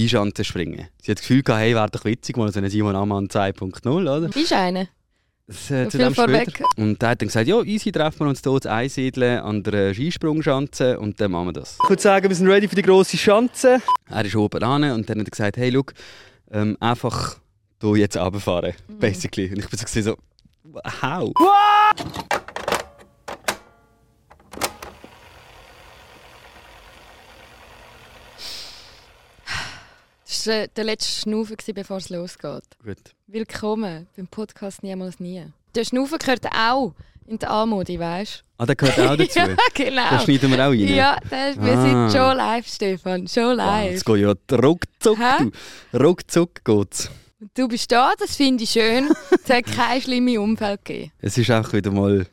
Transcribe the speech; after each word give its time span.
Skischanze 0.00 0.44
springen. 0.44 0.88
Sie 1.02 1.10
hat 1.10 1.18
das 1.18 1.22
Gefühl 1.26 1.42
gehabt, 1.42 1.62
hey, 1.62 1.74
wäre 1.74 1.88
doch 1.90 2.04
witzig, 2.04 2.36
mal 2.36 2.52
so 2.52 2.58
eine 2.58 2.70
Simon 2.70 2.94
Ammann 2.96 3.28
2.0, 3.28 3.86
oder? 3.88 4.20
Bist 4.28 4.50
du 4.50 4.56
eine? 4.56 4.88
Das, 5.48 5.70
äh, 5.70 5.88
zu 5.88 5.98
dem 5.98 6.12
vorweg. 6.12 6.50
später. 6.50 6.64
Und 6.76 7.00
der 7.00 7.10
hat 7.10 7.20
dann 7.22 7.28
gesagt, 7.28 7.46
ja, 7.46 7.62
easy, 7.62 7.92
treffen 7.92 8.20
wir 8.20 8.28
uns 8.30 8.42
hier 8.42 8.60
zu 8.60 8.68
einsiedeln 8.70 9.38
an 9.40 9.62
der 9.62 9.94
Skisprungschanze 9.94 10.98
und 10.98 11.20
dann 11.20 11.30
machen 11.30 11.46
wir 11.48 11.52
das. 11.52 11.78
Ich 11.82 11.88
würde 11.88 12.02
sagen, 12.02 12.28
wir 12.28 12.34
sind 12.34 12.48
ready 12.48 12.66
für 12.66 12.74
die 12.74 12.82
grosse 12.82 13.16
Schanze. 13.16 13.80
Er 14.10 14.24
ist 14.24 14.34
oben 14.34 14.60
ran 14.60 14.82
und 14.90 15.08
dann 15.08 15.20
hat 15.20 15.26
er 15.28 15.30
gesagt, 15.30 15.56
hey, 15.56 15.70
schau, 15.72 15.84
ähm, 16.50 16.76
einfach 16.80 17.36
hier 17.80 17.96
jetzt 17.96 18.16
runterfahren, 18.16 18.72
Mhm. 18.88 18.98
basically. 18.98 19.48
Und 19.50 19.58
ich 19.58 19.68
bin 19.68 19.78
so, 19.78 20.00
so 20.02 20.16
how? 21.02 21.32
Das 30.36 30.46
war 30.48 30.54
äh, 30.54 30.68
der 30.76 30.84
letzte 30.84 31.22
Schnaufen, 31.22 31.56
bevor 31.74 31.96
es 31.96 32.10
losgeht. 32.10 32.62
Gut. 32.84 32.98
Willkommen 33.26 34.06
beim 34.16 34.26
Podcast 34.28 34.82
Niemals 34.82 35.18
Nie. 35.18 35.46
Der 35.74 35.84
Schnaufen 35.84 36.18
gehört 36.18 36.44
auch 36.54 36.92
in 37.26 37.38
die 37.38 37.46
Anmodi, 37.46 37.98
weißt 37.98 38.44
Ah, 38.58 38.66
der 38.66 38.76
gehört 38.76 39.00
auch 39.00 39.16
du? 39.16 39.24
dazu. 39.24 39.38
ja, 39.38 39.56
genau. 39.72 40.10
Das 40.10 40.24
schneiden 40.24 40.50
wir 40.50 40.58
auch 40.58 40.70
rein. 40.70 40.78
Ja, 40.94 41.16
das, 41.30 41.56
wir 41.58 41.72
Ah. 41.72 42.08
sind 42.10 42.18
schon 42.20 42.36
live, 42.36 42.66
Stefan. 42.68 43.26
Schon 43.26 43.44
Wow, 43.52 43.56
live. 43.56 43.90
Jetzt 43.92 44.04
geht 44.04 44.16
ja 44.18 44.34
ruckzuck, 44.58 45.18
du. 45.38 45.98
Ruckzuck 45.98 46.64
geht's. 46.64 47.10
Du 47.54 47.66
bist 47.68 47.90
da, 47.90 48.12
das 48.18 48.36
finde 48.36 48.64
ich 48.64 48.70
schön. 48.70 49.08
Es 49.42 49.48
hat 49.50 49.64
kein 49.64 50.02
schlimmes 50.02 50.36
Umfeld 50.36 50.84
gegeben. 50.84 51.12
Es 51.20 51.38
ist 51.38 51.50
einfach 51.50 51.72
wieder 51.72 51.90
mal... 51.92 52.26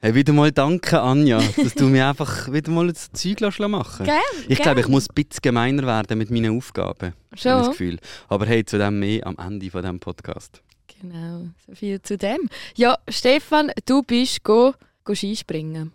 Hey, 0.00 0.14
wieder 0.14 0.32
mal 0.32 0.52
danke, 0.52 1.00
Anja, 1.00 1.42
dass 1.56 1.74
du 1.74 1.86
mir 1.86 2.06
einfach 2.06 2.52
wieder 2.52 2.70
mal 2.70 2.86
das 2.86 3.10
Zeug 3.10 3.40
machen 3.40 4.06
Gell? 4.06 4.14
Ich 4.48 4.60
glaube, 4.60 4.78
ich 4.78 4.86
muss 4.86 5.08
ein 5.08 5.14
bisschen 5.14 5.40
gemeiner 5.42 5.82
werden 5.82 6.16
mit 6.18 6.30
meinen 6.30 6.56
Aufgaben. 6.56 7.14
ich 7.34 7.42
das 7.42 7.64
Schon? 7.64 7.72
Gefühl. 7.72 7.98
Aber 8.28 8.46
hey, 8.46 8.64
zu 8.64 8.78
dem 8.78 9.00
mehr 9.00 9.26
am 9.26 9.36
Ende 9.38 9.68
von 9.72 9.82
diesem 9.82 9.98
Podcast. 9.98 10.62
Genau, 11.00 11.48
so 11.66 11.74
viel 11.74 12.00
zu 12.00 12.16
dem. 12.16 12.48
Ja, 12.76 12.96
Stefan, 13.08 13.72
du 13.86 14.04
bist 14.04 14.44
go, 14.44 14.72
go 15.02 15.16
Skispringen. 15.16 15.90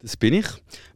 Das 0.00 0.16
bin 0.16 0.34
ich. 0.34 0.46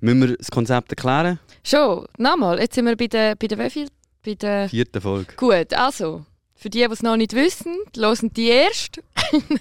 Müssen 0.00 0.20
wir 0.20 0.36
das 0.36 0.50
Konzept 0.50 0.90
erklären? 0.90 1.38
Schon, 1.62 2.04
nochmal, 2.18 2.58
jetzt 2.58 2.74
sind 2.74 2.86
wir 2.86 2.96
bei 2.96 3.06
der, 3.06 3.36
bei 3.36 3.46
der 3.46 3.58
Wieviel? 3.58 3.86
Bei 4.24 4.34
der... 4.34 4.68
Vierte 4.68 5.00
Folge. 5.00 5.34
Gut, 5.36 5.72
also, 5.72 6.26
für 6.56 6.68
die, 6.68 6.80
die 6.80 6.92
es 6.92 7.02
noch 7.02 7.16
nicht 7.16 7.32
wissen, 7.32 7.76
hören 7.96 8.32
die 8.34 8.48
erst. 8.48 9.00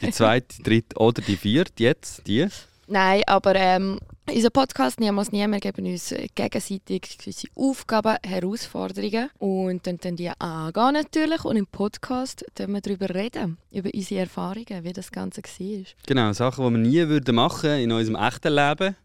Die 0.02 0.10
zweite, 0.10 0.58
die 0.58 0.64
dritte 0.64 0.98
oder 0.98 1.22
die 1.22 1.38
vierte, 1.38 1.84
jetzt 1.84 2.26
die. 2.26 2.48
Nein, 2.92 3.22
aber 3.28 3.54
ähm, 3.54 4.00
unser 4.28 4.50
Podcast 4.50 5.00
«Niemals 5.00 5.32
nie», 5.32 5.46
wir 5.46 5.60
geben 5.60 5.86
uns 5.86 6.12
gegenseitig 6.34 7.20
gewisse 7.20 7.48
Aufgaben, 7.54 8.18
Herausforderungen 8.26 9.30
und 9.38 9.86
dann 9.86 9.98
dann 9.98 10.16
die 10.16 10.32
angehen 10.40 10.94
natürlich 10.94 11.46
und 11.46 11.56
im 11.56 11.68
Podcast 11.68 12.44
reden 12.58 12.74
wir 12.74 12.82
darüber 12.82 13.14
reden, 13.14 13.60
über 13.72 13.92
unsere 13.94 14.22
Erfahrungen, 14.22 14.84
wie 14.84 14.92
das 14.92 15.12
Ganze 15.12 15.44
war. 15.44 15.84
Genau, 16.08 16.34
Sachen, 16.34 16.66
die 16.66 16.72
wir 16.72 16.78
nie 16.80 17.10
würden 17.10 17.36
machen 17.36 17.80
in 17.80 17.92
unserem 17.92 18.16
echten 18.16 18.54
Leben. 18.56 18.96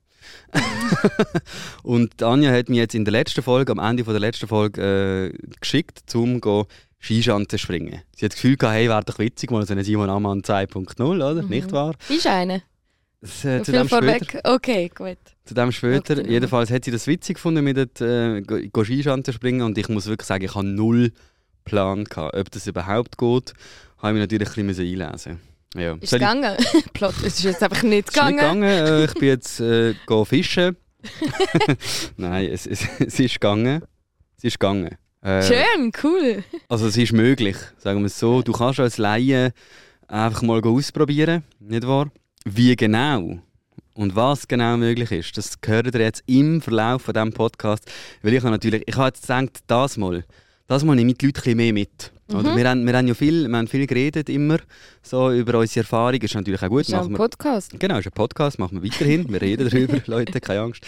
und 1.83 2.23
Anja 2.23 2.53
hat 2.53 2.71
mir 2.71 2.81
jetzt 2.81 2.95
in 2.95 3.05
der 3.05 3.13
letzten 3.13 3.43
Folge, 3.43 3.73
am 3.73 3.81
Ende 3.81 4.05
von 4.05 4.15
der 4.15 4.21
letzten 4.21 4.49
Folge, 4.49 5.35
äh, 5.35 5.39
geschickt, 5.61 6.05
zum 6.07 6.41
go 6.41 6.67
Skischanze 7.01 7.59
springen. 7.59 8.01
Sie 8.17 8.25
hat 8.25 8.33
das 8.33 8.41
Gefühl 8.41 8.57
gehabt, 8.57 8.77
hey, 8.77 8.89
wäre 8.89 9.05
doch 9.05 9.19
witzig, 9.19 9.51
mal 9.51 9.67
so 9.67 9.75
eine 9.75 9.85
Simon 9.85 10.09
Ammann 10.09 10.41
2.0, 10.41 11.03
oder? 11.03 11.43
Mhm. 11.43 11.49
Nicht 11.51 11.71
wahr? 11.71 11.95
Bist 12.09 12.25
du 12.25 12.31
eine? 12.31 12.63
Das, 13.25 13.43
äh, 13.45 13.63
zu, 13.63 13.73
dem 13.73 13.89
vorweg. 13.89 14.39
Okay, 14.45 14.91
gut. 14.95 15.17
zu 15.47 15.55
dem 15.55 15.73
später. 15.73 16.19
Ihr 16.19 16.31
Jedenfalls 16.33 16.71
hat 16.71 16.85
sie 16.85 16.91
das 16.91 17.07
witzig 17.07 17.37
gefunden, 17.37 17.65
mit 17.65 17.79
dort, 17.79 17.99
äh, 18.03 18.43
Skischanze 18.85 19.33
springen. 19.33 19.63
Und 19.63 19.79
ich 19.79 19.89
muss 19.89 20.07
wirklich 20.07 20.27
sagen, 20.27 20.45
ich 20.45 20.55
habe 20.55 20.67
null 20.67 21.11
Plan 21.65 22.05
gehabt, 22.05 22.37
ob 22.37 22.51
das 22.51 22.67
überhaupt 22.67 23.17
geht. 23.17 23.55
Habe 23.97 24.09
ich 24.09 24.13
mich 24.13 24.21
natürlich 24.21 24.57
ein 24.59 24.67
bisschen 24.67 25.03
einlesen 25.03 25.41
ja. 25.75 25.95
Ist 25.95 26.11
Soll 26.11 26.21
ich- 26.21 26.29
gegangen? 26.29 26.57
Plot, 26.93 27.15
es 27.25 27.39
ist 27.39 27.45
jetzt 27.45 27.63
einfach 27.63 27.83
nicht 27.83 28.09
Es 28.11 28.15
ist 28.15 28.23
nicht 28.23 28.37
gegangen. 28.39 28.61
gegangen. 28.61 28.87
Äh, 28.87 29.05
ich 29.07 29.15
bin 29.15 29.29
jetzt 29.29 29.61
äh, 29.61 29.95
fischen. 30.27 30.77
Nein, 32.17 32.49
es, 32.53 32.67
es, 32.67 32.87
es 33.01 33.19
ist 33.21 33.35
gegangen. 33.41 33.83
Es 34.37 34.45
ist 34.45 34.61
gegangen. 34.61 34.97
Äh, 35.23 35.43
Schön, 35.43 35.91
cool. 36.03 36.45
Also 36.69 36.87
es 36.87 36.97
ist 36.99 37.13
möglich, 37.13 37.57
sagen 37.79 38.01
wir 38.01 38.07
es 38.07 38.19
so. 38.19 38.43
Du 38.43 38.53
kannst 38.53 38.79
als 38.81 38.99
Laie 38.99 39.53
einfach 40.07 40.43
mal 40.43 40.63
ausprobieren, 40.63 41.43
nicht 41.61 41.87
wahr? 41.87 42.11
Wie 42.47 42.77
genau 42.77 43.39
und 43.95 44.17
was 44.17 44.47
genau 44.47 44.77
möglich 44.77 45.11
ist, 45.13 45.39
das 45.39 45.63
gehört 45.63 45.95
ihr 45.95 46.01
jetzt 46.01 46.23
im 46.27 46.61
Verlauf 46.61 47.01
von 47.01 47.15
diesem 47.15 47.33
Podcast. 47.33 47.91
Weil 48.21 48.35
ich 48.35 48.41
habe 48.41 48.51
natürlich, 48.51 48.83
ich 48.87 48.97
habe 48.97 49.07
jetzt 49.07 49.23
gedacht, 49.23 49.61
das 49.67 49.97
mal, 49.97 50.25
das 50.67 50.85
mal 50.85 50.95
nehme 50.95 51.13
ich 51.13 51.19
die 51.19 51.27
Leute 51.27 51.41
ein 51.41 51.43
bisschen 51.43 51.57
mehr 51.57 51.73
mit. 51.73 52.13
Oder? 52.33 52.53
Mhm. 52.53 52.57
Wir, 52.57 52.69
haben, 52.71 52.87
wir 52.87 52.97
haben 52.97 53.07
ja 53.07 53.15
viel, 53.15 53.49
wir 53.49 53.57
haben 53.57 53.69
viel 53.69 53.87
geredet 53.87 54.29
immer 54.31 54.59
so 55.03 55.31
über 55.31 55.59
unsere 55.59 55.81
Erfahrungen. 55.81 56.23
Ist 56.23 56.35
natürlich 56.35 56.63
auch 56.63 56.69
gut. 56.69 56.81
Das 56.81 56.89
ist 56.89 56.95
machen 56.95 57.07
ein 57.09 57.13
wir- 57.13 57.19
Podcast. 57.19 57.79
Genau, 57.79 57.99
ist 57.99 58.07
ein 58.07 58.13
Podcast, 58.13 58.59
machen 58.59 58.83
wir 58.83 58.91
weiterhin. 58.91 59.31
Wir 59.31 59.43
reden 59.43 59.69
darüber, 59.69 60.01
Leute, 60.07 60.41
keine 60.41 60.61
Angst. 60.61 60.83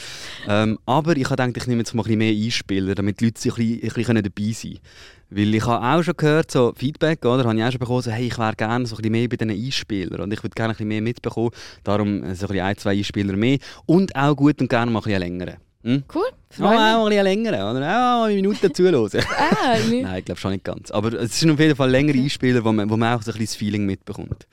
Ähm, 0.48 0.78
aber 0.86 1.16
ich 1.16 1.24
habe 1.28 1.36
gedacht, 1.42 1.56
ich 1.62 1.66
nehme 1.66 1.80
jetzt 1.82 1.94
mal 1.94 2.02
ein 2.02 2.04
bisschen 2.04 2.18
mehr 2.18 2.32
Einspieler, 2.32 2.94
damit 2.94 3.20
die 3.20 3.26
Leute 3.26 3.40
sich 3.40 3.52
ein 3.52 3.56
bisschen, 3.80 3.82
ein 3.82 3.94
bisschen 3.94 4.22
dabei 4.22 4.52
sein 4.52 4.70
können. 4.72 4.80
Weil 5.28 5.54
ich 5.56 5.66
habe 5.66 5.84
auch 5.84 6.02
schon 6.02 6.16
gehört, 6.16 6.50
so 6.52 6.72
Feedback, 6.76 7.24
oder? 7.24 7.44
Habe 7.44 7.58
ich 7.58 7.64
auch 7.64 7.70
schon 7.72 7.80
bekommen, 7.80 8.02
so, 8.02 8.10
hey, 8.12 8.28
ich 8.28 8.38
wäre 8.38 8.54
gerne 8.54 8.86
so 8.86 8.94
ein 8.94 8.98
bisschen 8.98 9.12
mehr 9.12 9.28
bei 9.28 9.36
diesen 9.36 9.50
Einspielern 9.66 10.20
und 10.20 10.32
ich 10.32 10.42
würde 10.42 10.54
gerne 10.54 10.70
ein 10.70 10.76
bisschen 10.76 10.88
mehr 10.88 11.02
mitbekommen. 11.02 11.50
Darum 11.84 12.22
äh, 12.22 12.34
so 12.34 12.46
ein, 12.46 12.48
bisschen 12.52 12.64
ein, 12.64 12.76
zwei 12.78 12.92
Einspieler 12.92 13.36
mehr. 13.36 13.58
Und 13.86 14.14
auch 14.16 14.34
gut 14.36 14.60
und 14.60 14.70
gerne 14.70 14.90
mal 14.90 15.00
ein 15.00 15.04
bisschen 15.04 15.20
längere. 15.20 15.56
Hm? 15.86 16.02
Cool, 16.12 16.24
freue 16.50 16.70
mich. 16.70 16.78
auch 16.78 17.04
ein 17.04 17.08
bisschen 17.10 17.24
längere, 17.24 17.54
oder? 17.70 18.16
Auch 18.20 18.24
eine 18.24 18.34
Minute 18.34 18.72
zuhören. 18.72 19.08
Ah, 19.38 19.78
nicht. 19.88 20.02
Nein, 20.02 20.18
ich 20.18 20.24
glaube 20.24 20.40
schon 20.40 20.50
nicht 20.52 20.64
ganz. 20.64 20.90
Aber 20.90 21.12
es 21.12 21.38
sind 21.38 21.50
auf 21.52 21.60
jeden 21.60 21.76
Fall 21.76 21.90
längere 21.90 22.18
Einspieler, 22.18 22.64
wo 22.64 22.72
man, 22.72 22.90
wo 22.90 22.96
man 22.96 23.16
auch 23.16 23.22
so 23.22 23.30
ein 23.30 23.38
bisschen 23.38 23.46
das 23.46 23.54
Feeling 23.56 23.86
mitbekommt. 23.86 24.46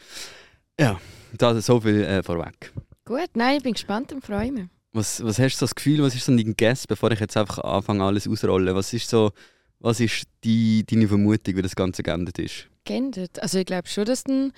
Ja, 0.79 0.99
das 1.37 1.65
so 1.65 1.79
viel 1.81 2.03
äh, 2.03 2.21
vorweg. 2.21 2.71
Gut, 3.05 3.29
nein, 3.33 3.57
ich 3.57 3.63
bin 3.63 3.73
gespannt 3.73 4.11
und 4.13 4.23
freue 4.25 4.51
mich. 4.51 4.65
Was, 4.91 5.23
was 5.23 5.39
hast 5.39 5.55
du 5.55 5.59
so 5.59 5.65
das 5.65 5.75
Gefühl, 5.75 6.03
was 6.03 6.13
ist 6.13 6.25
so 6.25 6.35
dein 6.35 6.55
Guess, 6.55 6.85
bevor 6.85 7.09
ich 7.11 7.19
jetzt 7.19 7.35
einfach 7.35 7.57
anfange, 7.59 8.03
alles 8.03 8.27
ausrollen? 8.27 8.75
Was 8.75 8.93
ist 8.93 9.09
so, 9.09 9.31
was 9.79 9.99
ist 9.99 10.25
die, 10.43 10.85
deine 10.85 11.07
Vermutung, 11.07 11.55
wie 11.55 11.61
das 11.63 11.75
Ganze 11.75 12.03
geendet 12.03 12.37
ist? 12.39 12.67
geändert. 12.85 13.41
Also 13.41 13.57
ich 13.59 13.65
glaube 13.65 13.87
schon, 13.87 14.05
dass 14.05 14.23
du 14.25 14.31
einen- 14.33 14.53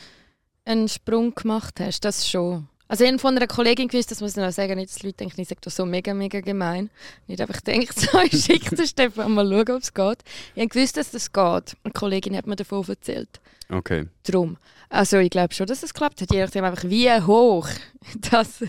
einen 0.66 0.88
Sprung 0.90 1.34
gemacht 1.36 1.76
hast. 1.80 2.02
Das 2.06 2.28
schon. 2.28 2.68
Also 2.88 3.04
ich 3.04 3.10
habe 3.10 3.20
von 3.20 3.36
einer 3.36 3.48
Kollegin 3.48 3.88
gewusst, 3.88 4.12
das 4.12 4.22
muss 4.22 4.32
ich 4.32 4.38
noch 4.38 4.52
sagen, 4.52 4.76
nicht, 4.76 4.92
dass 4.92 5.00
die 5.00 5.08
Leute 5.08 5.18
denken, 5.18 5.42
ich 5.42 5.48
sage 5.48 5.62
das 5.62 5.76
so 5.76 5.86
mega, 5.86 6.14
mega 6.14 6.40
gemein. 6.40 6.90
Nicht 7.28 7.42
einfach 7.42 7.62
denkt, 7.62 8.00
so, 8.00 8.20
ich 8.20 8.44
schicke 8.44 8.76
den 8.76 8.86
Stefan 8.86 9.32
mal 9.34 9.48
schauen, 9.48 9.76
ob 9.76 9.82
es 9.82 9.94
geht. 9.94 10.18
Ich 10.54 10.62
habe 10.62 10.70
gewusst, 10.70 10.98
dass 10.98 11.12
das 11.12 11.32
geht. 11.32 11.78
Eine 11.84 11.94
Kollegin 11.94 12.38
hat 12.38 12.46
mir 12.46 12.56
davon 12.56 12.86
erzählt. 12.88 13.42
Okay. 13.70 14.06
Drum. 14.24 14.58
Also 14.90 15.18
ich 15.18 15.32
glaube 15.32 15.54
schon, 15.54 15.66
dass 15.66 15.82
es 15.82 15.94
klappt 15.94 16.22
hat. 16.22 16.32
Je 16.32 16.42
nachdem 16.42 16.64
einfach, 16.64 16.84
wie 16.84 17.12
hoch, 17.12 17.68
das, 18.32 18.64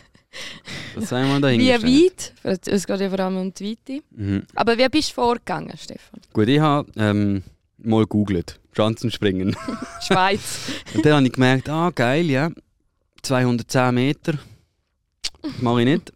Das 0.95 1.09
sagen 1.09 1.29
wir 1.29 1.41
da 1.41 1.51
wie 1.51 1.69
weit. 1.69 2.33
Es 2.43 2.87
geht 2.87 3.01
ja 3.01 3.11
vor 3.11 3.21
allem 3.21 3.37
um 3.37 3.53
die 3.53 3.71
Weite. 3.71 4.03
Mhm. 4.11 4.43
Aber 4.55 4.79
wie 4.79 4.89
bist 4.89 5.11
du 5.11 5.15
vorgegangen, 5.15 5.77
Stefan? 5.77 6.21
Gut, 6.33 6.49
ich 6.49 6.61
habe 6.61 6.91
ähm, 6.97 7.43
mal 7.79 8.03
gegoogelt, 8.03 8.59
Schanzenspringen. 8.73 9.57
Schweiz. 10.07 10.71
Und 10.95 11.05
dann 11.05 11.15
habe 11.15 11.27
ich 11.27 11.33
gemerkt, 11.33 11.69
ah 11.69 11.91
geil, 11.95 12.27
ja, 12.31 12.51
210 13.27 13.93
Meter, 13.93 14.39
mache 15.61 15.81
ich 15.81 15.87
nicht. 15.87 16.13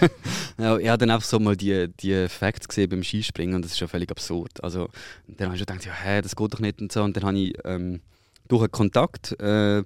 ja, 0.58 0.78
ich 0.78 0.88
habe 0.88 0.96
dann 0.96 1.10
einfach 1.10 1.26
so 1.26 1.38
mal 1.38 1.54
die, 1.54 1.88
die 2.00 2.26
Facts 2.26 2.66
gesehen 2.66 2.88
beim 2.88 3.02
Skispringen 3.02 3.56
und 3.56 3.66
das 3.66 3.72
ist 3.72 3.80
ja 3.80 3.86
völlig 3.86 4.10
absurd. 4.10 4.64
Also, 4.64 4.88
dann 5.28 5.48
habe 5.48 5.56
ich 5.56 5.60
schon 5.60 5.66
gedacht, 5.66 5.84
ja, 5.84 5.92
hä, 5.92 6.22
das 6.22 6.34
geht 6.34 6.54
doch 6.54 6.60
nicht 6.60 6.80
und 6.80 6.90
so. 6.90 7.02
Und 7.02 7.14
dann 7.18 7.24
habe 7.24 7.38
ich 7.38 7.52
ähm, 7.66 8.00
durch 8.48 8.62
einen 8.62 8.72
Kontakt, 8.72 9.38
äh, 9.42 9.82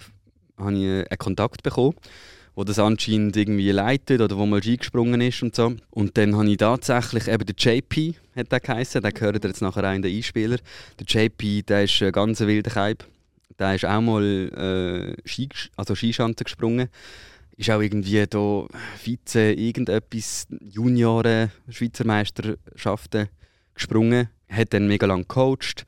habe 0.57 0.73
ich 0.73 1.11
einen 1.11 1.19
Kontakt 1.19 1.65
bekommen, 1.65 1.97
wo 2.55 2.63
das 2.63 2.79
anscheinend 2.79 3.37
irgendwie 3.37 3.73
leitet 3.73 4.21
oder 4.21 4.39
wo 4.39 4.47
mal 4.47 4.63
Ski 4.63 4.77
gesprungen 4.77 5.21
ist 5.21 5.43
und 5.43 5.57
so. 5.57 5.75
Und 5.91 6.17
dann 6.17 6.37
habe 6.37 6.49
ich 6.49 6.59
tatsächlich, 6.59 7.27
eben 7.27 7.45
der 7.45 7.57
JP 7.57 8.15
hat 8.37 8.53
der 8.53 8.61
geheißen, 8.61 9.03
den 9.03 9.15
gehört 9.15 9.43
jetzt 9.43 9.63
nachher 9.63 9.83
auch 9.83 9.95
in 9.95 10.03
den 10.03 10.15
Einspieler. 10.15 10.59
Der 11.01 11.07
JP, 11.07 11.63
der 11.63 11.83
ist 11.83 12.01
ein 12.03 12.13
ganz 12.13 12.39
wilder 12.39 12.71
Kaib. 12.71 13.05
Der 13.59 13.75
ist 13.75 13.85
auch 13.85 14.01
mal 14.01 15.17
äh, 15.25 15.39
also 15.77 15.95
Skischanze 15.95 16.45
gesprungen. 16.45 16.89
Ist 17.57 17.71
auch 17.71 17.81
irgendwie 17.81 18.25
da 18.27 18.67
Vize 19.03 19.53
irgendetwas 19.53 20.47
Junioren 20.61 21.51
Schweizer 21.69 22.05
Meisterschaften 22.05 23.29
gesprungen. 23.75 24.29
Hat 24.49 24.73
dann 24.73 24.87
mega 24.87 25.07
lang 25.07 25.23
gecoacht. 25.23 25.85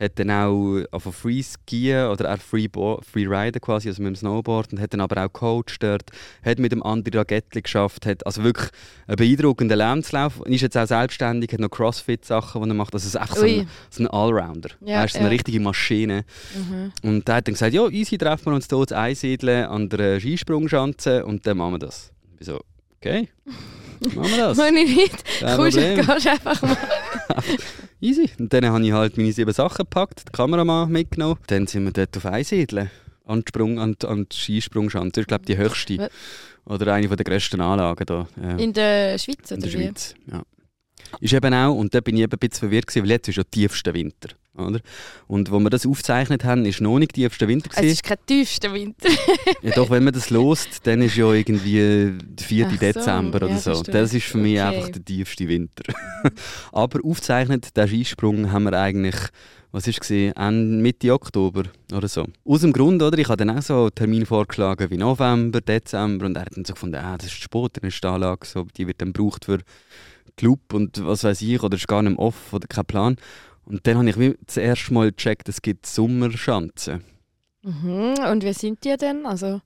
Hat 0.00 0.18
dann 0.18 0.30
auch 0.30 0.82
auf 0.90 1.04
Free 1.14 1.42
Skieren 1.42 2.10
oder 2.10 2.34
auch 2.34 2.38
Free, 2.38 2.66
Bo 2.66 3.00
Free 3.02 3.26
Riden 3.26 3.60
quasi, 3.60 3.88
also 3.88 4.02
mit 4.02 4.14
dem 4.14 4.16
Snowboard. 4.16 4.72
Und 4.72 4.80
hat 4.80 4.92
dann 4.92 5.00
aber 5.00 5.24
auch 5.24 5.32
gecoacht 5.32 5.82
dort. 5.82 6.10
Hat 6.44 6.58
mit 6.58 6.72
dem 6.72 6.82
André 6.82 7.16
Ragettli 7.16 7.62
geschafft. 7.62 8.06
Hat 8.06 8.26
also 8.26 8.42
wirklich 8.42 8.70
einen 9.06 9.16
beeindruckenden 9.16 9.78
Lebenslauf. 9.78 10.40
Ist 10.46 10.62
jetzt 10.62 10.76
auch 10.76 10.86
selbstständig, 10.86 11.52
hat 11.52 11.60
noch 11.60 11.70
Crossfit-Sachen, 11.70 12.62
die 12.62 12.68
er 12.68 12.74
macht. 12.74 12.94
Also 12.94 13.04
es 13.04 13.14
ist 13.14 13.20
einfach 13.20 13.36
so 13.36 13.46
ein, 13.46 13.68
so 13.90 14.02
ein 14.02 14.08
Allrounder. 14.08 14.70
Ja, 14.80 15.00
er 15.00 15.04
ist 15.04 15.12
so 15.12 15.18
eine 15.18 15.28
ja. 15.28 15.32
richtige 15.32 15.60
Maschine. 15.60 16.24
Mhm. 16.54 16.92
Und 17.02 17.28
der 17.28 17.36
hat 17.36 17.46
dann 17.46 17.54
gesagt, 17.54 17.72
ja, 17.72 17.86
easy, 17.88 18.18
treffen 18.18 18.46
wir 18.46 18.54
uns 18.54 18.68
hier 18.68 18.86
zu 18.86 18.96
einsiedeln 18.96 19.66
an 19.66 19.88
der 19.88 20.18
Skisprungschanze 20.18 21.24
und 21.24 21.46
dann 21.46 21.58
machen 21.58 21.74
wir 21.74 21.78
das. 21.78 22.12
Ich 22.40 22.46
so, 22.46 22.60
Okay. 23.04 23.28
Machen 24.14 24.30
wir 24.30 24.36
das. 24.54 24.58
Ich 24.66 24.72
nicht, 24.96 25.24
Kein 25.40 25.56
kommst 25.56 25.76
du 25.76 25.80
Problem. 25.80 26.06
gehst 26.06 26.26
einfach 26.28 26.62
mal. 26.62 26.76
Easy. 28.00 28.30
Und 28.38 28.52
dann 28.52 28.66
habe 28.66 28.84
ich 28.84 28.92
halt 28.92 29.16
meine 29.16 29.32
sieben 29.32 29.52
Sachen 29.52 29.78
gepackt, 29.78 30.22
die 30.28 30.32
Kameramann 30.32 30.88
mitgenommen. 30.90 31.38
Dann 31.48 31.66
sind 31.66 31.84
wir 31.84 31.92
dort 31.92 32.16
auf 32.16 32.26
Einsiedeln. 32.26 32.90
An 33.26 33.42
Sprung, 33.46 33.78
an 33.78 33.96
an 34.04 34.26
die 34.30 34.36
Skisprungschanze. 34.36 35.12
Das 35.12 35.22
ist, 35.22 35.28
glaube 35.28 35.42
ich, 35.42 35.54
die 35.54 35.56
höchste. 35.56 35.98
Was? 35.98 36.10
Oder 36.64 36.94
eine 36.94 37.08
der 37.08 37.24
grössten 37.24 37.60
Anlagen 37.60 38.04
hier 38.08 38.26
äh, 38.58 38.62
In 38.62 38.72
der 38.72 39.18
Schweiz, 39.18 39.50
oder 39.50 39.54
in 39.54 39.60
der? 39.62 39.70
Schweiz. 39.70 40.14
Ja. 40.30 40.42
Ist 41.20 41.32
eben 41.32 41.54
auch, 41.54 41.74
und 41.74 41.94
da 41.94 42.00
bin 42.00 42.16
ich 42.16 42.22
eben 42.22 42.32
ein 42.32 42.38
bisschen 42.38 42.68
verwirrt 42.68 42.86
gewesen, 42.86 43.02
weil 43.04 43.10
jetzt 43.10 43.28
ist 43.28 43.36
ja 43.36 43.44
tiefster 43.44 43.94
Winter. 43.94 44.30
Oder? 44.54 44.80
Und 45.28 45.50
wo 45.50 45.58
wir 45.60 45.70
das 45.70 45.86
aufgezeichnet 45.86 46.44
haben, 46.44 46.66
ist 46.66 46.80
noch 46.82 46.98
nicht 46.98 47.14
tiefster 47.14 47.48
Winter 47.48 47.70
Es 47.70 47.76
gewesen. 47.76 47.92
ist 47.92 48.02
kein 48.02 48.18
tiefster 48.26 48.72
Winter. 48.74 49.08
Ja, 49.62 49.70
doch, 49.74 49.88
wenn 49.88 50.04
man 50.04 50.12
das 50.12 50.28
lost, 50.30 50.86
dann 50.86 51.00
ist 51.00 51.16
ja 51.16 51.32
irgendwie 51.32 52.12
der 52.22 52.46
4. 52.46 52.66
Ach 52.66 52.70
so, 52.72 52.76
Dezember 52.78 53.36
oder 53.38 53.48
ja, 53.48 53.58
so. 53.58 53.74
verstehe. 53.74 53.94
Das 53.94 54.12
ist 54.12 54.26
für 54.26 54.38
mich 54.38 54.52
Okay. 54.60 54.76
einfach 54.76 54.88
der 54.90 55.04
tiefste 55.04 55.48
Winter. 55.48 55.84
Aber 56.72 57.00
aufgezeichnet, 57.04 57.74
den 57.76 57.88
Skisprung 57.88 58.52
haben 58.52 58.64
wir 58.64 58.78
eigentlich, 58.78 59.16
was 59.70 59.86
ist 59.86 60.00
gesehen, 60.00 60.82
Mitte 60.82 61.14
Oktober 61.14 61.62
oder 61.94 62.08
so. 62.08 62.26
Aus 62.44 62.60
dem 62.60 62.74
Grund, 62.74 63.02
oder? 63.02 63.16
Ich 63.16 63.28
habe 63.28 63.38
dann 63.42 63.56
auch 63.56 63.62
so 63.62 63.82
einen 63.84 63.94
Termin 63.94 64.26
vorgeschlagen 64.26 64.90
wie 64.90 64.98
November, 64.98 65.62
Dezember 65.62 66.26
und 66.26 66.36
er 66.36 66.42
hat 66.42 66.54
dann 66.54 66.66
so 66.66 66.74
gefunden, 66.74 66.96
ah, 66.96 67.16
das 67.16 67.28
ist 67.28 67.48
ist 67.82 68.04
die 68.04 68.06
Anlage 68.06 68.46
so, 68.46 68.66
die 68.76 68.86
wird 68.86 69.00
dann 69.00 69.14
gebraucht 69.14 69.46
für 69.46 69.60
Club 70.36 70.72
und 70.72 71.04
was 71.04 71.24
weiß 71.24 71.42
ich, 71.42 71.62
oder 71.62 71.76
ist 71.76 71.88
gar 71.88 72.02
nicht 72.02 72.16
mehr 72.16 72.18
off 72.20 72.52
oder 72.52 72.66
kein 72.66 72.84
Plan. 72.84 73.16
Und 73.64 73.86
dann 73.86 73.98
habe 73.98 74.10
ich 74.10 74.18
wie 74.18 74.36
das 74.44 74.56
erste 74.56 74.92
Mal 74.92 75.10
gecheckt, 75.12 75.48
es 75.48 75.62
gibt 75.62 75.86
Sommerschanzen. 75.86 77.04
Mhm. 77.62 78.14
Und 78.30 78.44
wie 78.44 78.52
sind 78.52 78.84
die 78.84 78.96
denn? 78.96 79.24
Also, 79.24 79.60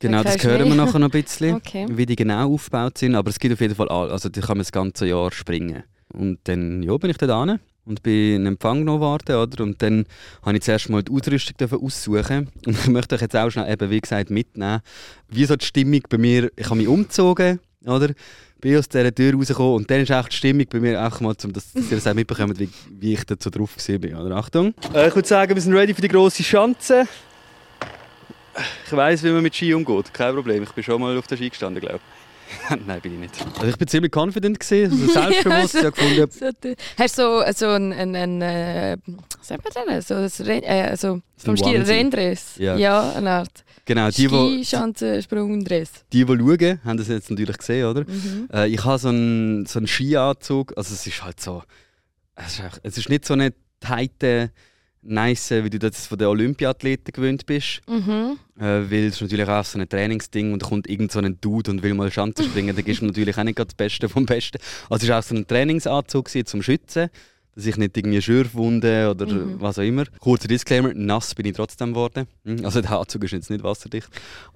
Genau, 0.00 0.22
das 0.22 0.42
hören 0.42 0.66
wir 0.66 0.74
nachher 0.74 0.98
noch 0.98 1.08
ein 1.08 1.22
bisschen, 1.22 1.56
Okay. 1.56 1.86
wie 1.90 2.06
die 2.06 2.16
genau 2.16 2.54
aufgebaut 2.54 2.96
sind. 2.96 3.14
Aber 3.14 3.28
es 3.28 3.38
gibt 3.38 3.52
auf 3.52 3.60
jeden 3.60 3.74
Fall 3.74 3.88
alle. 3.88 4.10
Also 4.10 4.30
die 4.30 4.40
kann 4.40 4.56
man 4.56 4.60
das 4.60 4.72
ganze 4.72 5.06
Jahr 5.06 5.30
springen. 5.30 5.82
Und 6.12 6.38
dann 6.44 6.82
ja, 6.82 6.96
bin 6.96 7.10
ich 7.10 7.18
dort 7.18 7.48
hin 7.48 7.60
und 7.84 8.02
bin 8.02 8.36
in 8.36 8.46
Empfang 8.46 8.84
noch 8.84 9.00
warten. 9.00 9.36
Oder? 9.36 9.62
Und 9.62 9.82
dann 9.82 10.06
habe 10.42 10.56
ich 10.56 10.62
zuerst 10.62 10.88
mal 10.88 11.02
die 11.02 11.12
Ausrüstung 11.12 11.84
aussuchen. 11.84 12.48
Und 12.66 12.78
ich 12.78 12.86
möchte 12.88 13.14
euch 13.14 13.20
jetzt 13.20 13.36
auch 13.36 13.50
schnell, 13.50 13.70
eben, 13.70 13.90
wie 13.90 14.00
gesagt, 14.00 14.30
mitnehmen, 14.30 14.80
wie 15.28 15.44
so 15.44 15.54
die 15.56 15.66
Stimmung 15.66 16.00
bei 16.08 16.16
mir, 16.16 16.50
ich 16.56 16.64
habe 16.64 16.76
mich 16.76 16.88
umgezogen, 16.88 17.60
oder? 17.86 18.10
bin 18.60 18.76
aus 18.76 18.88
dieser 18.88 19.14
Tür 19.14 19.34
rausgekommen 19.34 19.74
und 19.76 19.90
dann 19.90 20.00
ist 20.00 20.12
auch 20.12 20.28
die 20.28 20.36
Stimmung 20.36 20.66
bei 20.70 20.80
mir 20.80 21.00
einfach 21.00 21.20
mal, 21.20 21.34
um 21.44 21.52
dass, 21.52 21.74
ihr 21.74 21.82
das 21.96 22.06
auch 22.06 22.14
mitbekommt, 22.14 22.58
wie, 22.58 22.68
wie 22.98 23.14
ich 23.14 23.24
dazu 23.24 23.50
drauf 23.50 23.74
war. 23.76 24.24
Oder? 24.26 24.36
Achtung. 24.36 24.74
Äh, 24.94 25.08
ich 25.08 25.14
würde 25.14 25.26
sagen, 25.28 25.54
wir 25.54 25.62
sind 25.62 25.74
ready 25.74 25.94
für 25.94 26.02
die 26.02 26.08
grosse 26.08 26.42
Schanze. 26.42 27.06
Ich 28.86 28.92
weiss, 28.92 29.22
wie 29.22 29.30
man 29.30 29.42
mit 29.42 29.54
Ski 29.54 29.72
umgeht. 29.72 30.12
Kein 30.12 30.34
Problem. 30.34 30.62
Ich 30.62 30.70
bin 30.72 30.84
schon 30.84 31.00
mal 31.00 31.16
auf 31.16 31.26
der 31.26 31.36
Ski 31.36 31.48
gestanden, 31.48 31.80
glaube 31.80 32.00
ich. 32.70 32.76
Nein, 32.86 33.00
bin 33.00 33.14
ich 33.14 33.18
nicht. 33.20 33.34
Also 33.54 33.66
ich 33.68 33.78
bin 33.78 33.86
ziemlich 33.86 34.14
confident 34.14 34.58
gewesen, 34.58 35.00
also 35.00 35.12
selbstbewusst. 35.12 35.74
Ja, 35.74 35.84
habe 35.84 35.92
gefunden, 35.92 36.30
So, 36.30 36.50
du- 36.60 36.74
hast 36.98 37.18
du 37.18 37.22
so, 37.22 37.52
so 37.54 37.66
ein, 37.68 37.92
ein, 37.92 38.16
ein 38.16 38.42
äh, 38.42 38.96
was 39.38 39.48
sagt 39.48 39.64
man 39.64 39.86
denn? 39.86 40.02
So, 40.02 40.14
ein 40.14 40.62
äh, 40.64 40.96
so 40.96 41.20
vom 41.38 41.56
Stil. 41.56 41.82
Renndress. 41.82 42.56
Ja. 42.56 42.76
ja, 42.76 43.12
eine 43.12 43.30
Art. 43.30 43.64
Genau, 43.84 44.08
die, 44.10 44.26
die, 44.28 44.64
Skischanzen-Sprungdress. 44.64 45.90
die, 46.12 46.24
die 46.24 46.26
schauen, 46.26 46.80
haben 46.84 46.96
das 46.98 47.08
jetzt 47.08 47.30
natürlich 47.30 47.58
gesehen, 47.58 47.86
oder? 47.86 48.00
Mhm. 48.02 48.48
Äh, 48.52 48.68
ich 48.68 48.84
habe 48.84 48.98
so 48.98 49.08
einen, 49.08 49.66
so 49.66 49.78
einen 49.78 49.86
Skianzug, 49.86 50.72
also 50.76 50.94
es 50.94 51.06
ist 51.06 51.22
halt 51.22 51.40
so, 51.40 51.62
es 52.36 52.54
ist, 52.54 52.60
einfach- 52.60 52.78
es 52.82 52.98
ist 52.98 53.08
nicht 53.08 53.24
so 53.24 53.34
eine 53.34 53.52
tighte, 53.80 54.50
nice, 55.02 55.50
wie 55.50 55.70
du 55.70 55.78
das 55.78 56.06
von 56.06 56.18
den 56.18 56.28
Olympiathleten 56.28 57.12
gewöhnt 57.12 57.46
bist. 57.46 57.80
Mhm. 57.88 58.38
Äh, 58.58 58.62
weil 58.90 59.06
es 59.06 59.14
ist 59.14 59.22
natürlich 59.22 59.48
auch 59.48 59.64
so 59.64 59.78
ein 59.78 59.88
Trainingsding 59.88 60.52
und 60.52 60.62
da 60.62 60.66
kommt 60.68 60.88
irgend 60.90 61.10
so 61.10 61.20
ein 61.20 61.38
Dude 61.40 61.70
und 61.70 61.82
will 61.82 61.94
mal 61.94 62.10
Schanze 62.12 62.44
springen, 62.44 62.76
dann 62.76 62.84
gibst 62.84 63.00
du 63.00 63.06
natürlich 63.06 63.36
auch 63.38 63.42
nicht 63.44 63.58
das 63.58 63.74
Beste 63.74 64.08
vom 64.10 64.26
Besten. 64.26 64.58
Also 64.90 65.04
es 65.04 65.10
war 65.10 65.20
auch 65.20 65.22
so 65.22 65.34
ein 65.34 65.46
Trainingsanzug 65.46 66.26
gewesen, 66.26 66.44
zum 66.46 66.62
Schützen, 66.62 67.08
dass 67.60 67.66
ich 67.66 67.76
nicht 67.76 67.96
irgendwie 67.96 68.20
Schürfwunden 68.22 69.08
oder 69.08 69.26
Mhm. 69.26 69.60
was 69.60 69.78
auch 69.78 69.82
immer. 69.82 70.04
Kurzer 70.18 70.48
Disclaimer, 70.48 70.92
nass 70.94 71.34
bin 71.34 71.46
ich 71.46 71.52
trotzdem 71.54 71.90
geworden. 71.90 72.26
Hm, 72.44 72.64
Also 72.64 72.80
der 72.80 72.98
Anzug 72.98 73.24
ist 73.24 73.32
jetzt 73.32 73.50
nicht 73.50 73.62
wasserdicht. 73.62 74.08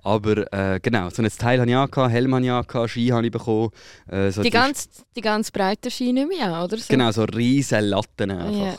Aber 0.02 0.52
äh, 0.52 0.80
genau, 0.82 1.10
so 1.10 1.22
ein 1.22 1.28
Teil 1.28 1.60
habe 1.60 1.70
ich 1.70 1.76
angehabt, 1.76 2.12
Helm 2.12 2.34
habe 2.34 2.44
ich 2.44 2.50
angehabt, 2.50 2.90
Ski 2.90 3.08
habe 3.08 3.26
ich 3.26 3.32
bekommen. 3.32 3.70
Äh, 4.10 4.30
so 4.30 4.42
Die, 4.42 4.50
ganz, 4.50 4.88
die 5.16 5.20
ganz 5.20 5.50
breite 5.50 5.90
Ski 5.90 6.12
nicht 6.12 6.28
mehr, 6.28 6.62
oder? 6.64 6.76
So. 6.78 6.84
Genau, 6.88 7.10
so 7.12 7.24
riesen 7.24 7.84
Latten 7.84 8.30
einfach. 8.30 8.66
Ja. 8.66 8.74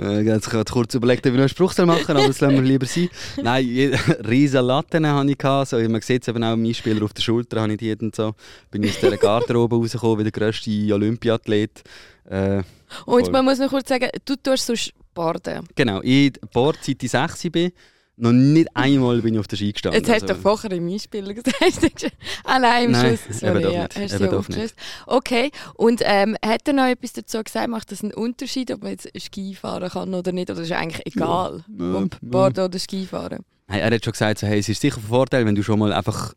Äh, 0.00 0.20
jetzt 0.22 0.50
gerade 0.50 0.70
kurz 0.70 0.94
überlegt, 0.94 1.26
ob 1.26 1.32
ich 1.32 1.36
noch 1.36 1.40
einen 1.40 1.48
Spruch 1.48 1.72
soll 1.72 1.86
machen 1.86 2.16
aber 2.16 2.26
das 2.26 2.40
lassen 2.40 2.56
wir 2.56 2.62
lieber 2.62 2.86
sein. 2.86 3.08
Nein, 3.42 3.64
riesen 4.28 4.64
Latten 4.64 5.06
hatte 5.06 5.30
ich. 5.30 5.38
Gehabt, 5.38 5.68
so, 5.68 5.78
man 5.88 6.00
sieht 6.00 6.22
es 6.22 6.28
eben 6.28 6.42
auch, 6.44 6.56
mein 6.56 6.74
Spieler 6.74 7.04
auf 7.04 7.12
der 7.12 7.22
Schulter 7.22 7.60
habe 7.60 7.72
ich 7.72 7.78
die 7.78 7.94
und 7.96 8.14
so. 8.14 8.34
Bin 8.70 8.82
ich 8.82 8.90
aus 8.92 9.00
dieser 9.00 9.16
Garderobe 9.16 9.76
rausgekommen, 9.80 10.18
wie 10.20 10.30
der 10.30 10.32
grösste 10.32 10.70
Olympiathlet. 10.94 11.82
Äh, 12.28 12.62
Und 13.06 13.24
voll. 13.24 13.30
man 13.30 13.44
muss 13.44 13.58
noch 13.58 13.70
kurz 13.70 13.88
sagen, 13.88 14.08
du 14.24 14.36
tust 14.36 14.66
sonst 14.66 14.92
Borden. 15.14 15.66
genau, 15.76 16.00
ich 16.02 16.32
Bord, 16.52 16.78
seit 16.82 17.02
ich 17.02 17.10
6 17.10 17.50
bin, 17.50 17.70
noch 18.16 18.32
nicht 18.32 18.68
einmal 18.74 19.20
bin 19.22 19.34
ich 19.34 19.40
auf 19.40 19.48
der 19.48 19.56
Ski 19.56 19.72
gestanden. 19.72 20.00
Jetzt 20.00 20.10
hast 20.10 20.22
du 20.28 20.34
Also, 20.34 20.40
vorher 20.42 20.70
im 20.72 20.88
Einspieler 20.88 21.34
gesagt. 21.34 22.12
Allein 22.44 22.84
im 22.86 22.90
Nein, 22.92 23.06
Schluss. 23.18 23.42
eben 23.42 23.52
Sorry, 23.52 23.62
doch 23.62 23.72
ja, 23.72 23.82
nicht, 23.82 23.96
hast 23.98 24.14
eben 24.14 24.30
doch 24.30 24.38
aufgelöst. 24.38 24.74
Okay, 25.06 25.50
und 25.74 26.00
ähm, 26.04 26.36
hat 26.44 26.66
er 26.68 26.74
noch 26.74 26.86
etwas 26.86 27.12
dazu 27.12 27.42
gesagt? 27.42 27.68
Macht 27.68 27.90
das 27.92 28.02
einen 28.02 28.14
Unterschied, 28.14 28.70
ob 28.70 28.82
man 28.82 28.92
jetzt 28.92 29.08
Ski 29.20 29.54
fahren 29.54 29.88
kann 29.90 30.14
oder 30.14 30.32
nicht? 30.32 30.50
Oder 30.50 30.60
ist 30.60 30.72
eigentlich 30.72 31.06
egal, 31.06 31.64
Ja, 31.78 31.94
ob. 31.94 32.16
Borden 32.22 32.64
oder 32.64 32.78
Ski 32.78 33.06
fahren? 33.06 33.40
Nein, 33.66 33.80
er 33.80 33.90
hat 33.90 34.04
schon 34.04 34.12
gesagt, 34.12 34.38
so, 34.38 34.46
hey, 34.46 34.58
es 34.58 34.68
ist 34.68 34.80
sicher 34.80 34.98
ein 34.98 35.08
Vorteil, 35.08 35.46
wenn 35.46 35.54
du 35.54 35.62
schon 35.62 35.78
mal 35.78 35.92
einfach. 35.92 36.34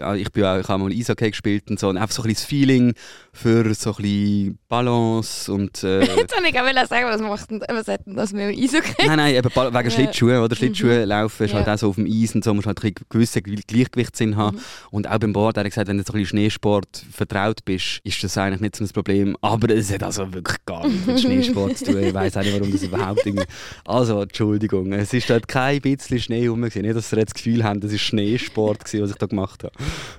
Ja, 0.00 0.14
ich, 0.14 0.32
bin 0.32 0.44
auch, 0.44 0.58
ich 0.58 0.66
habe 0.68 0.82
mal 0.82 0.90
Eishockey 0.92 1.30
gespielt 1.30 1.70
und 1.70 1.78
so. 1.78 1.88
Und 1.88 1.96
einfach 1.98 2.14
so 2.14 2.22
ein 2.22 2.28
bisschen 2.28 2.42
das 2.42 2.44
Feeling 2.44 2.94
für 3.32 3.72
so 3.74 3.90
ein 3.90 3.96
bisschen 4.02 4.58
Balance 4.68 5.52
und. 5.52 5.84
Äh, 5.84 6.00
Jetzt 6.16 6.34
wollte 6.34 6.48
ich 6.48 6.58
auch 6.58 6.86
sagen, 6.88 7.06
was, 7.06 7.20
macht 7.20 7.50
denn, 7.50 7.62
was 7.68 7.86
hat 7.86 8.06
denn 8.06 8.16
das 8.16 8.32
mit 8.32 8.42
dem 8.42 8.58
Eishockey? 8.64 9.06
nein, 9.06 9.16
nein, 9.18 9.34
eben 9.34 9.48
wegen 9.54 9.74
Ja. 9.84 9.90
Schlittschuhen, 9.90 10.38
oder? 10.38 10.56
Schlittschuhe 10.56 11.04
laufen 11.04 11.44
ist 11.44 11.52
Ja. 11.52 11.58
halt 11.58 11.68
auch 11.68 11.78
so 11.78 11.88
auf 11.90 11.94
dem 11.96 12.06
Eis 12.10 12.34
und 12.34 12.42
so, 12.44 12.54
musst 12.54 12.66
halt 12.66 12.78
ein 12.78 12.92
bisschen 12.92 13.06
gewissen 13.08 13.42
Ge- 13.42 13.60
Gleichgewichtssinn 13.66 14.36
haben. 14.36 14.56
Mhm. 14.56 14.62
Und 14.90 15.08
auch 15.10 15.18
beim 15.18 15.32
Board, 15.32 15.56
er 15.56 15.64
hat 15.64 15.70
gesagt, 15.70 15.88
wenn 15.88 15.98
du 15.98 16.02
so 16.04 16.12
ein 16.12 16.20
bisschen 16.20 16.38
Schneesport 16.38 17.04
vertraut 17.12 17.64
bist, 17.64 18.00
ist 18.04 18.24
das 18.24 18.36
eigentlich 18.38 18.60
nicht 18.60 18.76
so 18.76 18.84
ein 18.84 18.88
Problem. 18.90 19.36
Aber 19.42 19.68
es 19.74 19.92
hat 19.92 20.02
also 20.02 20.32
wirklich 20.32 20.56
gar 20.66 20.88
nichts 20.88 21.06
mit 21.06 21.20
Schneesport 21.20 21.76
zu 21.78 21.84
tun. 21.86 22.02
Ich 22.02 22.14
weiß 22.14 22.36
auch 22.36 22.42
nicht, 22.42 22.54
warum 22.58 22.72
das 22.72 22.82
überhaupt 22.82 23.26
irgendwie... 23.26 23.44
Also, 23.84 24.22
Entschuldigung, 24.22 24.92
es 24.92 25.12
ist 25.12 25.28
dort 25.30 25.46
kein 25.48 25.80
bisschen 25.80 26.18
Schnee 26.20 26.46
rum. 26.46 26.60
gewesen. 26.62 26.82
Nicht, 26.82 26.96
dass 26.96 27.12
ihr 27.12 27.18
jetzt 27.18 27.30
das 27.30 27.42
Gefühl 27.42 27.64
habt, 27.64 27.82
das 27.84 27.90
war 27.92 27.98
Schneesport, 27.98 28.84
gewesen, 28.84 29.02
was 29.02 29.10
ich 29.10 29.16
da 29.16 29.26
gemacht 29.26 29.64
habe. 29.64 29.72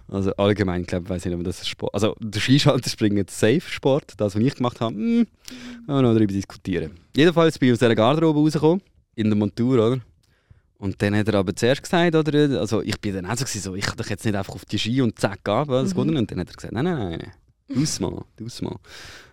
Also 0.07 0.33
allgemein, 0.35 0.83
glaube 0.85 1.05
ich, 1.05 1.09
weiß 1.09 1.25
nicht, 1.25 1.35
ob 1.35 1.43
das 1.43 1.67
Sport... 1.67 1.93
Also, 1.93 2.15
der 2.19 2.39
Skischalterspringen 2.41 3.19
ist 3.25 3.39
safe 3.39 3.61
Sport. 3.61 4.13
Das, 4.17 4.35
was 4.35 4.41
ich 4.41 4.55
gemacht 4.55 4.79
habe, 4.81 4.95
hm, 4.95 5.27
kann 5.87 6.03
noch 6.03 6.13
darüber 6.13 6.33
diskutieren. 6.33 6.91
Jedenfalls 7.15 7.57
bin 7.59 7.69
ich 7.69 7.73
aus 7.73 7.79
dieser 7.79 7.95
Garderobe 7.95 8.39
rausgekommen, 8.39 8.81
in 9.15 9.29
der 9.29 9.37
Montur, 9.37 9.73
oder? 9.87 10.01
Und 10.77 10.99
dann 11.01 11.15
hat 11.15 11.27
er 11.27 11.35
aber 11.35 11.55
zuerst 11.55 11.83
gesagt, 11.83 12.15
oder, 12.15 12.59
also 12.59 12.81
ich 12.81 12.99
bin 12.99 13.13
dann 13.13 13.25
auch 13.27 13.37
so, 13.37 13.75
ich 13.75 13.85
kann 13.85 13.97
doch 13.97 14.09
jetzt 14.09 14.25
nicht 14.25 14.35
einfach 14.35 14.55
auf 14.55 14.65
die 14.65 14.79
Ski 14.79 15.01
und 15.01 15.19
zack 15.19 15.47
ab, 15.47 15.67
das 15.69 15.93
Mhm. 15.93 15.97
geht 15.97 16.05
nicht. 16.07 16.17
Und 16.19 16.31
dann 16.31 16.39
hat 16.39 16.49
er 16.49 16.55
gesagt, 16.55 16.73
nein, 16.73 16.85
nein, 16.85 16.97
nein, 16.97 17.19
nein, 17.69 17.81
aus 17.83 17.99
mal, 17.99 18.23
aus 18.43 18.61
mal. 18.63 18.75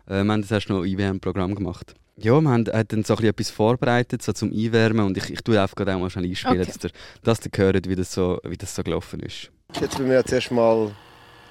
Äh, 0.06 0.22
wir 0.24 0.32
haben 0.32 0.42
das 0.42 0.50
erst 0.50 0.68
noch 0.68 0.84
IWM-Programm 0.84 1.54
gemacht. 1.54 1.94
Ja, 2.20 2.38
wir 2.40 2.50
haben 2.50 2.66
hat 2.66 2.92
dann 2.92 3.04
so 3.04 3.14
ein 3.14 3.16
bisschen 3.16 3.28
etwas 3.30 3.50
vorbereitet, 3.50 4.22
so 4.22 4.32
zum 4.32 4.52
Einwärmen 4.52 5.06
und 5.06 5.16
ich, 5.16 5.30
ich 5.30 5.40
tue 5.40 5.60
einfach 5.60 5.76
gerade 5.76 5.94
auch 5.94 6.00
mal 6.00 6.10
schnell 6.10 6.26
einspielen, 6.26 6.60
Okay. 6.60 6.90
dass 7.22 7.38
ihr, 7.46 7.50
ihr 7.58 7.64
hört, 7.64 7.88
wie 7.88 7.94
das, 7.96 8.12
so, 8.12 8.40
wie 8.44 8.56
das 8.56 8.74
so 8.74 8.82
gelaufen 8.82 9.20
ist. 9.20 9.50
Jetzt 9.80 9.98
wollen 9.98 10.08
wir 10.08 10.16
jetzt 10.16 10.32
erstmal 10.32 10.90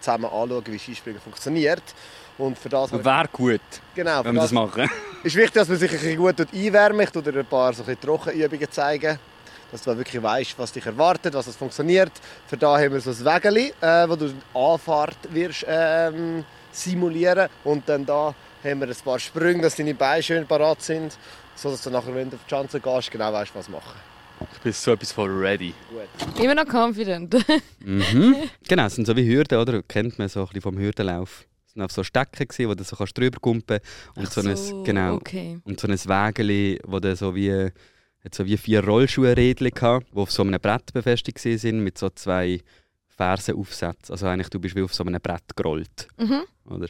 zusammen 0.01 0.25
anschauen, 0.25 0.63
wie 0.65 0.79
Skispringen 0.79 1.21
funktioniert. 1.21 1.83
Und 2.39 2.57
für 2.57 2.67
das, 2.67 2.91
Wäre 2.91 3.29
gut, 3.31 3.61
genau, 3.95 4.23
wenn 4.23 4.33
wir 4.33 4.41
das 4.41 4.49
das 4.49 4.51
machen. 4.53 4.89
ist 5.23 5.35
wichtig, 5.35 5.53
dass 5.53 5.69
man 5.69 5.77
sich 5.77 5.91
ein 5.91 5.97
bisschen 5.97 6.17
gut 6.17 6.39
einwärmt. 6.39 7.01
Ich 7.01 7.09
dir 7.23 7.39
ein 7.39 7.45
paar 7.45 7.73
so 7.73 7.83
ein 7.83 7.99
Trockenübungen 7.99 8.71
zeigen, 8.71 9.19
dass 9.71 9.81
du 9.83 9.95
wirklich 9.95 10.21
weißt, 10.21 10.57
was 10.57 10.71
dich 10.71 10.85
erwartet, 10.85 11.35
was 11.35 11.45
das 11.45 11.55
funktioniert. 11.55 12.11
Für 12.47 12.57
da 12.57 12.77
haben 12.77 12.93
wir 12.93 13.01
so 13.01 13.11
ein 13.11 13.23
Wägeli, 13.23 13.73
äh, 13.81 14.09
wo 14.09 14.15
du 14.15 14.29
die 14.29 14.35
Anfahrt 14.53 15.17
wirst, 15.29 15.65
ähm, 15.67 16.43
simulieren 16.71 17.49
Und 17.63 17.87
dann 17.87 18.05
da 18.05 18.33
haben 18.63 18.81
wir 18.81 18.87
ein 18.87 18.95
paar 19.05 19.19
Sprünge, 19.19 19.61
dass 19.61 19.75
deine 19.75 19.93
Beine 19.93 20.21
schön 20.21 20.45
parat 20.45 20.81
sind, 20.81 21.17
sodass 21.55 21.81
du 21.83 21.91
nachher, 21.91 22.13
wenn 22.13 22.29
du 22.29 22.35
auf 22.35 22.43
die 22.43 22.49
Schanze 22.49 22.79
gehst, 22.79 23.11
genau 23.11 23.31
weißt, 23.31 23.51
was 23.55 23.69
machen. 23.69 24.16
Ich 24.53 24.59
bin 24.59 24.71
so 24.71 24.91
etwas 24.93 25.11
von 25.11 25.29
ready. 25.39 25.73
Gut. 25.89 26.43
Immer 26.43 26.55
noch 26.55 26.65
confident. 26.67 27.35
Mhm. 27.83 28.35
Genau, 28.67 28.85
es 28.85 28.95
sind 28.95 29.05
so 29.07 29.15
wie 29.15 29.25
Hürden, 29.27 29.57
oder? 29.59 29.81
Kennt 29.83 30.17
man 30.19 30.29
so 30.29 30.41
ein 30.41 30.45
bisschen 30.47 30.61
vom 30.61 30.77
Hürdenlauf. 30.77 31.45
Es 31.65 31.73
sind 31.73 31.81
auf 31.81 31.91
so 31.91 32.03
Stecken, 32.03 32.47
wo 32.69 32.73
du 32.75 32.83
so 32.83 32.95
kannst 32.95 33.17
drüber 33.17 33.39
kumpen 33.39 33.79
und 34.15 34.31
so, 34.31 34.41
ein, 34.41 34.55
so, 34.55 34.83
genau, 34.83 35.15
Okay. 35.15 35.59
und 35.63 35.79
so 35.79 35.87
ein 35.87 35.93
Wägeli, 35.97 36.79
wo 36.85 36.99
du 36.99 37.15
so 37.15 37.33
wie, 37.35 37.51
hat 38.23 38.35
so 38.35 38.45
wie 38.45 38.57
vier 38.57 38.83
Rollschuhrädchen 38.83 39.69
gehabt, 39.71 40.07
die 40.11 40.17
auf 40.17 40.31
so 40.31 40.43
einem 40.43 40.59
Brett 40.59 40.91
befestigt 40.93 41.39
sind 41.39 41.83
mit 41.83 41.97
so 41.97 42.09
zwei 42.09 42.61
Fersenaufsätzen. 43.15 44.13
Also 44.13 44.27
eigentlich, 44.27 44.49
du 44.49 44.59
bist 44.59 44.75
wie 44.75 44.83
auf 44.83 44.93
so 44.93 45.03
einem 45.03 45.19
Brett 45.21 45.55
gerollt, 45.55 46.07
Mhm. 46.17 46.43
oder? 46.69 46.87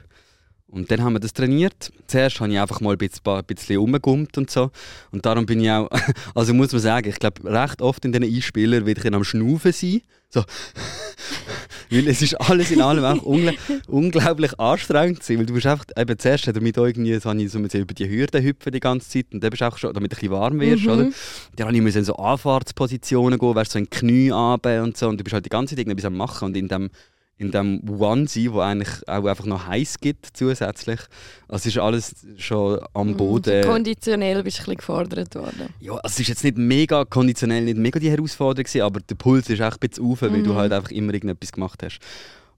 Und 0.70 0.92
dann 0.92 1.02
haben 1.02 1.14
wir 1.14 1.20
das 1.20 1.34
trainiert. 1.34 1.92
Zuerst 2.08 2.42
habe 2.42 2.52
ich 2.52 2.60
einfach 2.60 2.82
mal 2.82 2.92
ein 2.92 2.98
bisschen, 2.98 3.22
ein 3.26 3.44
bisschen 3.46 3.78
rumgegummt 3.78 4.38
und 4.38 4.52
so. 4.52 4.70
Und 5.12 5.26
darum 5.26 5.46
bin 5.46 5.62
ich 5.62 5.72
auch, 5.72 5.90
also 6.36 6.54
muss 6.54 6.74
man 6.74 6.82
sagen, 6.82 7.10
ich 7.10 7.20
glaube, 7.20 7.44
recht 7.46 7.82
oft 7.82 8.04
in 8.04 8.12
diesen 8.12 8.36
Einspielern 8.36 8.86
werde 8.86 9.02
ich 9.02 9.14
am 9.14 9.24
Schnaufen 9.24 9.72
sein. 9.72 10.02
So. 10.30 10.44
weil 11.90 12.08
es 12.08 12.22
ist 12.22 12.36
alles 12.36 12.72
in 12.72 12.82
allem 12.82 13.06
auch 13.06 13.24
ungl 13.24 13.54
unglaublich 13.88 14.60
anstrengend 14.60 15.22
gewesen, 15.22 15.40
weil 15.40 15.46
du 15.46 15.54
bist 15.54 15.66
einfach, 15.68 15.86
eben 15.96 16.20
zuerst 16.20 16.48
hat 16.48 16.56
er 16.56 16.62
mit 16.62 16.76
irgendwie, 16.76 17.18
so, 17.18 17.32
ich 17.32 17.52
so 17.52 17.60
über 17.60 17.94
die 17.94 18.10
Hürden 18.10 18.44
hüpfen 18.44 18.74
die 18.74 18.80
ganze 18.82 19.10
Zeit 19.10 19.28
und 19.32 19.42
dann 19.42 19.52
bist 19.52 19.62
du 19.62 19.68
auch 19.68 19.78
schon, 19.78 19.94
damit 19.94 20.12
du 20.12 20.16
ein 20.16 20.20
bisschen 20.20 20.32
warm 20.32 20.60
wirst, 20.60 20.84
Mhm. 20.84 20.90
oder? 20.90 21.10
Dann 21.56 21.76
musste 21.76 21.90
ich 21.90 21.96
in 21.96 22.04
so 22.04 22.16
Anfahrtspositionen 22.16 23.40
gehen, 23.40 23.56
wärst 23.56 23.72
so 23.72 23.80
in 23.80 23.86
die 23.86 23.90
Knie 23.90 24.30
runter 24.32 24.84
und 24.84 24.98
so 24.98 25.08
und 25.08 25.18
du 25.20 25.24
bist 25.24 25.34
halt 25.34 25.46
die 25.46 25.50
ganze 25.50 25.76
Zeit 25.76 25.80
irgendetwas 25.80 26.06
am 26.06 26.18
machen 26.18 26.46
und 26.46 26.58
in 26.58 26.68
dem 26.68 26.90
in 27.40 27.52
dem 27.52 27.82
Onesie, 27.88 28.52
wo 28.52 28.60
eigentlich 28.62 28.90
auch 29.08 29.26
einfach 29.26 29.46
noch 29.46 29.68
heiß 29.68 30.00
gibt 30.00 30.28
zusätzlich. 30.34 31.00
Also 31.48 31.68
es 31.70 31.76
ist 31.76 31.78
alles 31.78 32.16
schon 32.38 32.80
am 32.94 33.16
Boden. 33.16 33.64
Konditionell 33.64 34.42
bist 34.44 34.58
du 34.58 34.62
ein 34.62 34.66
bisschen 34.66 34.78
gefordert 34.78 35.36
worden. 35.36 35.70
Ja, 35.80 35.94
also 35.94 36.02
es 36.08 36.20
ist 36.20 36.28
jetzt 36.30 36.44
nicht 36.44 36.58
mega 36.58 37.06
konditionell, 37.06 37.64
nicht 37.64 37.78
mega 37.78 38.00
die 38.00 38.10
Herausforderung 38.10 38.64
gewesen, 38.66 38.82
aber 38.82 39.00
der 39.02 39.16
Puls 39.16 39.50
ist 39.50 39.62
auch 39.62 39.74
ein 39.74 39.78
bisschen 39.80 40.04
auf, 40.06 40.22
weil 40.24 40.42
du 40.44 40.52
Mhm. 40.54 40.56
halt 40.56 40.74
einfach 40.74 40.92
immer 40.92 41.14
irgendetwas 41.14 41.52
gemacht 41.52 41.84
hast. 41.84 42.00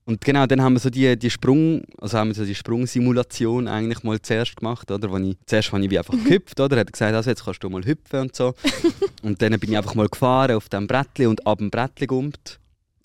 Und 0.05 0.21
genau, 0.21 0.47
dann 0.47 0.61
haben 0.63 0.73
wir 0.73 0.79
so 0.79 0.89
die, 0.89 1.19
die 1.19 1.29
Sprung, 1.29 1.83
also 1.99 2.17
haben 2.17 2.29
wir 2.29 2.33
so 2.35 2.43
die 2.45 2.55
Sprungsimulation 2.55 3.67
eigentlich 3.67 4.01
mal 4.03 4.19
zuerst 4.21 4.55
gemacht, 4.55 4.89
oder? 4.89 5.11
Wo 5.11 5.17
ich, 5.17 5.37
zuerst 5.45 5.71
habe 5.71 5.83
ich 5.83 5.91
wie 5.91 5.99
einfach 5.99 6.15
gehüpft, 6.23 6.59
oder? 6.59 6.77
Er 6.77 6.79
hat 6.81 6.93
gesagt, 6.93 7.13
also 7.13 7.29
jetzt 7.29 7.45
kannst 7.45 7.63
du 7.63 7.69
mal 7.69 7.83
hüpfen 7.85 8.21
und 8.21 8.35
so. 8.35 8.55
und 9.21 9.41
dann 9.41 9.59
bin 9.59 9.71
ich 9.71 9.77
einfach 9.77 9.93
mal 9.93 10.07
gefahren 10.07 10.55
auf 10.55 10.67
dem 10.69 10.87
Brettli 10.87 11.27
und 11.27 11.45
ab 11.45 11.59
dem 11.59 11.69
Brettli 11.69 12.07
gumpt, 12.07 12.59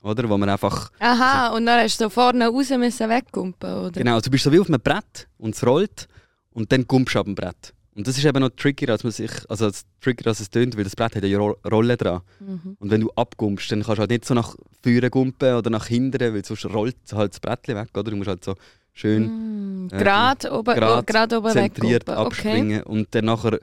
oder? 0.04 0.28
Wo 0.28 0.36
man 0.38 0.48
einfach, 0.48 0.90
Aha, 1.00 1.48
und 1.56 1.66
dann 1.66 1.80
hast 1.80 2.00
du 2.00 2.04
so 2.04 2.10
vorne 2.10 2.48
raus 2.48 2.70
müssen 2.70 3.08
weggumpen, 3.08 3.72
oder? 3.72 3.90
genau, 3.90 4.14
also 4.14 4.24
du 4.24 4.30
bist 4.30 4.44
so 4.44 4.52
wie 4.52 4.60
auf 4.60 4.68
einem 4.68 4.80
Brett 4.80 5.28
und 5.38 5.54
es 5.54 5.66
rollt 5.66 6.06
und 6.52 6.70
dann 6.70 6.86
gumpst 6.86 7.14
du 7.14 7.18
ab 7.20 7.26
dem 7.26 7.34
Brett. 7.34 7.72
Und 7.96 8.08
das 8.08 8.18
ist 8.18 8.24
eben 8.24 8.40
noch 8.40 8.50
trickier, 8.50 8.90
als 8.90 9.04
man 9.04 9.12
sich, 9.12 9.30
also 9.48 9.66
als 9.66 9.84
trickier 10.00 10.26
als 10.26 10.40
es 10.40 10.50
tönt, 10.50 10.76
weil 10.76 10.82
das 10.84 10.96
Brett 10.96 11.14
hat 11.14 11.22
ja 11.24 11.38
Ro 11.38 11.56
Rollen 11.70 11.96
dran. 11.96 12.22
Mhm. 12.40 12.76
Und 12.80 12.90
wenn 12.90 13.00
du 13.00 13.10
abgumpst, 13.14 13.70
dann 13.70 13.82
kannst 13.84 13.98
du 13.98 14.00
halt 14.00 14.10
nicht 14.10 14.24
so 14.24 14.34
nach 14.34 14.56
vorne 14.82 15.10
gumpen 15.10 15.54
oder 15.54 15.70
nach 15.70 15.86
hinten, 15.86 16.34
weil 16.34 16.44
sonst 16.44 16.66
rollt 16.66 16.96
halt 17.12 17.32
das 17.32 17.40
Brettchen 17.40 17.76
weg, 17.76 17.88
oder? 17.94 18.10
Du 18.10 18.16
musst 18.16 18.28
halt 18.28 18.42
so 18.44 18.54
schön 18.92 19.84
Mm, 19.84 19.88
äh, 19.92 19.98
Gerade 19.98 20.52
oben, 20.52 20.74
grad 20.74 21.06
grad 21.06 21.32
oben 21.32 21.52
zentriert 21.52 22.06
weggumpen. 22.08 22.26
Okay. 22.26 22.26
abspringen. 22.26 22.82
Und 22.82 23.14
dann 23.14 23.26
nachher 23.26 23.60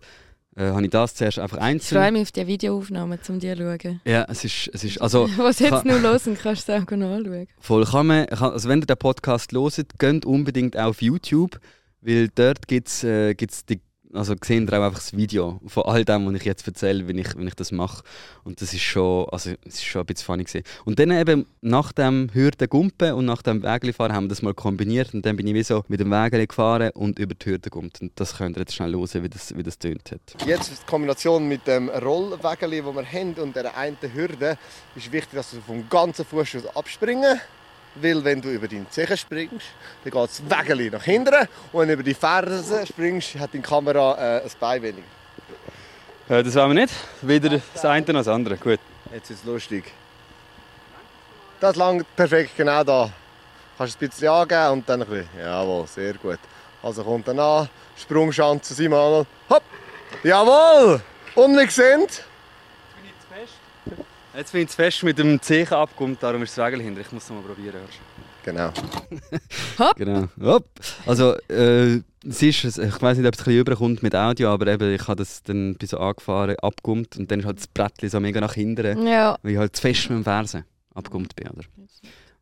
äh, 0.61 0.71
habe 0.71 0.83
ich 0.83 0.89
das 0.89 1.15
zuerst 1.15 1.39
einfach 1.39 1.57
Ich 1.57 1.61
freue 1.61 1.69
einzeln. 1.71 2.13
mich 2.13 2.21
auf 2.23 2.31
die 2.31 2.47
Videoaufnahmen, 2.47 3.19
um 3.27 3.39
die 3.39 3.53
zu 3.55 3.57
schauen. 3.57 4.01
Ja, 4.05 4.25
es 4.29 4.43
ist, 4.45 4.69
es 4.73 4.83
ist, 4.83 5.01
also 5.01 5.27
Was 5.37 5.59
jetzt 5.59 5.71
kann- 5.71 5.87
nur 5.87 5.99
los 5.99 6.27
und 6.27 6.39
kannst 6.39 6.67
du 6.67 6.73
es 6.73 6.83
auch 6.83 6.87
anschauen. 6.91 7.47
voll 7.59 7.85
kann 7.85 8.07
man, 8.07 8.25
also 8.29 8.69
wenn 8.69 8.79
ihr 8.81 8.85
den 8.85 8.97
Podcast 8.97 9.51
hört, 9.53 9.99
geht 9.99 10.25
unbedingt 10.25 10.77
auf 10.77 11.01
YouTube, 11.01 11.59
weil 12.01 12.29
dort 12.33 12.67
gibt 12.67 12.87
es 12.87 13.03
äh, 13.03 13.33
gibt's 13.33 13.65
die 13.65 13.79
also 14.13 14.33
ihr 14.33 14.73
auch 14.73 14.85
einfach 14.85 14.99
das 14.99 15.15
Video 15.15 15.59
von 15.65 15.83
all 15.83 16.05
dem, 16.05 16.25
was 16.27 16.33
ich 16.35 16.43
jetzt 16.43 16.67
erzähle, 16.67 17.07
wenn 17.07 17.17
ich, 17.17 17.35
wenn 17.35 17.47
ich 17.47 17.55
das 17.55 17.71
mache. 17.71 18.03
Und 18.43 18.61
das 18.61 18.73
ist 18.73 18.81
schon, 18.81 19.27
also 19.29 19.51
es 19.65 19.75
ist 19.75 19.85
schon 19.85 20.01
ein 20.01 20.05
bisschen 20.05 20.25
funny 20.25 20.43
gewesen. 20.43 20.63
Und 20.85 20.99
dann 20.99 21.11
eben 21.11 21.45
nach 21.61 21.91
dem 21.91 22.29
Hürden 22.33 22.67
gumpen 22.69 23.13
und 23.13 23.25
nach 23.25 23.41
dem 23.41 23.63
Wägeli 23.63 23.93
fahren 23.93 24.13
haben 24.13 24.25
wir 24.25 24.29
das 24.29 24.41
mal 24.41 24.53
kombiniert 24.53 25.13
und 25.13 25.25
dann 25.25 25.35
bin 25.35 25.47
ich 25.47 25.53
wie 25.53 25.63
so 25.63 25.83
mit 25.87 25.99
dem 25.99 26.11
Wägeli 26.11 26.47
gefahren 26.47 26.91
und 26.93 27.19
über 27.19 27.35
die 27.35 27.49
Hürde 27.49 27.69
gumpt. 27.69 28.01
Und 28.01 28.11
das 28.15 28.37
könnt 28.37 28.57
ihr 28.57 28.61
jetzt 28.61 28.75
schnell 28.75 28.93
hören, 28.93 29.23
wie 29.23 29.29
das, 29.29 29.55
wie 29.55 29.63
das 29.63 29.77
tönt 29.77 30.11
hat. 30.11 30.21
Jetzt 30.45 30.71
die 30.71 30.85
Kombination 30.85 31.47
mit 31.47 31.65
dem 31.67 31.89
Rollwägeli, 31.89 32.81
das 32.81 32.95
wir 32.95 33.05
haben, 33.05 33.33
und 33.35 33.55
der 33.55 33.75
einen 33.77 33.97
Hürde, 34.13 34.57
ist 34.95 35.11
wichtig, 35.11 35.33
dass 35.33 35.51
du 35.51 35.61
vom 35.61 35.87
ganzen 35.89 36.25
Fuß 36.25 36.65
abspringen 36.75 37.39
weil 37.95 38.23
wenn 38.23 38.41
du 38.41 38.49
über 38.49 38.67
deinen 38.67 38.89
Zehen 38.89 39.17
springst, 39.17 39.67
dann 40.03 40.11
geht 40.11 40.21
das 40.21 40.41
Wägeli 40.49 40.89
nach 40.89 41.03
hinten 41.03 41.47
und 41.71 41.81
wenn 41.81 41.87
du 41.87 41.93
über 41.93 42.03
die 42.03 42.13
Fersen 42.13 42.85
springst, 42.85 43.35
hat 43.39 43.53
deine 43.53 43.63
Kamera 43.63 44.37
äh, 44.37 44.43
ein 44.43 44.51
Bein 44.59 44.81
weniger. 44.81 45.07
Äh, 46.29 46.43
das 46.43 46.55
wollen 46.55 46.75
wir 46.75 46.81
nicht. 46.81 46.93
Weder 47.21 47.61
das 47.73 47.85
eine 47.85 48.05
noch 48.07 48.19
das 48.21 48.27
andere. 48.27 48.55
Gut. 48.57 48.79
Jetzt 49.13 49.29
ist 49.29 49.39
es 49.39 49.45
lustig. 49.45 49.91
Das 51.59 51.75
langt 51.75 52.05
perfekt 52.15 52.51
genau 52.55 52.83
da. 52.83 53.11
Kannst 53.77 53.99
du 53.99 54.05
ein 54.05 54.09
bisschen 54.09 54.29
angeben 54.29 54.71
und 54.71 54.89
dann 54.89 55.01
ein 55.01 55.07
bisschen. 55.07 55.29
Jawohl, 55.37 55.87
sehr 55.87 56.13
gut. 56.13 56.39
Also 56.81 57.03
kommt 57.03 57.27
dann 57.27 57.39
an, 57.39 57.69
Sprungschanze 57.97 58.73
Simon. 58.73 59.25
Hopp! 59.49 59.63
Jawohl! 60.23 61.01
Und 61.35 61.57
wir 61.57 61.69
sehen, 61.69 62.07
Jetzt 64.35 64.53
bin 64.53 64.61
ich 64.61 64.69
zu 64.69 64.75
fest 64.77 65.03
mit 65.03 65.17
dem 65.19 65.41
Zehen 65.41 65.67
abgumpt, 65.69 66.23
darum 66.23 66.41
ist 66.43 66.57
das 66.57 66.65
Wägeli 66.65 66.83
hinter. 66.85 67.01
Ich 67.01 67.11
muss 67.11 67.23
es 67.23 67.29
noch 67.29 67.37
mal 67.41 67.47
probieren. 67.53 67.75
hörst? 67.81 67.99
Genau. 68.43 68.71
Genau. 69.97 70.27
Hopp. 70.41 70.65
Also, 71.05 71.35
äh, 71.49 71.95
es 72.27 72.41
ist, 72.41 72.63
ich 72.77 73.01
weiß 73.01 73.17
nicht, 73.17 73.27
ob 73.27 73.33
es 73.33 73.39
ein 73.41 73.45
bisschen 73.45 73.59
überkommt 73.59 74.03
mit 74.03 74.15
Audio, 74.15 74.49
aber 74.49 74.67
eben, 74.67 74.93
ich 74.93 75.07
habe 75.07 75.17
das 75.17 75.43
dann 75.43 75.75
bin 75.75 75.87
so 75.87 75.97
angefahren, 75.97 76.55
abgumpt 76.61 77.17
und 77.17 77.29
dann 77.29 77.39
ist 77.41 77.45
halt 77.45 77.57
das 77.57 77.67
Brettchen 77.67 78.09
so 78.09 78.19
mega 78.19 78.39
nach 78.39 78.53
hinten, 78.53 79.05
Ja. 79.05 79.37
weil 79.43 79.51
ich 79.53 79.57
halt 79.57 79.75
zu 79.75 79.81
fest 79.81 80.09
mit 80.09 80.19
dem 80.19 80.23
Fersen 80.23 80.63
abgumpt 80.95 81.35
bin. 81.35 81.47
Oder? 81.49 81.63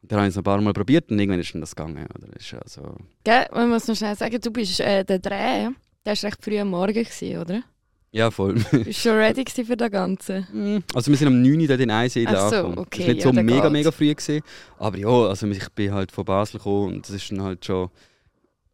Und 0.02 0.12
dann 0.12 0.20
habe 0.20 0.28
ich 0.28 0.34
es 0.34 0.38
ein 0.38 0.44
paar 0.44 0.62
Mal 0.62 0.74
probiert 0.74 1.10
und 1.12 1.20
irgendwann 1.20 1.40
ist 1.42 1.54
dann 1.54 1.62
das 1.62 1.76
gegangen. 1.76 2.08
Oder? 2.16 2.28
Ist 2.38 2.54
also, 2.54 2.96
Gell, 3.24 3.48
man 3.54 3.70
muss 3.70 3.88
noch 3.88 3.96
schnell 3.96 4.16
sagen, 4.16 4.40
du 4.40 4.52
bist 4.52 4.80
äh, 4.80 5.04
der 5.04 5.20
Dreh. 5.20 5.70
Der 6.06 6.16
war 6.16 6.24
recht 6.24 6.38
früh 6.44 6.60
am 6.60 6.70
Morgen, 6.70 6.94
gewesen, 6.94 7.38
oder? 7.38 7.62
Ja, 8.12 8.32
voll. 8.32 8.56
Du 8.72 8.84
bist 8.84 9.02
schon 9.02 9.14
ready 9.14 9.46
für 9.64 9.78
das 9.78 9.92
Ganze. 9.92 10.48
also 10.94 11.12
wir 11.12 11.18
sind 11.18 11.28
um 11.28 11.42
9 11.42 11.62
Uhr 11.62 11.80
in 11.80 11.92
Einsiedeln 11.92 12.36
Ach 12.38 12.50
so, 12.50 12.66
okay, 12.78 13.00
das 13.00 13.08
war 13.08 13.14
nicht 13.14 13.24
ja, 13.24 13.24
so 13.24 13.34
mega, 13.44 13.60
geht's. 13.62 13.72
mega 13.72 13.92
früh. 13.92 14.14
Gewesen, 14.16 14.42
aber 14.78 14.98
ja, 14.98 15.08
also 15.10 15.48
ich 15.48 15.70
bin 15.70 15.94
halt 15.94 16.12
von 16.12 16.26
Basel 16.26 16.58
gekommen 16.58 16.94
und 16.96 17.08
das 17.08 17.16
ist 17.16 17.30
dann 17.32 17.42
halt 17.44 17.64
schon 17.66 17.90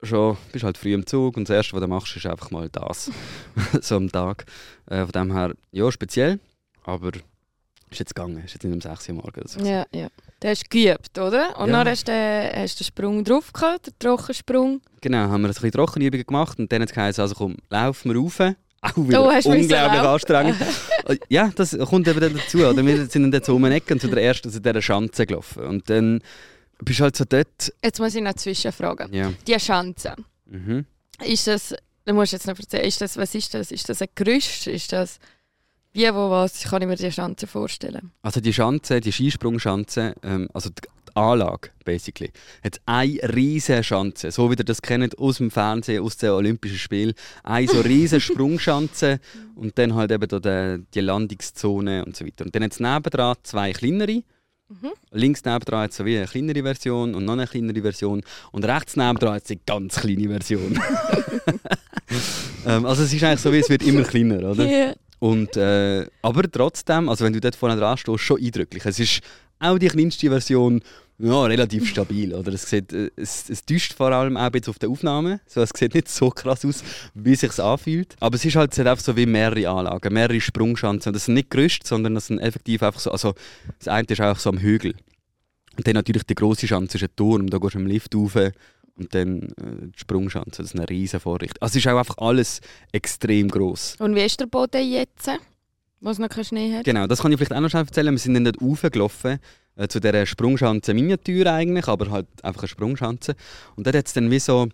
schon, 0.03 0.37
bist 0.51 0.63
halt 0.63 0.77
früh 0.77 0.93
im 0.93 1.05
Zug 1.05 1.35
und 1.37 1.49
das 1.49 1.55
Erste, 1.55 1.73
was 1.73 1.81
du 1.81 1.87
machst, 1.87 2.15
ist 2.15 2.25
einfach 2.27 2.51
mal 2.51 2.69
das. 2.69 3.09
so 3.81 3.95
am 3.95 4.11
Tag. 4.11 4.45
Äh, 4.87 5.01
von 5.03 5.11
dem 5.11 5.33
her, 5.33 5.53
ja, 5.71 5.91
speziell, 5.91 6.39
aber 6.83 7.11
ist 7.89 7.99
jetzt 7.99 8.13
gegangen. 8.13 8.43
Ist 8.43 8.53
jetzt 8.53 8.63
nicht 8.63 8.73
um 8.73 8.81
6 8.81 9.09
Uhr 9.09 9.15
morgens. 9.15 9.53
so. 9.53 9.61
Ja, 9.65 9.85
ja. 9.93 10.07
Du 10.41 10.47
hast 10.49 10.69
geübt, 10.69 11.17
oder? 11.17 11.57
Und 11.59 11.69
Ja. 11.69 11.77
dann 11.83 11.87
hast 11.89 12.07
du, 12.07 12.11
den- 12.11 12.51
hast 12.61 12.79
den 12.79 12.83
Sprung 12.83 13.23
drauf 13.23 13.51
gehabt, 13.53 13.87
den 13.87 13.93
Trockensprung. 13.97 14.81
Genau, 15.01 15.17
haben 15.17 15.41
wir 15.41 15.47
ein 15.49 15.53
bisschen 15.53 15.71
Trockenübungen 15.71 16.25
gemacht 16.25 16.59
und 16.59 16.71
dann 16.71 16.81
hat 16.81 16.89
es 16.89 16.93
geheißen, 16.95 17.21
also 17.21 17.33
komm, 17.35 17.55
lauf 17.69 18.05
mal 18.05 18.15
rauf. 18.17 18.39
Auch 18.91 18.95
wieder 18.97 19.21
Oh, 19.23 19.49
unglaublich 19.49 20.01
anstrengend. 20.01 20.55
Ja, 21.29 21.51
das 21.55 21.77
kommt 21.77 22.07
eben 22.07 22.19
dann 22.19 22.33
dazu. 22.35 22.57
Oder? 22.59 22.83
Wir 22.85 23.05
sind 23.05 23.31
dann 23.31 23.43
so 23.43 23.55
um 23.55 23.63
eine 23.65 23.75
Ecke 23.75 23.93
und 23.93 23.99
zu 23.99 24.07
der 24.07 24.23
ersten, 24.23 24.49
zu 24.49 24.59
dieser 24.59 24.81
Schanze 24.81 25.25
gelaufen. 25.27 25.63
Und 25.63 25.87
dann 25.89 26.19
bist 26.79 26.99
du 26.99 27.03
halt 27.03 27.15
so 27.15 27.25
dort. 27.29 27.71
Jetzt 27.83 27.99
muss 27.99 28.15
ich 28.15 28.23
noch 28.23 28.33
zwischenfragen. 28.33 29.13
Ja. 29.13 29.31
Die 29.47 29.59
Schanze, 29.59 30.15
Mhm. 30.47 30.85
ist 31.23 31.45
das, 31.47 31.75
du 32.05 32.13
musst 32.13 32.33
jetzt 32.33 32.47
noch 32.47 32.57
erzählen, 32.57 32.85
ist 32.85 33.01
das, 33.01 33.17
was 33.17 33.35
ist 33.35 33.53
das? 33.53 33.71
Ist 33.71 33.87
das 33.87 34.01
ein 34.01 34.07
Gerüst? 34.15 34.65
Ist 34.67 34.91
das, 34.93 35.19
wie, 35.93 36.07
wo, 36.13 36.29
was 36.31 36.63
kann 36.63 36.81
ich 36.81 36.87
mir 36.87 36.95
die 36.95 37.11
Schanze 37.11 37.45
vorstellen? 37.47 38.11
Also 38.23 38.41
die 38.41 38.51
Schanze, 38.53 38.99
die 38.99 39.11
Skisprungschanze, 39.11 40.15
ähm, 40.23 40.49
also 40.53 40.69
Anlage 41.15 41.69
basically, 41.83 42.31
hat 42.63 42.79
eine 42.85 43.19
riesige 43.33 43.83
Schanze, 43.83 44.31
so 44.31 44.49
wie 44.49 44.55
ihr 44.55 44.63
das 44.63 44.81
kennt 44.81 45.17
aus 45.17 45.37
dem 45.37 45.51
Fernsehen, 45.51 46.03
aus 46.03 46.17
den 46.17 46.31
Olympischen 46.31 46.77
Spielen. 46.77 47.13
Eine 47.43 47.67
so 47.67 47.81
riesige 47.81 48.21
Sprungschanze 48.21 49.19
und 49.55 49.77
dann 49.77 49.95
halt 49.95 50.11
eben 50.11 50.27
da 50.27 50.77
die, 50.77 50.99
Landungszone 50.99 52.03
und 52.05 52.15
so 52.15 52.25
weiter. 52.25 52.45
Und 52.45 52.55
dann 52.55 52.63
hat 52.63 52.71
es 52.71 52.79
nebendran 52.79 53.35
zwei 53.43 53.71
kleinere. 53.71 54.23
Mhm. 54.67 54.91
Links 55.11 55.45
nebendran 55.45 55.83
hat 55.83 55.93
so 55.93 56.05
wie 56.05 56.17
eine 56.17 56.27
kleinere 56.27 56.63
Version 56.63 57.13
und 57.13 57.23
noch 57.23 57.33
eine 57.33 57.47
kleinere 57.47 57.81
Version. 57.81 58.23
Und 58.51 58.65
rechts 58.65 58.95
nebendran 58.95 59.35
hat 59.35 59.43
es 59.45 59.51
eine 59.51 59.61
ganz 59.65 59.95
kleine 59.95 60.27
Version. 60.27 60.79
ähm, 62.65 62.85
also 62.85 63.03
es 63.03 63.13
ist 63.13 63.23
eigentlich 63.23 63.41
so, 63.41 63.53
wie 63.53 63.59
es 63.59 63.69
wird 63.69 63.83
immer 63.83 64.03
kleiner, 64.03 64.49
oder? 64.49 64.65
Ja. 64.65 64.93
Und, 65.19 65.55
äh, 65.55 66.05
aber 66.21 66.51
trotzdem, 66.51 67.09
also 67.09 67.25
wenn 67.25 67.33
du 67.33 67.39
dort 67.39 67.55
vorne 67.55 67.77
dran 67.77 67.97
stehst, 67.97 68.19
schon 68.19 68.41
eindrücklich. 68.41 68.85
Es 68.85 68.99
ist 68.99 69.21
auch 69.59 69.77
die 69.77 69.87
kleinste 69.87 70.29
Version 70.29 70.81
ja, 71.17 71.45
relativ 71.45 71.87
stabil. 71.87 72.33
Oder? 72.33 72.53
Es, 72.53 72.69
sieht, 72.69 72.91
äh, 72.91 73.09
es, 73.15 73.49
es 73.49 73.65
täuscht 73.65 73.93
vor 73.93 74.11
allem 74.11 74.35
auch 74.35 74.49
bisschen 74.49 74.71
auf 74.71 74.79
der 74.79 74.89
Aufnahme. 74.89 75.39
So, 75.47 75.61
es 75.61 75.69
sieht 75.75 75.93
nicht 75.93 76.09
so 76.09 76.29
krass 76.29 76.65
aus, 76.65 76.83
wie 77.13 77.33
es 77.33 77.39
sich 77.39 77.57
anfühlt. 77.59 78.15
Aber 78.19 78.35
es 78.35 78.43
ist 78.43 78.55
halt 78.55 78.73
es 78.73 78.79
hat 78.79 78.87
einfach 78.87 79.03
so 79.03 79.15
wie 79.15 79.25
mehrere 79.25 79.69
Anlagen, 79.69 80.13
mehrere 80.13 80.41
Sprungschanzen. 80.41 81.13
Das 81.13 81.25
sind 81.25 81.35
nicht 81.35 81.49
Gerüste, 81.49 81.87
sondern 81.87 82.15
das 82.15 82.27
sind 82.27 82.39
effektiv 82.39 82.83
einfach 82.83 82.99
so. 82.99 83.11
Also, 83.11 83.33
das 83.79 83.87
eine 83.87 84.07
ist 84.07 84.21
auch 84.21 84.37
so 84.37 84.49
am 84.49 84.59
Hügel. 84.59 84.93
Und 85.77 85.87
dann 85.87 85.93
natürlich 85.93 86.23
die 86.23 86.35
grosse 86.35 86.67
Schanze 86.67 86.97
ist 86.97 87.03
ein 87.03 87.15
Turm. 87.15 87.49
Da 87.49 87.57
gehst 87.57 87.75
du 87.75 87.79
im 87.79 87.87
Lift 87.87 88.13
rauf. 88.15 88.35
Und 88.97 89.13
dann 89.13 89.41
äh, 89.43 89.87
die 89.93 89.99
Sprungschanze, 89.99 90.61
das 90.61 90.73
ist 90.73 90.75
eine 90.75 90.89
riesige 90.89 91.19
Vorrichtung. 91.19 91.61
Also 91.61 91.77
es 91.77 91.85
ist 91.85 91.91
auch 91.91 91.97
einfach 91.97 92.17
alles 92.17 92.61
extrem 92.93 93.49
gross. 93.49 93.95
Und 93.99 94.15
wie 94.15 94.21
ist 94.21 94.39
der 94.39 94.45
Boden 94.45 94.89
jetzt, 94.89 95.29
wo 95.99 96.09
es 96.09 96.17
noch 96.17 96.29
keinen 96.29 96.45
Schnee 96.45 96.73
hat? 96.73 96.85
Genau, 96.85 97.05
das 97.07 97.21
kann 97.21 97.31
ich 97.31 97.37
vielleicht 97.37 97.53
auch 97.53 97.59
noch 97.59 97.69
schnell 97.69 97.83
erzählen. 97.83 98.13
Wir 98.13 98.19
sind 98.19 98.35
dann 98.35 98.45
dort 98.45 98.61
raufgelaufen, 98.61 99.39
äh, 99.75 99.87
zu 99.87 99.99
dieser 99.99 100.25
Sprungschanze 100.25 100.93
Miniatur 100.93 101.47
eigentlich, 101.47 101.87
aber 101.87 102.11
halt 102.11 102.27
einfach 102.43 102.63
eine 102.63 102.67
Sprungschanze. 102.67 103.35
Und 103.75 103.85
dort 103.87 103.95
hat 103.95 104.07
es 104.07 104.13
dann 104.13 104.29
wie 104.31 104.39
so 104.39 104.67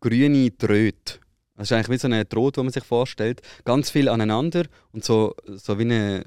grüne 0.00 0.50
Drähte. 0.50 1.20
Das 1.56 1.68
ist 1.68 1.72
eigentlich 1.72 1.88
wie 1.88 1.98
so 1.98 2.08
eine 2.08 2.24
Draht, 2.24 2.56
die 2.56 2.60
man 2.62 2.70
sich 2.70 2.84
vorstellt. 2.84 3.40
Ganz 3.64 3.90
viel 3.90 4.08
aneinander 4.08 4.64
und 4.92 5.04
so, 5.04 5.34
so 5.46 5.78
wie 5.78 5.82
eine, 5.82 6.24